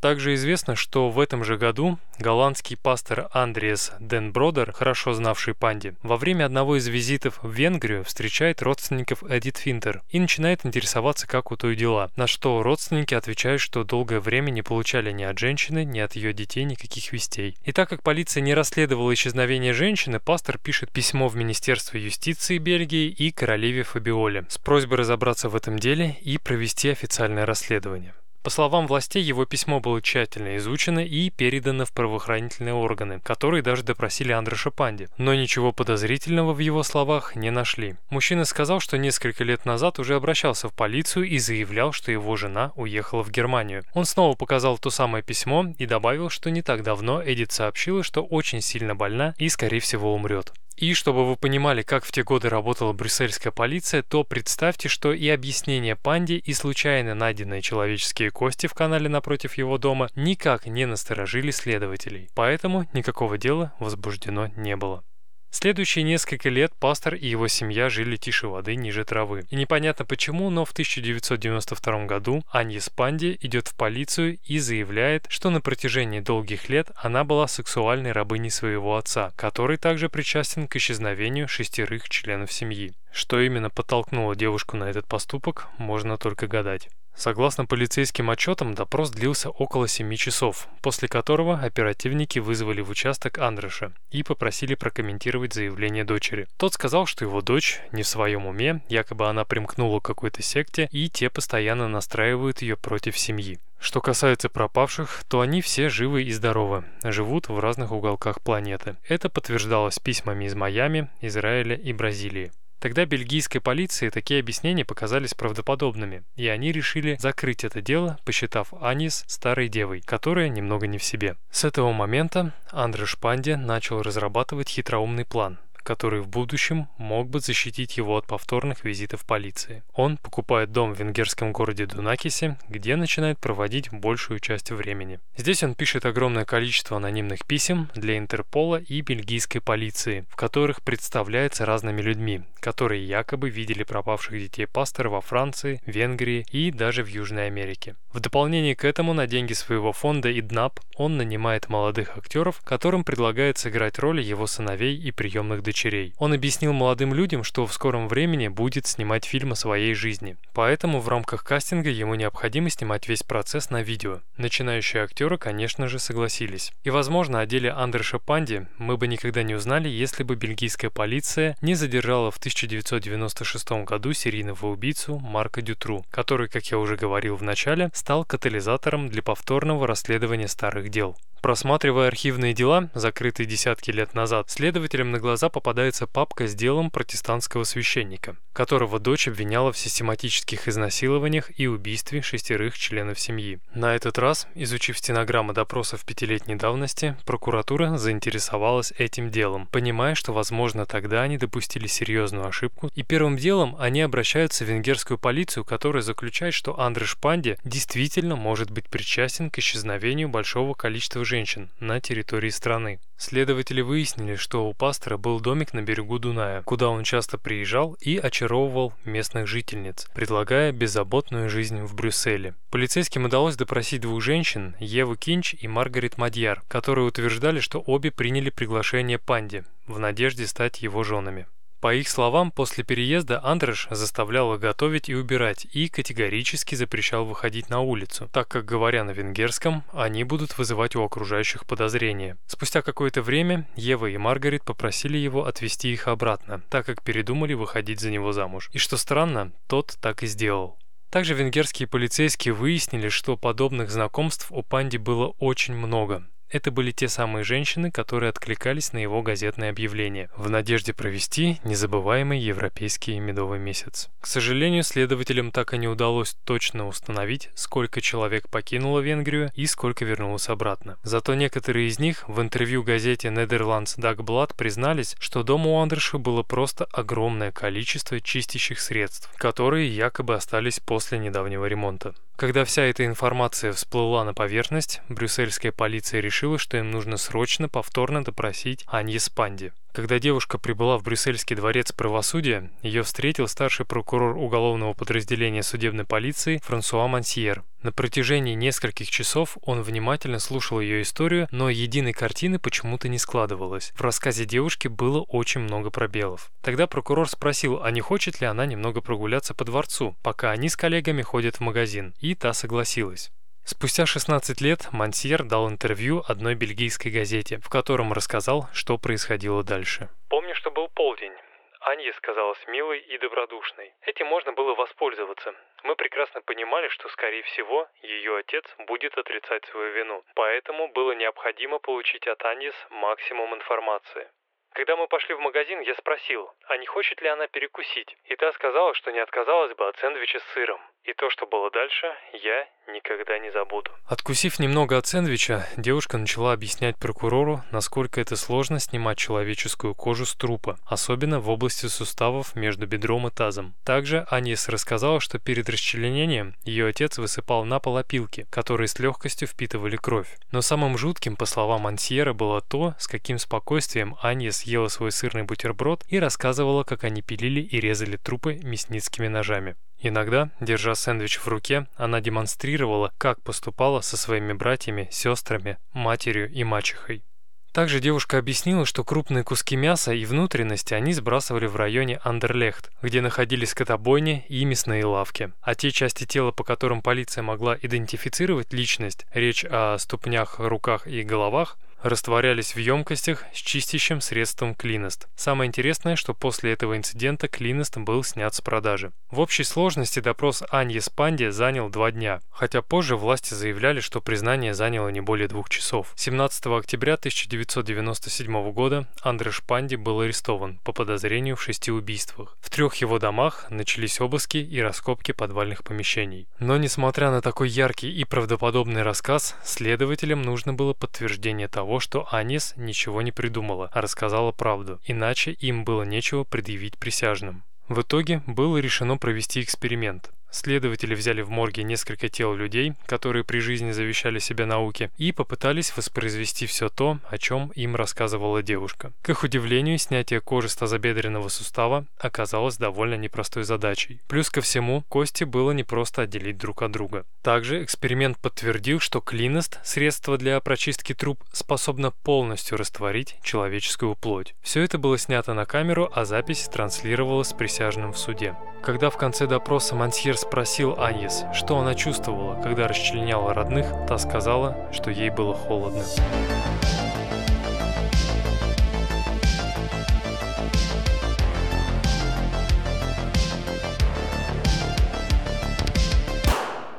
Также 0.00 0.34
известно, 0.34 0.76
что 0.76 1.10
в 1.10 1.18
этом 1.18 1.42
же 1.42 1.56
году 1.56 1.98
голландский 2.20 2.76
пастор 2.76 3.28
Андреас 3.32 3.92
Денбродер, 3.98 4.72
хорошо 4.72 5.12
знавший 5.12 5.54
Панди, 5.54 5.94
во 6.02 6.16
время 6.16 6.44
одного 6.44 6.76
из 6.76 6.86
визитов 6.86 7.40
в 7.42 7.50
Венгрию 7.50 8.04
встречает 8.04 8.62
родственников 8.62 9.24
Эдит 9.28 9.56
Финтер 9.56 10.02
и 10.10 10.20
начинает 10.20 10.64
интересоваться, 10.64 11.26
как 11.26 11.50
у 11.50 11.56
той 11.56 11.74
дела, 11.74 12.10
на 12.16 12.28
что 12.28 12.62
родственники 12.62 13.14
отвечают, 13.14 13.60
что 13.60 13.82
долгое 13.82 14.20
время 14.20 14.50
не 14.50 14.62
получали 14.62 15.10
ни 15.10 15.24
от 15.24 15.36
женщины, 15.38 15.84
ни 15.84 15.98
от 15.98 16.14
ее 16.14 16.32
детей 16.32 16.62
никаких 16.62 17.12
вестей. 17.12 17.56
И 17.64 17.72
так 17.72 17.88
как 17.88 18.04
полиция 18.04 18.40
не 18.40 18.54
расследовала 18.54 19.12
исчезновение 19.12 19.72
женщины, 19.72 20.20
пастор 20.20 20.58
пишет 20.58 20.92
письмо 20.92 21.26
в 21.26 21.34
Министерство 21.34 21.96
юстиции 21.96 22.58
Бельгии 22.58 23.08
и 23.08 23.32
королеве 23.32 23.82
Фабиоле 23.82 24.46
с 24.48 24.58
просьбой 24.58 24.98
разобраться 24.98 25.48
в 25.48 25.56
этом 25.56 25.78
деле 25.78 26.16
и 26.22 26.38
провести 26.38 26.88
официальное 26.88 27.46
расследование. 27.46 28.14
По 28.48 28.52
словам 28.52 28.86
властей, 28.86 29.22
его 29.22 29.44
письмо 29.44 29.78
было 29.78 30.00
тщательно 30.00 30.56
изучено 30.56 31.00
и 31.00 31.28
передано 31.28 31.84
в 31.84 31.92
правоохранительные 31.92 32.72
органы, 32.72 33.20
которые 33.20 33.62
даже 33.62 33.82
допросили 33.82 34.32
Андреша 34.32 34.70
Панди, 34.70 35.08
но 35.18 35.34
ничего 35.34 35.70
подозрительного 35.70 36.54
в 36.54 36.58
его 36.58 36.82
словах 36.82 37.36
не 37.36 37.50
нашли. 37.50 37.96
Мужчина 38.08 38.46
сказал, 38.46 38.80
что 38.80 38.96
несколько 38.96 39.44
лет 39.44 39.66
назад 39.66 39.98
уже 39.98 40.14
обращался 40.14 40.70
в 40.70 40.72
полицию 40.72 41.26
и 41.26 41.36
заявлял, 41.36 41.92
что 41.92 42.10
его 42.10 42.36
жена 42.36 42.72
уехала 42.74 43.22
в 43.22 43.30
Германию. 43.30 43.84
Он 43.92 44.06
снова 44.06 44.34
показал 44.34 44.78
то 44.78 44.88
самое 44.88 45.22
письмо 45.22 45.66
и 45.76 45.84
добавил, 45.84 46.30
что 46.30 46.50
не 46.50 46.62
так 46.62 46.82
давно 46.82 47.22
Эдит 47.22 47.52
сообщила, 47.52 48.02
что 48.02 48.22
очень 48.22 48.62
сильно 48.62 48.94
больна 48.94 49.34
и, 49.36 49.50
скорее 49.50 49.80
всего, 49.80 50.14
умрет. 50.14 50.54
И 50.78 50.94
чтобы 50.94 51.26
вы 51.26 51.34
понимали, 51.34 51.82
как 51.82 52.04
в 52.04 52.12
те 52.12 52.22
годы 52.22 52.48
работала 52.48 52.92
брюссельская 52.92 53.52
полиция, 53.52 54.04
то 54.04 54.22
представьте, 54.22 54.88
что 54.88 55.12
и 55.12 55.28
объяснение 55.28 55.96
Панди, 55.96 56.34
и 56.34 56.54
случайно 56.54 57.16
найденные 57.16 57.62
человеческие 57.62 58.30
кости 58.30 58.68
в 58.68 58.74
канале 58.74 59.08
напротив 59.08 59.54
его 59.54 59.76
дома 59.76 60.08
никак 60.14 60.66
не 60.66 60.86
насторожили 60.86 61.50
следователей. 61.50 62.30
Поэтому 62.36 62.88
никакого 62.92 63.38
дела 63.38 63.72
возбуждено 63.80 64.52
не 64.56 64.76
было. 64.76 65.02
Следующие 65.50 66.04
несколько 66.04 66.50
лет 66.50 66.72
пастор 66.78 67.14
и 67.14 67.26
его 67.26 67.48
семья 67.48 67.88
жили 67.88 68.16
тише 68.16 68.48
воды 68.48 68.76
ниже 68.76 69.04
травы. 69.04 69.44
И 69.48 69.56
непонятно 69.56 70.04
почему, 70.04 70.50
но 70.50 70.64
в 70.64 70.72
1992 70.72 72.04
году 72.04 72.44
Анья 72.50 72.80
Спанди 72.80 73.38
идет 73.40 73.68
в 73.68 73.74
полицию 73.74 74.38
и 74.44 74.58
заявляет, 74.58 75.24
что 75.28 75.48
на 75.50 75.60
протяжении 75.60 76.20
долгих 76.20 76.68
лет 76.68 76.90
она 76.96 77.24
была 77.24 77.48
сексуальной 77.48 78.12
рабыней 78.12 78.50
своего 78.50 78.96
отца, 78.96 79.32
который 79.36 79.78
также 79.78 80.08
причастен 80.10 80.68
к 80.68 80.76
исчезновению 80.76 81.48
шестерых 81.48 82.08
членов 82.10 82.52
семьи. 82.52 82.92
Что 83.10 83.40
именно 83.40 83.70
подтолкнуло 83.70 84.36
девушку 84.36 84.76
на 84.76 84.84
этот 84.84 85.06
поступок, 85.06 85.68
можно 85.78 86.18
только 86.18 86.46
гадать. 86.46 86.88
Согласно 87.18 87.66
полицейским 87.66 88.30
отчетам, 88.30 88.76
допрос 88.76 89.10
длился 89.10 89.50
около 89.50 89.88
7 89.88 90.14
часов, 90.14 90.68
после 90.80 91.08
которого 91.08 91.58
оперативники 91.58 92.38
вызвали 92.38 92.80
в 92.80 92.90
участок 92.90 93.38
Андреша 93.38 93.90
и 94.12 94.22
попросили 94.22 94.76
прокомментировать 94.76 95.52
заявление 95.52 96.04
дочери. 96.04 96.46
Тот 96.56 96.74
сказал, 96.74 97.06
что 97.06 97.24
его 97.24 97.40
дочь 97.40 97.80
не 97.90 98.04
в 98.04 98.06
своем 98.06 98.46
уме, 98.46 98.82
якобы 98.88 99.26
она 99.28 99.44
примкнула 99.44 99.98
к 99.98 100.04
какой-то 100.04 100.44
секте, 100.44 100.88
и 100.92 101.10
те 101.10 101.28
постоянно 101.28 101.88
настраивают 101.88 102.62
ее 102.62 102.76
против 102.76 103.18
семьи. 103.18 103.58
Что 103.80 104.00
касается 104.00 104.48
пропавших, 104.48 105.24
то 105.28 105.40
они 105.40 105.60
все 105.60 105.88
живы 105.88 106.22
и 106.22 106.30
здоровы, 106.30 106.84
живут 107.02 107.48
в 107.48 107.58
разных 107.58 107.90
уголках 107.90 108.40
планеты. 108.40 108.94
Это 109.08 109.28
подтверждалось 109.28 109.98
письмами 109.98 110.44
из 110.44 110.54
Майами, 110.54 111.08
Израиля 111.20 111.74
и 111.74 111.92
Бразилии. 111.92 112.52
Тогда 112.80 113.04
бельгийской 113.04 113.60
полиции 113.60 114.08
такие 114.08 114.40
объяснения 114.40 114.84
показались 114.84 115.34
правдоподобными, 115.34 116.22
и 116.36 116.46
они 116.46 116.70
решили 116.70 117.16
закрыть 117.18 117.64
это 117.64 117.80
дело, 117.80 118.18
посчитав 118.24 118.72
Анис 118.80 119.24
старой 119.26 119.68
девой, 119.68 120.00
которая 120.00 120.48
немного 120.48 120.86
не 120.86 120.98
в 120.98 121.04
себе. 121.04 121.36
С 121.50 121.64
этого 121.64 121.92
момента 121.92 122.54
Андре 122.70 123.04
Шпанди 123.04 123.52
начал 123.52 124.02
разрабатывать 124.02 124.68
хитроумный 124.68 125.24
план, 125.24 125.58
который 125.88 126.20
в 126.20 126.28
будущем 126.28 126.86
мог 126.98 127.30
бы 127.30 127.40
защитить 127.40 127.96
его 127.96 128.18
от 128.18 128.26
повторных 128.26 128.84
визитов 128.84 129.24
полиции. 129.24 129.82
Он 129.94 130.18
покупает 130.18 130.70
дом 130.70 130.92
в 130.92 130.98
венгерском 130.98 131.50
городе 131.50 131.86
Дунакисе, 131.86 132.58
где 132.68 132.94
начинает 132.94 133.38
проводить 133.38 133.90
большую 133.90 134.38
часть 134.38 134.70
времени. 134.70 135.18
Здесь 135.38 135.62
он 135.62 135.74
пишет 135.74 136.04
огромное 136.04 136.44
количество 136.44 136.98
анонимных 136.98 137.46
писем 137.46 137.88
для 137.94 138.18
Интерпола 138.18 138.76
и 138.76 139.00
бельгийской 139.00 139.62
полиции, 139.62 140.26
в 140.28 140.36
которых 140.36 140.82
представляется 140.82 141.64
разными 141.64 142.02
людьми, 142.02 142.42
которые 142.60 143.08
якобы 143.08 143.48
видели 143.48 143.82
пропавших 143.82 144.38
детей 144.38 144.66
пастора 144.66 145.08
во 145.08 145.22
Франции, 145.22 145.80
Венгрии 145.86 146.44
и 146.52 146.70
даже 146.70 147.02
в 147.02 147.06
Южной 147.06 147.46
Америке. 147.46 147.96
В 148.12 148.20
дополнение 148.20 148.76
к 148.76 148.84
этому 148.84 149.14
на 149.14 149.26
деньги 149.26 149.54
своего 149.54 149.92
фонда 149.92 150.30
ИДНАП 150.38 150.80
он 150.96 151.16
нанимает 151.16 151.70
молодых 151.70 152.18
актеров, 152.18 152.60
которым 152.62 153.04
предлагает 153.04 153.56
сыграть 153.56 153.98
роли 153.98 154.22
его 154.22 154.46
сыновей 154.46 154.94
и 154.96 155.12
приемных 155.12 155.62
дочерей. 155.62 155.77
Он 156.18 156.32
объяснил 156.32 156.72
молодым 156.72 157.14
людям, 157.14 157.44
что 157.44 157.66
в 157.66 157.72
скором 157.72 158.08
времени 158.08 158.48
будет 158.48 158.86
снимать 158.86 159.24
фильм 159.24 159.52
о 159.52 159.56
своей 159.56 159.94
жизни. 159.94 160.36
Поэтому 160.52 161.00
в 161.00 161.08
рамках 161.08 161.44
кастинга 161.44 161.90
ему 161.90 162.14
необходимо 162.14 162.70
снимать 162.70 163.08
весь 163.08 163.22
процесс 163.22 163.70
на 163.70 163.82
видео. 163.82 164.20
Начинающие 164.36 165.02
актеры, 165.02 165.38
конечно 165.38 165.88
же, 165.88 165.98
согласились. 165.98 166.72
И 166.84 166.90
возможно 166.90 167.40
о 167.40 167.46
деле 167.46 167.70
Андреша 167.70 168.18
Панди 168.18 168.66
мы 168.78 168.96
бы 168.96 169.06
никогда 169.06 169.42
не 169.42 169.54
узнали, 169.54 169.88
если 169.88 170.22
бы 170.22 170.36
бельгийская 170.36 170.90
полиция 170.90 171.56
не 171.60 171.74
задержала 171.74 172.30
в 172.30 172.38
1996 172.38 173.84
году 173.84 174.12
серийного 174.12 174.66
убийцу 174.66 175.18
Марка 175.18 175.62
Дютру, 175.62 176.04
который, 176.10 176.48
как 176.48 176.64
я 176.66 176.78
уже 176.78 176.96
говорил 176.96 177.36
в 177.36 177.42
начале, 177.42 177.90
стал 177.94 178.24
катализатором 178.24 179.08
для 179.08 179.22
повторного 179.22 179.86
расследования 179.86 180.48
старых 180.48 180.88
дел. 180.88 181.16
Просматривая 181.40 182.08
архивные 182.08 182.52
дела, 182.52 182.90
закрытые 182.94 183.46
десятки 183.46 183.92
лет 183.92 184.12
назад, 184.14 184.50
следователям 184.50 185.12
на 185.12 185.20
глаза 185.20 185.48
попадается 185.48 186.08
папка 186.08 186.48
с 186.48 186.54
делом 186.54 186.90
протестантского 186.90 187.62
священника, 187.62 188.36
которого 188.52 188.98
дочь 188.98 189.28
обвиняла 189.28 189.72
в 189.72 189.78
систематических 189.78 190.66
изнасилованиях 190.66 191.52
и 191.58 191.68
убийстве 191.68 192.22
шестерых 192.22 192.76
членов 192.76 193.20
семьи. 193.20 193.60
На 193.72 193.94
этот 193.94 194.18
раз, 194.18 194.48
изучив 194.56 194.98
стенограммы 194.98 195.54
допросов 195.54 196.04
пятилетней 196.04 196.56
давности, 196.56 197.16
прокуратура 197.24 197.96
заинтересовалась 197.98 198.92
этим 198.98 199.30
делом, 199.30 199.68
понимая, 199.70 200.16
что, 200.16 200.32
возможно, 200.32 200.86
тогда 200.86 201.22
они 201.22 201.38
допустили 201.38 201.86
серьезную 201.86 202.48
ошибку, 202.48 202.90
и 202.96 203.04
первым 203.04 203.36
делом 203.36 203.76
они 203.78 204.00
обращаются 204.00 204.64
в 204.64 204.68
венгерскую 204.68 205.18
полицию, 205.18 205.64
которая 205.64 206.02
заключает, 206.02 206.54
что 206.54 206.80
Андреш 206.80 207.16
Панди 207.16 207.58
действительно 207.62 208.34
может 208.34 208.72
быть 208.72 208.88
причастен 208.88 209.50
к 209.50 209.58
исчезновению 209.58 210.28
большого 210.28 210.74
количества 210.74 211.24
женщин 211.28 211.70
на 211.78 212.00
территории 212.00 212.48
страны. 212.48 212.98
Следователи 213.18 213.82
выяснили, 213.82 214.36
что 214.36 214.66
у 214.66 214.72
пастора 214.72 215.16
был 215.16 215.40
домик 215.40 215.74
на 215.74 215.82
берегу 215.82 216.18
Дуная, 216.18 216.62
куда 216.62 216.88
он 216.88 217.04
часто 217.04 217.36
приезжал 217.36 217.96
и 218.00 218.16
очаровывал 218.16 218.94
местных 219.04 219.46
жительниц, 219.46 220.08
предлагая 220.14 220.72
беззаботную 220.72 221.50
жизнь 221.50 221.82
в 221.82 221.94
Брюсселе. 221.94 222.54
Полицейским 222.70 223.26
удалось 223.26 223.56
допросить 223.56 224.00
двух 224.00 224.22
женщин, 224.22 224.74
Еву 224.80 225.16
Кинч 225.16 225.54
и 225.54 225.68
Маргарет 225.68 226.16
Мадьяр, 226.16 226.62
которые 226.66 227.06
утверждали, 227.06 227.60
что 227.60 227.80
обе 227.80 228.10
приняли 228.10 228.50
приглашение 228.50 229.18
Панди 229.18 229.64
в 229.86 229.98
надежде 229.98 230.46
стать 230.46 230.80
его 230.80 231.04
женами. 231.04 231.46
По 231.80 231.94
их 231.94 232.08
словам, 232.08 232.50
после 232.50 232.82
переезда 232.82 233.40
Андреш 233.44 233.86
заставлял 233.90 234.52
их 234.52 234.60
готовить 234.60 235.08
и 235.08 235.14
убирать 235.14 235.64
и 235.72 235.88
категорически 235.88 236.74
запрещал 236.74 237.24
выходить 237.24 237.70
на 237.70 237.80
улицу, 237.80 238.28
так 238.32 238.48
как, 238.48 238.64
говоря 238.64 239.04
на 239.04 239.12
венгерском, 239.12 239.84
они 239.92 240.24
будут 240.24 240.58
вызывать 240.58 240.96
у 240.96 241.04
окружающих 241.04 241.66
подозрения. 241.66 242.36
Спустя 242.48 242.82
какое-то 242.82 243.22
время 243.22 243.68
Ева 243.76 244.06
и 244.06 244.16
Маргарет 244.16 244.64
попросили 244.64 245.18
его 245.18 245.46
отвезти 245.46 245.92
их 245.92 246.08
обратно, 246.08 246.62
так 246.68 246.84
как 246.84 247.04
передумали 247.04 247.54
выходить 247.54 248.00
за 248.00 248.10
него 248.10 248.32
замуж. 248.32 248.70
И 248.72 248.78
что 248.78 248.96
странно, 248.96 249.52
тот 249.68 249.96
так 250.00 250.24
и 250.24 250.26
сделал. 250.26 250.78
Также 251.10 251.34
венгерские 251.34 251.86
полицейские 251.86 252.54
выяснили, 252.54 253.08
что 253.08 253.36
подобных 253.36 253.90
знакомств 253.90 254.48
у 254.50 254.62
Панди 254.62 254.96
было 254.96 255.28
очень 255.38 255.74
много. 255.74 256.26
Это 256.50 256.70
были 256.70 256.92
те 256.92 257.08
самые 257.08 257.44
женщины, 257.44 257.90
которые 257.90 258.30
откликались 258.30 258.92
на 258.92 258.98
его 258.98 259.20
газетные 259.20 259.70
объявления 259.70 260.30
в 260.34 260.48
надежде 260.48 260.94
провести 260.94 261.60
незабываемый 261.62 262.38
европейский 262.38 263.18
медовый 263.20 263.58
месяц. 263.58 264.08
К 264.20 264.26
сожалению, 264.26 264.82
следователям 264.82 265.50
так 265.50 265.74
и 265.74 265.78
не 265.78 265.88
удалось 265.88 266.36
точно 266.44 266.86
установить, 266.88 267.50
сколько 267.54 268.00
человек 268.00 268.48
покинуло 268.48 269.00
Венгрию 269.00 269.52
и 269.54 269.66
сколько 269.66 270.06
вернулось 270.06 270.48
обратно. 270.48 270.96
Зато 271.02 271.34
некоторые 271.34 271.88
из 271.88 271.98
них 271.98 272.26
в 272.28 272.40
интервью 272.40 272.82
газете 272.82 273.28
Netherlands 273.28 273.98
Dagblad 273.98 274.56
признались, 274.56 275.16
что 275.18 275.42
дома 275.42 275.70
у 275.72 275.78
Андерша 275.78 276.16
было 276.16 276.42
просто 276.42 276.86
огромное 276.92 277.52
количество 277.52 278.20
чистящих 278.20 278.80
средств, 278.80 279.30
которые 279.36 279.94
якобы 279.94 280.34
остались 280.34 280.80
после 280.80 281.18
недавнего 281.18 281.66
ремонта. 281.66 282.14
Когда 282.38 282.64
вся 282.64 282.82
эта 282.84 283.04
информация 283.04 283.72
всплыла 283.72 284.22
на 284.22 284.32
поверхность, 284.32 285.00
брюссельская 285.08 285.72
полиция 285.72 286.20
решила, 286.20 286.56
что 286.56 286.76
им 286.76 286.92
нужно 286.92 287.16
срочно 287.16 287.68
повторно 287.68 288.22
допросить 288.22 288.84
Анье 288.86 289.18
Спанди. 289.18 289.72
Когда 289.92 290.18
девушка 290.18 290.58
прибыла 290.58 290.98
в 290.98 291.02
Брюссельский 291.02 291.56
дворец 291.56 291.92
правосудия, 291.92 292.70
ее 292.82 293.02
встретил 293.02 293.48
старший 293.48 293.86
прокурор 293.86 294.36
уголовного 294.36 294.92
подразделения 294.92 295.62
судебной 295.62 296.04
полиции 296.04 296.60
Франсуа 296.64 297.08
Мансьер. 297.08 297.64
На 297.82 297.92
протяжении 297.92 298.54
нескольких 298.54 299.08
часов 299.08 299.56
он 299.62 299.82
внимательно 299.82 300.40
слушал 300.40 300.80
ее 300.80 301.02
историю, 301.02 301.48
но 301.50 301.70
единой 301.70 302.12
картины 302.12 302.58
почему-то 302.58 303.08
не 303.08 303.18
складывалось. 303.18 303.92
В 303.94 304.00
рассказе 304.00 304.44
девушки 304.44 304.88
было 304.88 305.22
очень 305.22 305.60
много 305.62 305.90
пробелов. 305.90 306.50
Тогда 306.60 306.86
прокурор 306.86 307.28
спросил, 307.28 307.80
а 307.82 307.90
не 307.90 308.00
хочет 308.00 308.40
ли 308.40 308.46
она 308.46 308.66
немного 308.66 309.00
прогуляться 309.00 309.54
по 309.54 309.64
дворцу, 309.64 310.16
пока 310.22 310.50
они 310.50 310.68
с 310.68 310.76
коллегами 310.76 311.22
ходят 311.22 311.56
в 311.56 311.60
магазин, 311.60 312.14
и 312.20 312.34
та 312.34 312.52
согласилась. 312.52 313.30
Спустя 313.70 314.06
16 314.06 314.62
лет 314.62 314.88
Мансьер 314.94 315.42
дал 315.42 315.68
интервью 315.68 316.22
одной 316.26 316.54
бельгийской 316.54 317.12
газете, 317.12 317.58
в 317.58 317.68
котором 317.68 318.14
рассказал, 318.14 318.64
что 318.72 318.96
происходило 318.96 319.62
дальше. 319.62 320.08
«Помню, 320.30 320.54
что 320.54 320.70
был 320.70 320.88
полдень. 320.88 321.36
Анья 321.80 322.14
сказалась 322.14 322.66
милой 322.66 323.00
и 323.00 323.18
добродушной. 323.18 323.92
Этим 324.00 324.26
можно 324.26 324.52
было 324.52 324.74
воспользоваться. 324.74 325.54
Мы 325.82 325.96
прекрасно 325.96 326.40
понимали, 326.40 326.88
что, 326.88 327.10
скорее 327.10 327.42
всего, 327.42 327.86
ее 328.00 328.38
отец 328.38 328.64
будет 328.86 329.18
отрицать 329.18 329.66
свою 329.66 329.92
вину. 329.92 330.24
Поэтому 330.34 330.88
было 330.88 331.12
необходимо 331.12 331.78
получить 331.78 332.26
от 332.26 332.42
Аньес 332.46 332.74
максимум 332.88 333.54
информации. 333.54 334.28
Когда 334.72 334.96
мы 334.96 335.08
пошли 335.08 335.34
в 335.34 335.40
магазин, 335.40 335.80
я 335.82 335.94
спросил, 335.96 336.50
а 336.68 336.78
не 336.78 336.86
хочет 336.86 337.20
ли 337.20 337.28
она 337.28 337.46
перекусить. 337.48 338.16
И 338.24 338.36
та 338.36 338.50
сказала, 338.52 338.94
что 338.94 339.12
не 339.12 339.18
отказалась 339.18 339.76
бы 339.76 339.86
от 339.86 339.98
сэндвича 339.98 340.38
с 340.38 340.54
сыром. 340.54 340.80
И 341.04 341.14
то, 341.14 341.30
что 341.30 341.46
было 341.46 341.70
дальше, 341.70 342.06
я 342.42 342.68
никогда 342.92 343.38
не 343.38 343.50
забуду. 343.50 343.90
Откусив 344.04 344.58
немного 344.58 344.98
от 344.98 345.06
сэндвича, 345.06 345.66
девушка 345.76 346.18
начала 346.18 346.52
объяснять 346.52 346.98
прокурору, 346.98 347.62
насколько 347.70 348.20
это 348.20 348.36
сложно 348.36 348.78
снимать 348.78 349.18
человеческую 349.18 349.94
кожу 349.94 350.26
с 350.26 350.34
трупа, 350.34 350.78
особенно 350.86 351.40
в 351.40 351.48
области 351.48 351.86
суставов 351.86 352.54
между 352.54 352.86
бедром 352.86 353.26
и 353.26 353.30
тазом. 353.30 353.74
Также 353.84 354.26
Анис 354.30 354.68
рассказала, 354.68 355.20
что 355.20 355.38
перед 355.38 355.68
расчленением 355.68 356.54
ее 356.64 356.86
отец 356.86 357.18
высыпал 357.18 357.64
на 357.64 357.78
пол 357.80 357.96
опилки, 357.96 358.46
которые 358.50 358.88
с 358.88 358.98
легкостью 358.98 359.48
впитывали 359.48 359.96
кровь. 359.96 360.36
Но 360.52 360.60
самым 360.60 360.98
жутким, 360.98 361.36
по 361.36 361.46
словам 361.46 361.86
Ансьера, 361.86 362.32
было 362.32 362.60
то, 362.60 362.94
с 362.98 363.06
каким 363.06 363.38
спокойствием 363.38 364.16
Анья 364.20 364.50
съела 364.50 364.88
свой 364.88 365.12
сырный 365.12 365.44
бутерброд 365.44 366.04
и 366.08 366.18
рассказывала, 366.18 366.84
как 366.84 367.04
они 367.04 367.22
пилили 367.22 367.60
и 367.60 367.80
резали 367.80 368.16
трупы 368.16 368.60
мясницкими 368.62 369.28
ножами. 369.28 369.76
Иногда, 370.00 370.50
держа 370.60 370.94
сэндвич 370.94 371.38
в 371.38 371.48
руке, 371.48 371.86
она 371.96 372.20
демонстрировала, 372.20 373.12
как 373.18 373.42
поступала 373.42 374.00
со 374.00 374.16
своими 374.16 374.52
братьями, 374.52 375.08
сестрами, 375.10 375.78
матерью 375.92 376.50
и 376.50 376.62
мачехой. 376.62 377.24
Также 377.72 378.00
девушка 378.00 378.38
объяснила, 378.38 378.86
что 378.86 379.04
крупные 379.04 379.44
куски 379.44 379.76
мяса 379.76 380.12
и 380.12 380.24
внутренности 380.24 380.94
они 380.94 381.12
сбрасывали 381.12 381.66
в 381.66 381.76
районе 381.76 382.18
Андерлехт, 382.24 382.90
где 383.02 383.20
находились 383.20 383.70
скотобойни 383.70 384.44
и 384.48 384.64
мясные 384.64 385.04
лавки. 385.04 385.52
А 385.60 385.74
те 385.74 385.90
части 385.90 386.24
тела, 386.24 386.50
по 386.50 386.64
которым 386.64 387.02
полиция 387.02 387.42
могла 387.42 387.76
идентифицировать 387.80 388.72
личность, 388.72 389.26
речь 389.32 389.64
о 389.64 389.96
ступнях, 389.98 390.58
руках 390.58 391.06
и 391.06 391.22
головах, 391.22 391.78
растворялись 392.02 392.74
в 392.74 392.78
емкостях 392.78 393.44
с 393.52 393.58
чистящим 393.58 394.20
средством 394.20 394.74
Клиност. 394.74 395.28
Самое 395.36 395.68
интересное, 395.68 396.16
что 396.16 396.34
после 396.34 396.72
этого 396.72 396.96
инцидента 396.96 397.48
Клиност 397.48 397.96
был 397.96 398.22
снят 398.22 398.54
с 398.54 398.60
продажи. 398.60 399.12
В 399.30 399.40
общей 399.40 399.64
сложности 399.64 400.20
допрос 400.20 400.62
Аньи 400.70 401.00
Спанди 401.00 401.48
занял 401.50 401.88
два 401.90 402.10
дня, 402.10 402.40
хотя 402.50 402.82
позже 402.82 403.16
власти 403.16 403.54
заявляли, 403.54 404.00
что 404.00 404.20
признание 404.20 404.74
заняло 404.74 405.08
не 405.08 405.20
более 405.20 405.48
двух 405.48 405.68
часов. 405.68 406.12
17 406.16 406.66
октября 406.66 407.14
1997 407.14 408.70
года 408.72 409.06
Андрей 409.22 409.52
Шпанди 409.52 409.96
был 409.96 410.20
арестован 410.20 410.78
по 410.84 410.92
подозрению 410.92 411.56
в 411.56 411.62
шести 411.62 411.90
убийствах. 411.90 412.56
В 412.60 412.70
трех 412.70 412.94
его 412.96 413.18
домах 413.18 413.66
начались 413.70 414.20
обыски 414.20 414.58
и 414.58 414.80
раскопки 414.80 415.32
подвальных 415.32 415.82
помещений. 415.82 416.48
Но 416.58 416.76
несмотря 416.76 417.30
на 417.30 417.42
такой 417.42 417.68
яркий 417.68 418.10
и 418.10 418.24
правдоподобный 418.24 419.02
рассказ, 419.02 419.56
следователям 419.64 420.42
нужно 420.42 420.72
было 420.72 420.94
подтверждение 420.94 421.68
того, 421.68 421.87
того, 421.88 422.00
что 422.00 422.28
Анис 422.30 422.74
ничего 422.76 423.22
не 423.22 423.32
придумала, 423.32 423.88
а 423.94 424.02
рассказала 424.02 424.52
правду, 424.52 425.00
иначе 425.06 425.52
им 425.52 425.84
было 425.84 426.02
нечего 426.02 426.44
предъявить 426.44 426.98
присяжным. 426.98 427.62
В 427.88 428.02
итоге 428.02 428.42
было 428.46 428.76
решено 428.76 429.16
провести 429.16 429.62
эксперимент. 429.62 430.30
Следователи 430.50 431.14
взяли 431.14 431.42
в 431.42 431.50
морге 431.50 431.82
несколько 431.82 432.28
тел 432.28 432.54
людей, 432.54 432.94
которые 433.06 433.44
при 433.44 433.58
жизни 433.58 433.92
завещали 433.92 434.38
себе 434.38 434.64
науке, 434.64 435.10
и 435.18 435.32
попытались 435.32 435.94
воспроизвести 435.96 436.66
все 436.66 436.88
то, 436.88 437.18
о 437.28 437.38
чем 437.38 437.70
им 437.74 437.96
рассказывала 437.96 438.62
девушка. 438.62 439.12
К 439.22 439.30
их 439.30 439.42
удивлению, 439.44 439.98
снятие 439.98 440.40
кожи 440.40 440.68
с 440.68 440.76
тазобедренного 440.76 441.48
сустава 441.48 442.06
оказалось 442.18 442.78
довольно 442.78 443.14
непростой 443.14 443.64
задачей. 443.64 444.20
Плюс 444.26 444.48
ко 444.50 444.60
всему, 444.60 445.02
кости 445.08 445.44
было 445.44 445.72
непросто 445.72 446.22
отделить 446.22 446.56
друг 446.56 446.82
от 446.82 446.92
друга. 446.92 447.26
Также 447.42 447.82
эксперимент 447.84 448.38
подтвердил, 448.38 449.00
что 449.00 449.20
клиност, 449.20 449.78
средство 449.84 450.38
для 450.38 450.58
прочистки 450.60 451.14
труб, 451.14 451.42
способно 451.52 452.10
полностью 452.10 452.78
растворить 452.78 453.36
человеческую 453.42 454.14
плоть. 454.14 454.54
Все 454.62 454.82
это 454.82 454.98
было 454.98 455.18
снято 455.18 455.52
на 455.54 455.66
камеру, 455.66 456.10
а 456.14 456.24
запись 456.24 456.68
транслировалась 456.72 457.52
присяжным 457.52 458.12
в 458.12 458.18
суде. 458.18 458.56
Когда 458.82 459.10
в 459.10 459.16
конце 459.16 459.46
допроса 459.46 459.94
Мансьер 459.94 460.37
спросил 460.38 460.94
Аньес, 460.98 461.44
что 461.52 461.78
она 461.78 461.94
чувствовала, 461.94 462.60
когда 462.62 462.88
расчленяла 462.88 463.54
родных, 463.54 463.92
та 464.06 464.18
сказала, 464.18 464.76
что 464.92 465.10
ей 465.10 465.30
было 465.30 465.54
холодно. 465.54 466.02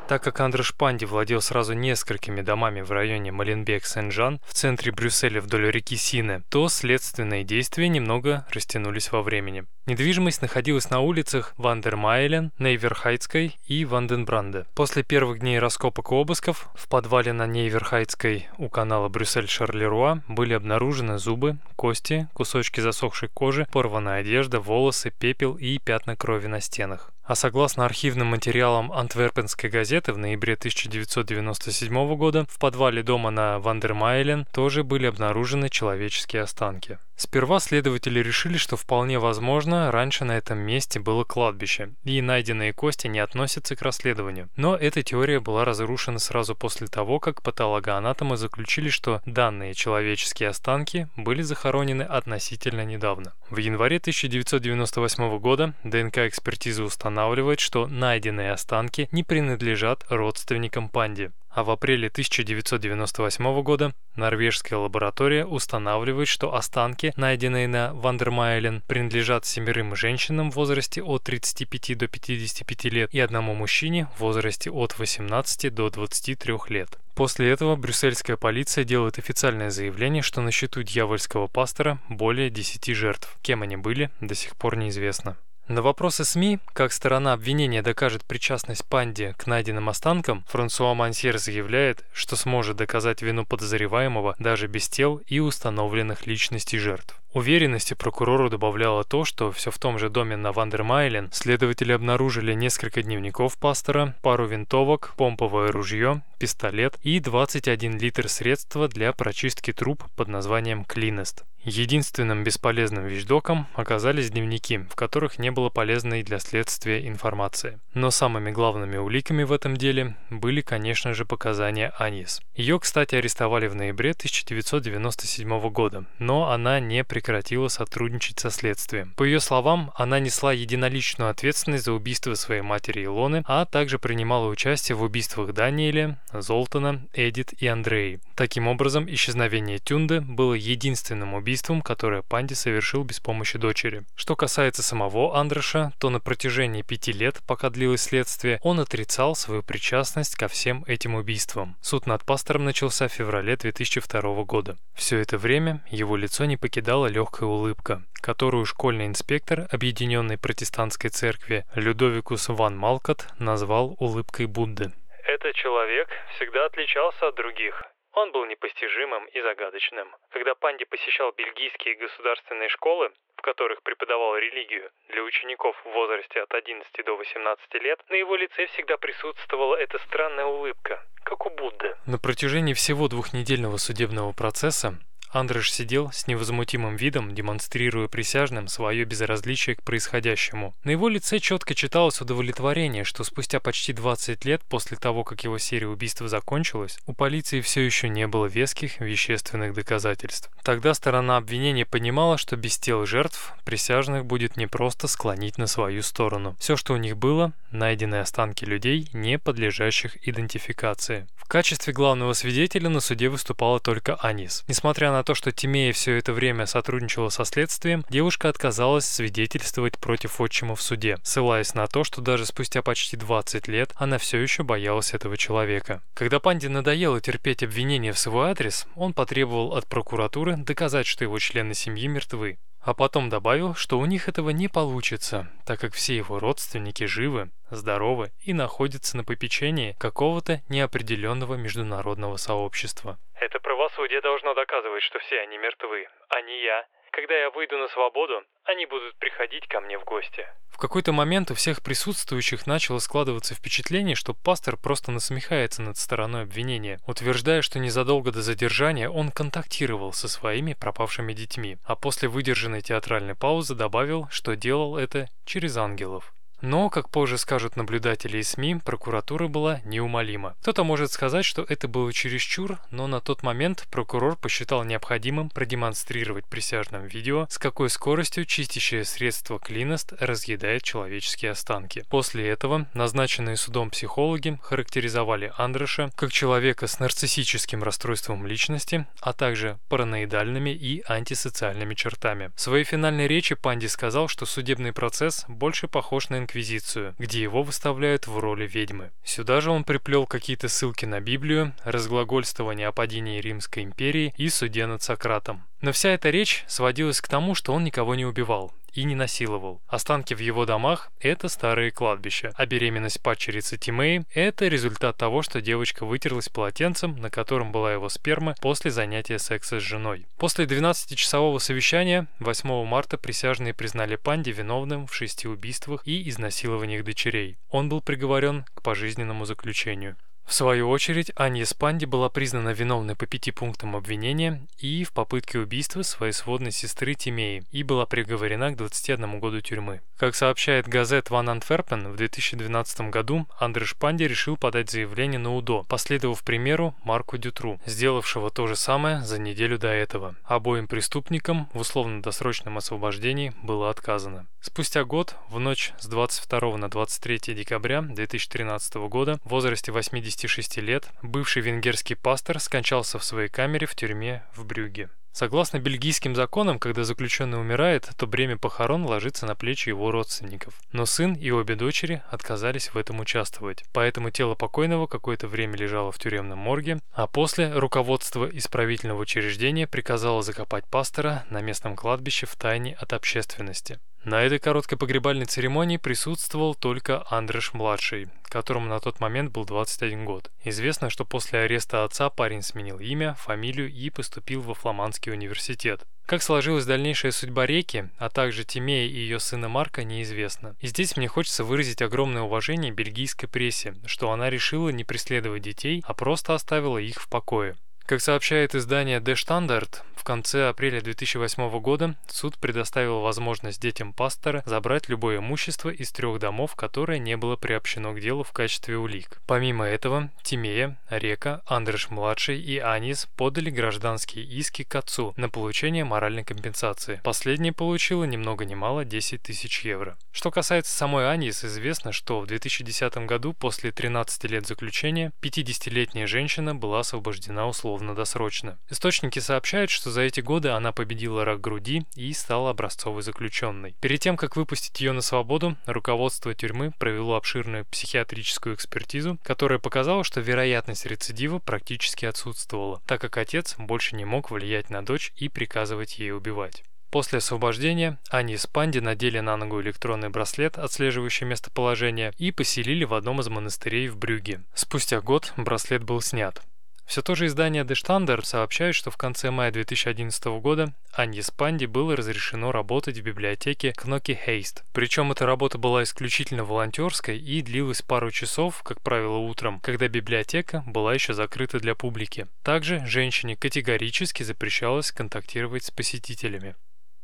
Так 0.09 0.23
как 0.23 0.39
Андрош 0.39 0.73
Панди 0.73 1.05
владел 1.05 1.39
сразу 1.39 1.73
несколькими 1.73 2.41
домами 2.41 2.81
в 2.81 2.91
районе 2.91 3.29
Маленбек-Сен-Жан 3.31 4.41
в 4.43 4.55
центре 4.55 4.91
Брюсселя 4.91 5.39
вдоль 5.39 5.69
реки 5.69 5.95
Сине, 5.97 6.41
то 6.49 6.67
следственные 6.67 7.43
действия 7.43 7.87
немного 7.89 8.43
растянулись 8.49 9.11
во 9.11 9.21
времени. 9.21 9.65
Недвижимость 9.85 10.41
находилась 10.41 10.89
на 10.89 11.01
улицах 11.01 11.53
Вандермайлен, 11.57 12.51
Нейверхайтской 12.57 13.55
и 13.67 13.85
Ванденбранде. 13.85 14.65
После 14.73 15.03
первых 15.03 15.41
дней 15.41 15.59
раскопок 15.59 16.11
и 16.11 16.15
обысков 16.15 16.69
в 16.73 16.89
подвале 16.89 17.31
на 17.31 17.45
Нейверхайтской 17.45 18.47
у 18.57 18.67
канала 18.67 19.09
Брюссель-Шарлеруа 19.09 20.23
были 20.27 20.55
обнаружены 20.55 21.19
зубы, 21.19 21.57
кости, 21.75 22.27
кусочки 22.33 22.79
засохшей 22.79 23.29
кожи, 23.29 23.67
порванная 23.71 24.21
одежда, 24.21 24.59
волосы, 24.59 25.11
пепел 25.11 25.53
и 25.53 25.77
пятна 25.77 26.15
крови 26.15 26.47
на 26.47 26.61
стенах. 26.61 27.11
А 27.29 27.35
согласно 27.35 27.85
архивным 27.85 28.29
материалам 28.29 28.91
Антверпенской 28.91 29.69
газеты 29.69 30.13
в 30.13 30.17
ноябре 30.17 30.55
1997 30.55 32.15
года 32.15 32.47
в 32.49 32.57
подвале 32.57 33.03
дома 33.03 33.29
на 33.29 33.59
Вандермайлен 33.59 34.47
тоже 34.51 34.83
были 34.83 35.05
обнаружены 35.05 35.69
человеческие 35.69 36.41
останки. 36.41 36.97
Сперва 37.19 37.59
следователи 37.59 38.21
решили, 38.21 38.55
что 38.55 38.77
вполне 38.77 39.19
возможно, 39.19 39.91
раньше 39.91 40.23
на 40.23 40.37
этом 40.37 40.57
месте 40.57 41.01
было 41.01 41.25
кладбище, 41.25 41.89
и 42.05 42.21
найденные 42.21 42.71
кости 42.71 43.07
не 43.07 43.19
относятся 43.19 43.75
к 43.75 43.81
расследованию. 43.81 44.47
Но 44.55 44.73
эта 44.77 45.03
теория 45.03 45.41
была 45.41 45.65
разрушена 45.65 46.19
сразу 46.19 46.55
после 46.55 46.87
того, 46.87 47.19
как 47.19 47.41
патологоанатомы 47.41 48.37
заключили, 48.37 48.87
что 48.87 49.21
данные 49.25 49.73
человеческие 49.73 50.47
останки 50.47 51.09
были 51.17 51.41
захоронены 51.41 52.03
относительно 52.03 52.85
недавно. 52.85 53.33
В 53.49 53.57
январе 53.57 53.97
1998 53.97 55.39
года 55.39 55.73
ДНК-экспертиза 55.83 56.85
устанавливает, 56.85 57.59
что 57.59 57.87
найденные 57.87 58.53
останки 58.53 59.09
не 59.11 59.25
принадлежат 59.25 60.05
родственникам 60.09 60.87
Панди 60.87 61.31
а 61.49 61.63
в 61.63 61.71
апреле 61.71 62.07
1998 62.07 63.61
года 63.61 63.93
норвежская 64.15 64.77
лаборатория 64.79 65.45
устанавливает, 65.45 66.27
что 66.27 66.53
останки, 66.55 67.13
найденные 67.15 67.67
на 67.67 67.93
Вандермайлен, 67.93 68.81
принадлежат 68.87 69.45
семерым 69.45 69.95
женщинам 69.95 70.51
в 70.51 70.55
возрасте 70.55 71.01
от 71.01 71.23
35 71.23 71.97
до 71.97 72.07
55 72.07 72.85
лет 72.85 73.13
и 73.13 73.19
одному 73.19 73.53
мужчине 73.53 74.07
в 74.15 74.21
возрасте 74.21 74.69
от 74.69 74.97
18 74.97 75.73
до 75.73 75.89
23 75.89 76.53
лет. 76.69 76.97
После 77.15 77.49
этого 77.49 77.75
брюссельская 77.75 78.37
полиция 78.37 78.85
делает 78.85 79.19
официальное 79.19 79.71
заявление, 79.71 80.21
что 80.21 80.41
на 80.41 80.51
счету 80.51 80.83
дьявольского 80.83 81.47
пастора 81.47 81.99
более 82.07 82.49
10 82.49 82.95
жертв. 82.95 83.37
Кем 83.41 83.61
они 83.61 83.75
были, 83.75 84.09
до 84.21 84.35
сих 84.35 84.55
пор 84.55 84.77
неизвестно. 84.77 85.35
На 85.69 85.83
вопросы 85.83 86.25
СМИ, 86.25 86.57
как 86.73 86.91
сторона 86.91 87.33
обвинения 87.33 87.83
докажет 87.83 88.25
причастность 88.25 88.83
Панди 88.85 89.35
к 89.37 89.45
найденным 89.45 89.87
останкам, 89.87 90.43
Франсуа 90.47 90.95
Мансьер 90.95 91.37
заявляет, 91.37 92.03
что 92.11 92.35
сможет 92.35 92.77
доказать 92.77 93.21
вину 93.21 93.45
подозреваемого 93.45 94.35
даже 94.39 94.65
без 94.65 94.89
тел 94.89 95.21
и 95.27 95.39
установленных 95.39 96.25
личностей 96.25 96.79
жертв. 96.79 97.15
Уверенности 97.33 97.93
прокурору 97.93 98.49
добавляло 98.49 99.03
то, 99.03 99.25
что 99.25 99.51
все 99.51 99.69
в 99.69 99.77
том 99.77 99.99
же 99.99 100.09
доме 100.09 100.35
на 100.35 100.51
Вандермайлен 100.51 101.29
следователи 101.31 101.91
обнаружили 101.91 102.55
несколько 102.55 103.03
дневников 103.03 103.55
пастора, 103.59 104.15
пару 104.23 104.47
винтовок, 104.47 105.13
помповое 105.17 105.71
ружье, 105.71 106.23
пистолет 106.39 106.97
и 107.03 107.19
21 107.19 107.99
литр 107.99 108.29
средства 108.29 108.87
для 108.87 109.11
прочистки 109.11 109.73
труб 109.73 110.03
под 110.15 110.29
названием 110.29 110.85
«Клинест». 110.85 111.43
Единственным 111.63 112.45
бесполезным 112.45 113.05
вещдоком 113.05 113.67
оказались 113.75 114.31
дневники, 114.31 114.77
в 114.89 114.95
которых 114.95 115.39
не 115.39 115.51
было 115.51 115.69
полезной 115.69 116.23
для 116.23 116.39
следствия 116.39 117.05
информации. 117.05 117.79
Но 117.93 118.11
самыми 118.11 118.49
главными 118.49 118.95
уликами 118.95 119.43
в 119.43 119.51
этом 119.51 119.75
деле 119.75 120.15
были, 120.29 120.61
конечно 120.61 121.13
же, 121.13 121.25
показания 121.25 121.91
Анис. 121.97 122.41
Ее, 122.55 122.79
кстати, 122.79 123.15
арестовали 123.15 123.67
в 123.67 123.75
ноябре 123.75 124.11
1997 124.11 125.69
года, 125.69 126.05
но 126.17 126.49
она 126.49 126.79
не 126.79 127.03
прекратила 127.03 127.67
сотрудничать 127.67 128.39
со 128.39 128.51
следствием. 128.51 129.13
По 129.17 129.23
ее 129.23 129.41
словам, 129.41 129.91
она 129.95 130.19
несла 130.19 130.53
единоличную 130.53 131.29
ответственность 131.29 131.85
за 131.85 131.91
убийство 131.91 132.35
своей 132.35 132.61
матери 132.61 133.03
Илоны, 133.03 133.43
а 133.45 133.65
также 133.65 133.99
принимала 133.99 134.47
участие 134.47 134.95
в 134.95 135.03
убийствах 135.03 135.53
Даниэля, 135.53 136.17
Золтана, 136.33 137.07
Эдит 137.13 137.53
и 137.53 137.67
Андреи. 137.67 138.19
Таким 138.35 138.67
образом, 138.67 139.09
исчезновение 139.09 139.79
Тюнды 139.79 140.21
было 140.21 140.53
единственным 140.53 141.33
убийством, 141.33 141.81
которое 141.81 142.21
Панди 142.21 142.53
совершил 142.53 143.03
без 143.03 143.19
помощи 143.19 143.57
дочери. 143.57 144.03
Что 144.15 144.35
касается 144.35 144.83
самого 144.83 145.37
Андреша, 145.37 145.93
то 145.99 146.09
на 146.09 146.19
протяжении 146.19 146.81
пяти 146.81 147.11
лет, 147.11 147.41
пока 147.47 147.69
длилось 147.69 148.01
следствие, 148.01 148.59
он 148.61 148.79
отрицал 148.79 149.35
свою 149.35 149.63
причастность 149.63 150.35
ко 150.35 150.47
всем 150.47 150.83
этим 150.87 151.15
убийствам. 151.15 151.75
Суд 151.81 152.07
над 152.07 152.23
пастором 152.23 152.65
начался 152.65 153.07
в 153.07 153.13
феврале 153.13 153.55
2002 153.55 154.43
года. 154.43 154.77
Все 154.93 155.17
это 155.19 155.37
время 155.37 155.81
его 155.89 156.15
лицо 156.15 156.45
не 156.45 156.57
покидала 156.57 157.07
легкая 157.07 157.47
улыбка, 157.47 158.03
которую 158.15 158.65
школьный 158.65 159.07
инспектор 159.07 159.67
Объединенной 159.71 160.37
протестантской 160.37 161.09
церкви 161.09 161.65
Людовикус 161.75 162.49
Ван 162.49 162.77
Малкот 162.77 163.27
назвал 163.39 163.95
улыбкой 163.99 164.45
Будды. 164.45 164.91
Этот 165.29 165.53
человек 165.53 166.09
всегда 166.35 166.65
отличался 166.65 167.27
от 167.27 167.35
других. 167.35 167.83
Он 168.13 168.31
был 168.31 168.47
непостижимым 168.47 169.25
и 169.27 169.39
загадочным. 169.41 170.07
Когда 170.31 170.55
Панди 170.55 170.85
посещал 170.85 171.31
бельгийские 171.37 171.97
государственные 171.97 172.69
школы, 172.69 173.11
в 173.37 173.43
которых 173.43 173.83
преподавал 173.83 174.35
религию 174.37 174.89
для 175.09 175.21
учеников 175.21 175.75
в 175.85 175.89
возрасте 175.91 176.41
от 176.41 176.51
11 176.51 177.05
до 177.05 177.15
18 177.15 177.73
лет, 177.75 177.99
на 178.09 178.15
его 178.15 178.35
лице 178.35 178.65
всегда 178.73 178.97
присутствовала 178.97 179.75
эта 179.75 179.99
странная 179.99 180.45
улыбка, 180.45 181.05
как 181.23 181.45
у 181.45 181.51
Будды. 181.51 181.95
На 182.07 182.17
протяжении 182.17 182.73
всего 182.73 183.07
двухнедельного 183.07 183.77
судебного 183.77 184.33
процесса 184.33 184.97
Андреш 185.31 185.71
сидел 185.71 186.11
с 186.11 186.27
невозмутимым 186.27 186.95
видом, 186.95 187.35
демонстрируя 187.35 188.07
присяжным 188.07 188.67
свое 188.67 189.05
безразличие 189.05 189.75
к 189.75 189.83
происходящему. 189.83 190.73
На 190.83 190.91
его 190.91 191.07
лице 191.07 191.39
четко 191.39 191.75
читалось 191.75 192.19
удовлетворение, 192.19 193.03
что 193.03 193.23
спустя 193.23 193.59
почти 193.59 193.93
20 193.93 194.43
лет 194.45 194.61
после 194.67 194.97
того, 194.97 195.23
как 195.23 195.43
его 195.43 195.57
серия 195.57 195.87
убийств 195.87 196.21
закончилась, 196.25 196.97
у 197.05 197.13
полиции 197.13 197.61
все 197.61 197.81
еще 197.81 198.09
не 198.09 198.25
было 198.27 198.47
веских 198.47 198.99
вещественных 198.99 199.73
доказательств. 199.73 200.49
Тогда 200.63 200.93
сторона 200.93 201.37
обвинения 201.37 201.85
понимала, 201.85 202.37
что 202.37 202.55
без 202.55 202.77
тел 202.77 203.05
жертв 203.05 203.53
присяжных 203.65 204.25
будет 204.25 204.57
непросто 204.57 205.07
склонить 205.07 205.57
на 205.57 205.67
свою 205.67 206.01
сторону. 206.01 206.55
Все, 206.59 206.75
что 206.75 206.93
у 206.93 206.97
них 206.97 207.17
было, 207.17 207.53
найденные 207.71 208.21
останки 208.21 208.65
людей, 208.65 209.09
не 209.13 209.37
подлежащих 209.37 210.27
идентификации. 210.27 211.27
В 211.35 211.47
качестве 211.47 211.93
главного 211.93 212.33
свидетеля 212.33 212.89
на 212.89 212.99
суде 212.99 213.29
выступала 213.29 213.79
только 213.79 214.15
Анис. 214.15 214.63
Несмотря 214.67 215.11
на 215.11 215.18
на 215.19 215.23
то, 215.23 215.35
что 215.35 215.51
Тимея 215.51 215.91
все 215.91 216.15
это 216.15 216.31
время 216.31 216.65
сотрудничала 216.65 217.27
со 217.27 217.43
следствием, 217.43 218.05
девушка 218.09 218.47
отказалась 218.47 219.03
свидетельствовать 219.03 219.97
против 219.97 220.39
отчима 220.39 220.77
в 220.77 220.81
суде, 220.81 221.17
ссылаясь 221.23 221.73
на 221.73 221.87
то, 221.87 222.05
что 222.05 222.21
даже 222.21 222.45
спустя 222.45 222.81
почти 222.81 223.17
20 223.17 223.67
лет 223.67 223.91
она 223.95 224.17
все 224.17 224.37
еще 224.37 224.63
боялась 224.63 225.13
этого 225.13 225.35
человека. 225.35 226.01
Когда 226.13 226.39
Панде 226.39 226.69
надоело 226.69 227.19
терпеть 227.19 227.63
обвинения 227.63 228.13
в 228.13 228.17
свой 228.17 228.51
адрес, 228.51 228.87
он 228.95 229.11
потребовал 229.11 229.75
от 229.75 229.87
прокуратуры 229.87 230.55
доказать, 230.55 231.05
что 231.05 231.25
его 231.25 231.37
члены 231.37 231.73
семьи 231.73 232.07
мертвы. 232.07 232.57
А 232.81 232.93
потом 232.93 233.29
добавил, 233.29 233.75
что 233.75 233.99
у 233.99 234.05
них 234.05 234.29
этого 234.29 234.51
не 234.51 234.67
получится, 234.67 235.47
так 235.65 235.79
как 235.79 235.93
все 235.93 236.15
его 236.15 236.39
родственники 236.39 237.05
живы, 237.05 237.49
здоровы 237.69 238.31
и 238.45 238.53
находятся 238.53 239.17
на 239.17 239.23
попечении 239.23 239.95
какого-то 239.99 240.61
неопределенного 240.69 241.55
международного 241.55 242.37
сообщества. 242.37 243.17
Это 243.35 243.59
Правосудие 243.59 244.21
должно 244.21 244.53
доказывать, 244.53 245.03
что 245.03 245.19
все 245.19 245.39
они 245.41 245.57
мертвы, 245.57 246.07
а 246.29 246.41
не 246.41 246.63
я. 246.63 246.85
Когда 247.11 247.33
я 247.33 247.49
выйду 247.49 247.77
на 247.77 247.87
свободу, 247.87 248.43
они 248.65 248.85
будут 248.85 249.15
приходить 249.17 249.67
ко 249.67 249.81
мне 249.81 249.97
в 249.97 250.03
гости. 250.03 250.47
Какой-то 250.79 251.11
момент 251.11 251.51
у 251.51 251.55
всех 251.55 251.81
присутствующих 251.81 252.65
начало 252.65 252.99
складываться 252.99 253.53
впечатление, 253.53 254.15
что 254.15 254.33
пастор 254.33 254.77
просто 254.77 255.11
насмехается 255.11 255.81
над 255.81 255.97
стороной 255.97 256.43
обвинения, 256.43 257.01
утверждая, 257.05 257.61
что 257.61 257.79
незадолго 257.79 258.31
до 258.31 258.41
задержания 258.41 259.09
он 259.09 259.29
контактировал 259.29 260.13
со 260.13 260.29
своими 260.29 260.71
пропавшими 260.73 261.33
детьми, 261.33 261.77
а 261.83 261.97
после 261.97 262.29
выдержанной 262.29 262.79
театральной 262.79 263.35
паузы 263.35 263.75
добавил, 263.75 264.29
что 264.31 264.55
делал 264.55 264.95
это 264.95 265.27
через 265.43 265.75
ангелов. 265.75 266.33
Но, 266.61 266.89
как 266.89 267.09
позже 267.09 267.37
скажут 267.37 267.75
наблюдатели 267.75 268.37
и 268.37 268.43
СМИ, 268.43 268.81
прокуратура 268.83 269.47
была 269.47 269.81
неумолима. 269.85 270.55
Кто-то 270.61 270.83
может 270.83 271.11
сказать, 271.11 271.45
что 271.45 271.65
это 271.67 271.87
было 271.87 272.11
чересчур, 272.11 272.79
но 272.91 273.07
на 273.07 273.21
тот 273.21 273.43
момент 273.43 273.87
прокурор 273.89 274.35
посчитал 274.35 274.83
необходимым 274.83 275.49
продемонстрировать 275.49 276.45
присяжным 276.45 277.05
видео, 277.05 277.47
с 277.49 277.57
какой 277.57 277.89
скоростью 277.89 278.45
чистящее 278.45 279.05
средство 279.05 279.59
Клиност 279.59 280.13
разъедает 280.19 280.83
человеческие 280.83 281.51
останки. 281.51 282.05
После 282.09 282.47
этого 282.47 282.87
назначенные 282.93 283.57
судом 283.57 283.89
психологи 283.89 284.59
характеризовали 284.61 285.53
Андреша 285.57 286.11
как 286.15 286.31
человека 286.31 286.87
с 286.87 286.99
нарциссическим 286.99 287.83
расстройством 287.83 288.45
личности, 288.45 289.05
а 289.21 289.33
также 289.33 289.77
параноидальными 289.89 290.71
и 290.71 291.03
антисоциальными 291.07 291.93
чертами. 291.93 292.51
В 292.55 292.61
своей 292.61 292.83
финальной 292.83 293.27
речи 293.27 293.55
Панди 293.55 293.87
сказал, 293.87 294.27
что 294.27 294.45
судебный 294.45 294.93
процесс 294.93 295.45
больше 295.47 295.87
похож 295.87 296.29
на 296.29 296.39
Инквизицию, 296.49 297.13
где 297.19 297.43
его 297.43 297.61
выставляют 297.61 298.25
в 298.25 298.39
роли 298.39 298.65
ведьмы. 298.65 299.11
Сюда 299.23 299.61
же 299.61 299.69
он 299.69 299.83
приплел 299.83 300.25
какие-то 300.25 300.67
ссылки 300.67 301.05
на 301.05 301.19
Библию, 301.19 301.73
разглагольствование 301.83 302.87
о 302.87 302.91
падении 302.91 303.39
Римской 303.39 303.83
империи 303.83 304.33
и 304.35 304.49
суде 304.49 304.87
над 304.87 305.03
Сократом. 305.03 305.63
Но 305.81 305.91
вся 305.91 306.09
эта 306.09 306.31
речь 306.31 306.65
сводилась 306.67 307.21
к 307.21 307.27
тому, 307.27 307.53
что 307.53 307.71
он 307.71 307.83
никого 307.83 308.15
не 308.15 308.25
убивал 308.25 308.73
и 308.93 309.03
не 309.03 309.15
насиловал. 309.15 309.81
Останки 309.87 310.33
в 310.33 310.39
его 310.39 310.65
домах– 310.65 311.11
это 311.19 311.49
старые 311.49 311.91
кладбища, 311.91 312.51
а 312.55 312.65
беременность 312.65 313.21
падчерицы 313.21 313.77
Тимеи– 313.77 314.25
это 314.33 314.67
результат 314.67 315.17
того, 315.17 315.41
что 315.41 315.61
девочка 315.61 316.05
вытерлась 316.05 316.49
полотенцем, 316.49 317.15
на 317.17 317.29
котором 317.29 317.71
была 317.71 317.93
его 317.93 318.09
сперма 318.09 318.55
после 318.61 318.91
занятия 318.91 319.39
секса 319.39 319.79
с 319.79 319.83
женой. 319.83 320.27
После 320.37 320.65
12-часового 320.65 321.59
совещания 321.59 322.27
8 322.39 322.85
марта 322.85 323.17
присяжные 323.17 323.73
признали 323.73 324.15
Панди 324.15 324.51
виновным 324.51 325.07
в 325.07 325.13
шести 325.13 325.47
убийствах 325.47 326.01
и 326.05 326.27
изнасилованиях 326.29 327.03
дочерей. 327.03 327.57
Он 327.69 327.89
был 327.89 328.01
приговорен 328.01 328.65
к 328.73 328.81
пожизненному 328.81 329.45
заключению. 329.45 330.15
В 330.49 330.53
свою 330.55 330.89
очередь, 330.89 331.31
Анья 331.35 331.63
Спанди 331.63 332.05
была 332.05 332.27
признана 332.27 332.69
виновной 332.69 333.15
по 333.15 333.27
пяти 333.27 333.51
пунктам 333.51 333.95
обвинения 333.95 334.65
и 334.79 335.03
в 335.03 335.11
попытке 335.11 335.59
убийства 335.59 336.01
своей 336.01 336.33
сводной 336.33 336.71
сестры 336.71 337.13
Тимеи 337.13 337.61
и 337.71 337.83
была 337.83 338.07
приговорена 338.07 338.71
к 338.71 338.75
21 338.75 339.39
году 339.39 339.61
тюрьмы. 339.61 340.01
Как 340.17 340.33
сообщает 340.33 340.87
газет 340.87 341.29
Ван 341.29 341.49
Антверпен, 341.49 342.11
в 342.11 342.15
2012 342.15 343.01
году 343.11 343.45
Андрей 343.59 343.85
Шпанди 343.85 344.23
решил 344.23 344.57
подать 344.57 344.89
заявление 344.89 345.39
на 345.39 345.55
УДО, 345.55 345.85
последовав 345.87 346.43
примеру 346.43 346.95
Марку 347.03 347.37
Дютру, 347.37 347.79
сделавшего 347.85 348.49
то 348.49 348.65
же 348.65 348.75
самое 348.75 349.21
за 349.21 349.37
неделю 349.37 349.77
до 349.77 349.89
этого. 349.89 350.35
Обоим 350.45 350.87
преступникам 350.87 351.69
в 351.75 351.81
условно-досрочном 351.81 352.75
освобождении 352.79 353.53
было 353.61 353.91
отказано. 353.91 354.47
Спустя 354.61 355.05
год, 355.05 355.35
в 355.49 355.59
ночь 355.59 355.93
с 355.99 356.07
22 356.07 356.75
на 356.75 356.89
23 356.89 357.53
декабря 357.53 358.01
2013 358.01 358.95
года, 358.95 359.39
в 359.45 359.49
возрасте 359.49 359.91
80 359.91 360.38
56 360.39 360.77
лет, 360.77 361.09
бывший 361.21 361.61
венгерский 361.61 362.15
пастор 362.15 362.61
скончался 362.61 363.19
в 363.19 363.25
своей 363.25 363.49
камере 363.49 363.85
в 363.85 363.93
тюрьме 363.95 364.43
в 364.55 364.63
Брюге. 364.63 365.09
Согласно 365.39 365.79
бельгийским 365.79 366.35
законам, 366.35 366.79
когда 366.79 367.05
заключенный 367.05 367.61
умирает, 367.61 368.09
то 368.17 368.27
бремя 368.27 368.57
похорон 368.57 369.05
ложится 369.05 369.45
на 369.45 369.55
плечи 369.55 369.87
его 369.87 370.11
родственников. 370.11 370.73
Но 370.91 371.05
сын 371.05 371.33
и 371.33 371.49
обе 371.49 371.75
дочери 371.75 372.21
отказались 372.29 372.89
в 372.89 372.97
этом 372.97 373.21
участвовать. 373.21 373.85
Поэтому 373.93 374.31
тело 374.31 374.55
покойного 374.55 375.07
какое-то 375.07 375.47
время 375.47 375.77
лежало 375.77 376.11
в 376.11 376.19
тюремном 376.19 376.59
морге, 376.59 376.99
а 377.13 377.25
после 377.25 377.71
руководство 377.71 378.49
исправительного 378.51 379.21
учреждения 379.21 379.87
приказало 379.87 380.41
закопать 380.41 380.83
пастора 380.89 381.45
на 381.49 381.61
местном 381.61 381.95
кладбище 381.95 382.45
в 382.45 382.57
тайне 382.57 382.97
от 382.99 383.13
общественности. 383.13 383.97
На 384.25 384.43
этой 384.43 384.59
короткой 384.59 384.97
погребальной 384.97 385.45
церемонии 385.45 385.95
присутствовал 385.95 386.75
только 386.75 387.25
Андреш-младший, 387.29 388.27
которому 388.43 388.87
на 388.87 388.99
тот 388.99 389.21
момент 389.21 389.53
был 389.53 389.63
21 389.63 390.25
год. 390.25 390.51
Известно, 390.65 391.09
что 391.09 391.23
после 391.23 391.59
ареста 391.59 392.03
отца 392.03 392.29
парень 392.29 392.61
сменил 392.61 392.99
имя, 392.99 393.35
фамилию 393.35 393.89
и 393.89 394.09
поступил 394.09 394.61
во 394.61 394.73
Фламандский 394.73 395.28
университет. 395.29 396.03
Как 396.25 396.43
сложилась 396.43 396.85
дальнейшая 396.85 397.31
судьба 397.31 397.65
Реки, 397.65 398.09
а 398.17 398.29
также 398.29 398.63
Тимея 398.63 399.07
и 399.07 399.13
ее 399.13 399.39
сына 399.39 399.67
Марка, 399.67 400.03
неизвестно. 400.03 400.75
И 400.79 400.87
здесь 400.87 401.17
мне 401.17 401.27
хочется 401.27 401.63
выразить 401.63 402.03
огромное 402.03 402.43
уважение 402.43 402.91
бельгийской 402.91 403.49
прессе, 403.49 403.95
что 404.05 404.31
она 404.31 404.49
решила 404.49 404.89
не 404.89 405.03
преследовать 405.03 405.63
детей, 405.63 406.03
а 406.05 406.13
просто 406.13 406.53
оставила 406.53 406.99
их 406.99 407.19
в 407.19 407.29
покое. 407.29 407.75
Как 408.09 408.21
сообщает 408.21 408.73
издание 408.73 409.19
Der 409.19 409.35
Standard, 409.35 410.01
в 410.15 410.23
конце 410.23 410.67
апреля 410.67 410.99
2008 410.99 411.79
года 411.79 412.15
суд 412.27 412.57
предоставил 412.57 413.21
возможность 413.21 413.79
детям 413.79 414.13
пастора 414.13 414.63
забрать 414.65 415.09
любое 415.09 415.37
имущество 415.37 415.89
из 415.89 416.11
трех 416.11 416.39
домов, 416.39 416.75
которое 416.75 417.19
не 417.19 417.37
было 417.37 417.55
приобщено 417.55 418.13
к 418.13 418.19
делу 418.19 418.43
в 418.43 418.51
качестве 418.51 418.97
улик. 418.97 419.39
Помимо 419.45 419.85
этого, 419.85 420.29
Тимея, 420.43 420.97
Река, 421.09 421.61
Андреш-младший 421.67 422.59
и 422.59 422.79
Анис 422.79 423.27
подали 423.37 423.69
гражданские 423.69 424.43
иски 424.43 424.83
к 424.83 424.95
отцу 424.95 425.33
на 425.37 425.47
получение 425.47 426.03
моральной 426.03 426.43
компенсации. 426.43 427.21
Последняя 427.23 427.73
получила 427.73 428.23
ни 428.23 428.37
много 428.37 428.65
ни 428.65 428.75
мало 428.75 429.05
10 429.05 429.41
тысяч 429.41 429.85
евро. 429.85 430.17
Что 430.31 430.51
касается 430.51 430.91
самой 430.91 431.31
Анис, 431.31 431.63
известно, 431.63 432.11
что 432.11 432.39
в 432.39 432.47
2010 432.47 433.25
году 433.25 433.53
после 433.53 433.91
13 433.91 434.43
лет 434.45 434.67
заключения 434.67 435.31
50-летняя 435.41 436.27
женщина 436.27 436.75
была 436.75 436.99
освобождена 436.99 437.67
условно 437.67 437.98
условно-досрочно. 437.99 438.77
Источники 438.89 439.39
сообщают, 439.39 439.89
что 439.89 440.09
за 440.09 440.21
эти 440.21 440.39
годы 440.39 440.69
она 440.69 440.91
победила 440.91 441.43
рак 441.43 441.59
груди 441.59 442.05
и 442.15 442.31
стала 442.33 442.69
образцовой 442.69 443.21
заключенной. 443.21 443.95
Перед 443.99 444.21
тем, 444.21 444.37
как 444.37 444.55
выпустить 444.55 444.99
ее 445.01 445.11
на 445.11 445.21
свободу, 445.21 445.75
руководство 445.85 446.53
тюрьмы 446.53 446.91
провело 446.97 447.35
обширную 447.35 447.85
психиатрическую 447.85 448.75
экспертизу, 448.75 449.37
которая 449.43 449.79
показала, 449.79 450.23
что 450.23 450.39
вероятность 450.39 451.05
рецидива 451.05 451.59
практически 451.59 452.25
отсутствовала, 452.25 453.01
так 453.05 453.19
как 453.21 453.37
отец 453.37 453.75
больше 453.77 454.15
не 454.15 454.25
мог 454.25 454.51
влиять 454.51 454.89
на 454.89 455.05
дочь 455.05 455.33
и 455.35 455.49
приказывать 455.49 456.19
ей 456.19 456.31
убивать. 456.31 456.83
После 457.11 457.39
освобождения 457.39 458.19
они 458.29 458.55
с 458.55 458.67
Панди 458.67 458.99
надели 458.99 459.39
на 459.39 459.57
ногу 459.57 459.81
электронный 459.81 460.29
браслет, 460.29 460.77
отслеживающий 460.77 461.47
местоположение, 461.47 462.33
и 462.37 462.51
поселили 462.51 463.03
в 463.03 463.15
одном 463.15 463.39
из 463.41 463.47
монастырей 463.49 464.07
в 464.09 464.17
Брюге. 464.17 464.61
Спустя 464.75 465.19
год 465.19 465.51
браслет 465.57 466.03
был 466.03 466.21
снят. 466.21 466.61
Все 467.09 467.23
то 467.23 467.33
же 467.33 467.47
издание 467.47 467.83
The 467.83 467.95
Standard 467.95 468.45
сообщает, 468.45 468.93
что 468.93 469.09
в 469.09 469.17
конце 469.17 469.49
мая 469.49 469.71
2011 469.71 470.45
года 470.61 470.93
Анье 471.11 471.41
Спанди 471.41 471.85
было 471.85 472.15
разрешено 472.15 472.71
работать 472.71 473.17
в 473.17 473.23
библиотеке 473.23 473.93
Кноки 473.93 474.39
Хейст. 474.45 474.83
Причем 474.93 475.31
эта 475.31 475.47
работа 475.47 475.79
была 475.79 476.03
исключительно 476.03 476.65
волонтерской 476.65 477.39
и 477.39 477.63
длилась 477.63 478.03
пару 478.03 478.29
часов, 478.29 478.83
как 478.83 479.01
правило, 479.01 479.37
утром, 479.37 479.79
когда 479.79 480.07
библиотека 480.07 480.83
была 480.85 481.15
еще 481.15 481.33
закрыта 481.33 481.79
для 481.79 481.95
публики. 481.95 482.45
Также 482.61 483.03
женщине 483.07 483.55
категорически 483.55 484.43
запрещалось 484.43 485.11
контактировать 485.11 485.85
с 485.85 485.89
посетителями. 485.89 486.75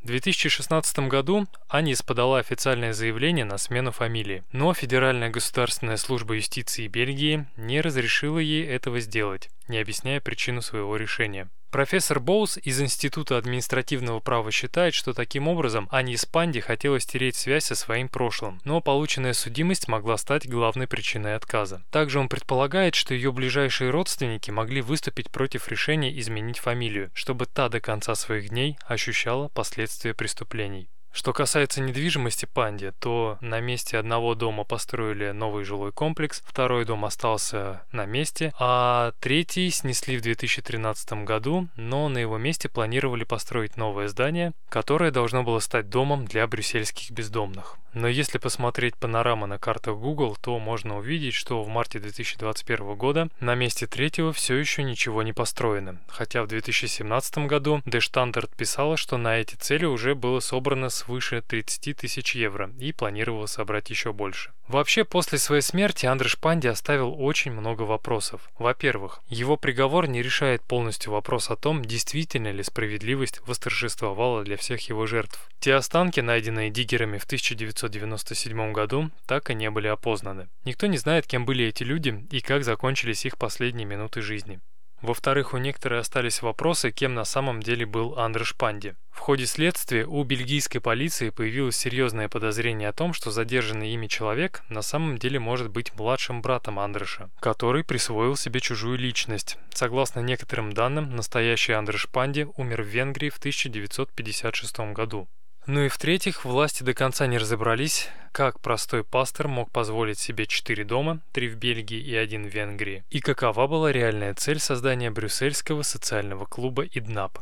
В 0.05 0.07
2016 0.09 0.99
году 1.09 1.47
Анис 1.67 2.03
подала 2.03 2.37
официальное 2.37 2.93
заявление 2.93 3.43
на 3.43 3.57
смену 3.57 3.91
фамилии, 3.91 4.43
но 4.51 4.71
Федеральная 4.71 5.31
государственная 5.31 5.97
служба 5.97 6.35
юстиции 6.35 6.85
Бельгии 6.85 7.47
не 7.57 7.81
разрешила 7.81 8.37
ей 8.37 8.67
этого 8.67 8.99
сделать, 8.99 9.49
не 9.67 9.79
объясняя 9.79 10.21
причину 10.21 10.61
своего 10.61 10.95
решения. 10.95 11.49
Профессор 11.76 12.21
Боус 12.21 12.57
из 12.63 12.80
Института 12.80 13.38
административного 13.38 14.21
права 14.21 14.49
считает, 14.49 14.93
что 14.93 15.11
таким 15.11 15.49
образом 15.49 15.89
Ани 15.91 16.15
Спанди 16.15 16.61
хотела 16.61 17.01
стереть 17.01 17.36
связь 17.36 17.65
со 17.65 17.76
своим 17.76 18.07
прошлым, 18.07 18.61
но 18.63 18.80
полученная 18.80 19.34
судимость 19.34 19.89
могла 19.89 20.15
стать 20.15 20.47
главной 20.47 20.88
причиной 20.88 21.36
отказа. 21.36 21.84
Также 21.91 22.19
он 22.19 22.30
предполагает, 22.30 22.95
что 22.95 23.13
ее 23.13 23.34
ближайшие 23.34 23.89
родственники 23.89 24.51
могли 24.51 24.80
выступить 24.80 25.30
против 25.30 25.67
решения 25.67 26.17
изменить 26.17 26.59
фамилию, 26.59 27.11
чтобы 27.13 27.45
та 27.45 27.67
до 27.67 27.82
конца 27.82 28.15
своих 28.15 28.51
дней 28.51 28.78
ощущала 28.88 29.49
последствия 29.49 30.13
преступлений. 30.13 30.88
Что 31.16 31.32
касается 31.32 31.80
недвижимости 31.80 32.45
Панди, 32.45 32.91
то 32.99 33.38
на 33.39 33.61
месте 33.61 33.97
одного 33.97 34.36
дома 34.36 34.66
построили 34.66 35.32
новый 35.32 35.63
жилой 35.63 35.93
комплекс, 35.93 36.43
второй 36.45 36.84
дом 36.84 37.05
остался 37.05 37.84
на 37.93 38.05
месте, 38.05 38.53
а 38.59 39.13
третий 39.22 39.70
снесли 39.70 40.18
в 40.18 40.22
2013 40.22 41.24
году, 41.24 41.70
но 41.78 42.09
на 42.09 42.18
его 42.18 42.38
месте 42.38 42.68
планировали 42.68 43.24
построить 43.24 43.78
новое 43.78 44.09
здание, 44.09 44.51
которое 44.68 45.09
должно 45.09 45.43
было 45.43 45.59
стать 45.59 45.89
домом 45.89 46.26
для 46.26 46.45
брюссельских 46.47 47.11
бездомных. 47.11 47.78
Но 47.95 48.09
если 48.09 48.39
посмотреть 48.39 48.97
панораму 48.97 49.47
на 49.47 49.57
картах 49.57 49.95
Google, 49.95 50.36
то 50.36 50.59
можно 50.59 50.97
увидеть, 50.97 51.34
что 51.34 51.63
в 51.63 51.70
марте 51.70 51.97
2021 51.97 52.93
года 52.95 53.30
на 53.39 53.55
месте 53.55 53.88
третьего 53.88 54.34
все 54.34 54.55
еще 54.55 54.84
ничего 54.84 55.24
не 55.24 55.32
построено. 55.32 55.97
Хотя 56.09 56.43
в 56.43 56.47
2017 56.47 57.38
году 57.47 57.82
The 57.86 57.99
Standard 57.99 58.51
писала, 58.57 58.97
что 58.97 59.16
на 59.16 59.38
эти 59.38 59.55
цели 59.55 59.86
уже 59.86 60.13
было 60.13 60.41
собрано 60.41 60.89
свыше 61.05 61.41
30 61.41 61.97
тысяч 61.97 62.35
евро 62.35 62.71
и 62.79 62.91
планировало 62.91 63.45
собрать 63.45 63.89
еще 63.89 64.11
больше. 64.11 64.51
Вообще, 64.67 65.05
после 65.05 65.37
своей 65.37 65.61
смерти 65.61 66.07
Андреш 66.07 66.37
Панди 66.39 66.67
оставил 66.67 67.15
очень 67.17 67.51
много 67.51 67.83
вопросов. 67.83 68.49
Во-первых, 68.57 69.21
его 69.27 69.57
приговор 69.57 70.07
не 70.07 70.23
решает 70.23 70.63
полностью 70.63 71.11
вопрос 71.11 71.51
о 71.51 71.55
том, 71.55 71.85
действительно 71.85 72.51
ли 72.51 72.63
справедливость 72.63 73.41
восторжествовала 73.45 74.43
для 74.43 74.57
всех 74.57 74.89
его 74.89 75.05
жертв. 75.05 75.49
Те 75.59 75.75
останки, 75.75 76.19
найденные 76.19 76.71
диггерами 76.71 77.19
в 77.19 77.25
1997 77.25 78.71
году, 78.71 79.11
так 79.27 79.51
и 79.51 79.53
не 79.53 79.69
были 79.69 79.87
опознаны. 79.87 80.47
Никто 80.63 80.87
не 80.87 80.97
знает, 80.97 81.27
кем 81.27 81.45
были 81.45 81.65
эти 81.65 81.83
люди 81.83 82.25
и 82.31 82.41
как 82.41 82.63
закончились 82.63 83.25
их 83.25 83.37
последние 83.37 83.85
минуты 83.85 84.21
жизни. 84.21 84.59
Во-вторых, 85.05 85.53
у 85.53 85.57
некоторых 85.57 86.01
остались 86.01 86.41
вопросы, 86.41 86.89
кем 86.89 87.13
на 87.13 87.25
самом 87.25 87.61
деле 87.61 87.85
был 87.85 88.17
Андреш 88.17 88.55
Панди. 88.55 88.95
В 89.11 89.19
ходе 89.19 89.45
следствия 89.45 90.03
у 90.07 90.23
бельгийской 90.23 90.81
полиции 90.81 91.29
появилось 91.29 91.75
серьезное 91.75 92.27
подозрение 92.27 92.89
о 92.89 92.93
том, 92.93 93.13
что 93.13 93.29
задержанный 93.29 93.91
ими 93.91 94.07
человек 94.07 94.63
на 94.67 94.81
самом 94.81 95.19
деле 95.19 95.37
может 95.39 95.69
быть 95.69 95.93
младшим 95.93 96.41
братом 96.41 96.79
Андреша, 96.79 97.29
который 97.39 97.83
присвоил 97.83 98.35
себе 98.35 98.59
чужую 98.61 98.97
личность. 98.97 99.59
Согласно 99.71 100.21
некоторым 100.21 100.73
данным, 100.73 101.15
настоящий 101.15 101.73
Андреш 101.73 102.07
Панди 102.09 102.47
умер 102.57 102.81
в 102.81 102.87
Венгрии 102.87 103.29
в 103.29 103.37
1956 103.37 104.79
году. 104.91 105.27
Ну 105.68 105.82
и 105.82 105.89
в-третьих, 105.89 106.45
власти 106.45 106.84
до 106.84 106.93
конца 106.93 107.26
не 107.26 107.39
разобрались, 107.39 108.09
как 108.32 108.59
простой 108.59 109.03
пастор 109.03 109.47
мог 109.47 109.72
позволить 109.72 110.20
себе 110.20 110.45
четыре 110.45 110.84
дома, 110.84 111.22
три 111.32 111.47
в 111.47 111.55
Бельгии 111.55 111.99
и 111.99 112.16
один 112.16 112.47
в 112.47 112.53
Венгрии, 112.53 113.03
и 113.09 113.20
какова 113.20 113.66
была 113.66 113.91
реальная 113.91 114.36
цель 114.36 114.59
создания 114.59 115.09
брюссельского 115.09 115.82
социального 115.82 116.45
клуба 116.45 116.84
ИДНАП. 116.84 117.39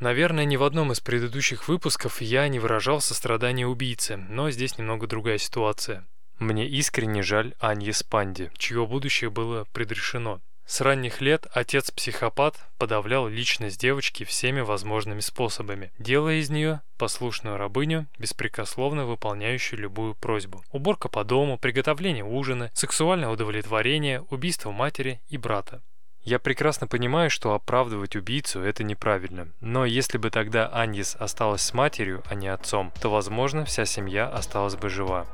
Наверное, 0.00 0.46
ни 0.46 0.56
в 0.56 0.62
одном 0.62 0.92
из 0.92 1.00
предыдущих 1.00 1.68
выпусков 1.68 2.22
я 2.22 2.48
не 2.48 2.58
выражал 2.58 3.02
сострадание 3.02 3.66
убийце, 3.66 4.16
но 4.16 4.50
здесь 4.50 4.78
немного 4.78 5.06
другая 5.06 5.36
ситуация. 5.36 6.06
Мне 6.38 6.66
искренне 6.66 7.22
жаль 7.22 7.54
Аньи 7.58 7.92
Спанди, 7.92 8.50
чье 8.56 8.86
будущее 8.86 9.28
было 9.28 9.66
предрешено. 9.72 10.40
С 10.68 10.82
ранних 10.82 11.22
лет 11.22 11.46
отец-психопат 11.50 12.54
подавлял 12.76 13.26
личность 13.26 13.80
девочки 13.80 14.24
всеми 14.24 14.60
возможными 14.60 15.20
способами, 15.20 15.90
делая 15.98 16.40
из 16.40 16.50
нее 16.50 16.82
послушную 16.98 17.56
рабыню, 17.56 18.06
беспрекословно 18.18 19.06
выполняющую 19.06 19.80
любую 19.80 20.14
просьбу. 20.14 20.62
Уборка 20.70 21.08
по 21.08 21.24
дому, 21.24 21.56
приготовление 21.56 22.22
ужина, 22.22 22.70
сексуальное 22.74 23.30
удовлетворение, 23.30 24.20
убийство 24.28 24.70
матери 24.70 25.22
и 25.30 25.38
брата. 25.38 25.80
Я 26.22 26.38
прекрасно 26.38 26.86
понимаю, 26.86 27.30
что 27.30 27.54
оправдывать 27.54 28.14
убийцу 28.14 28.60
это 28.60 28.84
неправильно, 28.84 29.48
но 29.62 29.86
если 29.86 30.18
бы 30.18 30.28
тогда 30.28 30.68
Аньес 30.68 31.16
осталась 31.18 31.62
с 31.62 31.72
матерью, 31.72 32.22
а 32.28 32.34
не 32.34 32.48
отцом, 32.48 32.92
то, 33.00 33.08
возможно, 33.08 33.64
вся 33.64 33.86
семья 33.86 34.28
осталась 34.28 34.76
бы 34.76 34.90
жива. 34.90 35.26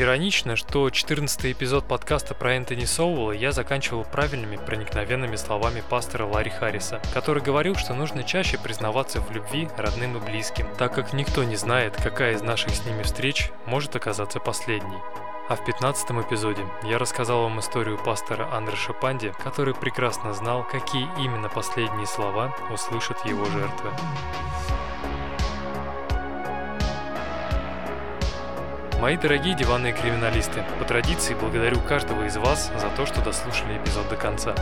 Иронично, 0.00 0.54
что 0.54 0.88
14 0.90 1.46
эпизод 1.46 1.84
подкаста 1.84 2.32
про 2.32 2.54
Энтони 2.54 2.84
Соуэлла 2.84 3.32
я 3.32 3.50
заканчивал 3.50 4.04
правильными 4.04 4.54
проникновенными 4.54 5.34
словами 5.34 5.82
пастора 5.90 6.24
Ларри 6.24 6.50
Харриса, 6.50 7.02
который 7.12 7.42
говорил, 7.42 7.74
что 7.74 7.94
нужно 7.94 8.22
чаще 8.22 8.58
признаваться 8.58 9.20
в 9.20 9.32
любви 9.32 9.68
родным 9.76 10.16
и 10.16 10.20
близким, 10.20 10.68
так 10.78 10.94
как 10.94 11.12
никто 11.14 11.42
не 11.42 11.56
знает, 11.56 11.96
какая 11.96 12.36
из 12.36 12.42
наших 12.42 12.76
с 12.76 12.86
ними 12.86 13.02
встреч 13.02 13.50
может 13.66 13.96
оказаться 13.96 14.38
последней. 14.38 14.98
А 15.48 15.56
в 15.56 15.64
15 15.64 16.12
эпизоде 16.12 16.64
я 16.84 16.98
рассказал 16.98 17.42
вам 17.42 17.58
историю 17.58 17.98
пастора 17.98 18.48
Андреша 18.52 18.92
Панди, 18.92 19.32
который 19.42 19.74
прекрасно 19.74 20.32
знал, 20.32 20.62
какие 20.62 21.08
именно 21.18 21.48
последние 21.48 22.06
слова 22.06 22.54
услышат 22.70 23.26
его 23.26 23.44
жертвы. 23.46 23.90
Мои 29.00 29.16
дорогие 29.16 29.54
диванные 29.54 29.92
криминалисты, 29.92 30.64
по 30.80 30.84
традиции 30.84 31.32
благодарю 31.34 31.80
каждого 31.80 32.24
из 32.24 32.36
вас 32.36 32.72
за 32.76 32.90
то, 32.90 33.06
что 33.06 33.22
дослушали 33.22 33.78
эпизод 33.78 34.08
до 34.08 34.16
конца. 34.16 34.56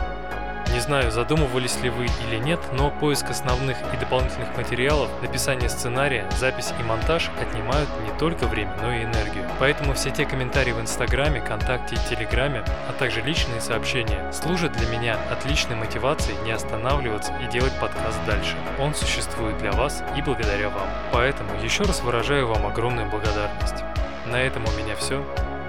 Не 0.71 0.79
знаю, 0.79 1.11
задумывались 1.11 1.81
ли 1.81 1.89
вы 1.89 2.05
или 2.05 2.37
нет, 2.37 2.59
но 2.73 2.91
поиск 2.91 3.31
основных 3.31 3.77
и 3.91 3.97
дополнительных 3.97 4.55
материалов, 4.55 5.09
написание 5.23 5.69
сценария, 5.69 6.29
запись 6.37 6.71
и 6.79 6.83
монтаж 6.83 7.31
отнимают 7.41 7.89
не 8.05 8.15
только 8.19 8.45
время, 8.45 8.77
но 8.79 8.93
и 8.93 9.05
энергию. 9.05 9.43
Поэтому 9.57 9.95
все 9.95 10.11
те 10.11 10.23
комментарии 10.25 10.71
в 10.71 10.81
Инстаграме, 10.81 11.41
ВКонтакте 11.41 11.95
и 11.95 12.15
Телеграме, 12.15 12.63
а 12.87 12.93
также 12.93 13.21
личные 13.21 13.59
сообщения, 13.59 14.31
служат 14.31 14.73
для 14.73 14.87
меня 14.87 15.17
отличной 15.31 15.77
мотивацией 15.77 16.37
не 16.43 16.51
останавливаться 16.51 17.33
и 17.43 17.51
делать 17.51 17.73
подкаст 17.79 18.19
дальше. 18.27 18.55
Он 18.77 18.93
существует 18.93 19.57
для 19.57 19.71
вас 19.71 20.03
и 20.15 20.21
благодаря 20.21 20.69
вам. 20.69 20.87
Поэтому 21.11 21.59
еще 21.63 21.83
раз 21.83 22.01
выражаю 22.01 22.47
вам 22.47 22.67
огромную 22.67 23.09
благодарность. 23.09 23.83
На 24.31 24.37
этом 24.41 24.65
у 24.65 24.71
меня 24.71 24.95
все. 24.95 25.23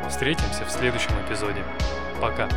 Встретимся 0.09 0.65
в 0.65 0.71
следующем 0.71 1.13
эпизоде. 1.27 1.63
Пока. 2.21 2.49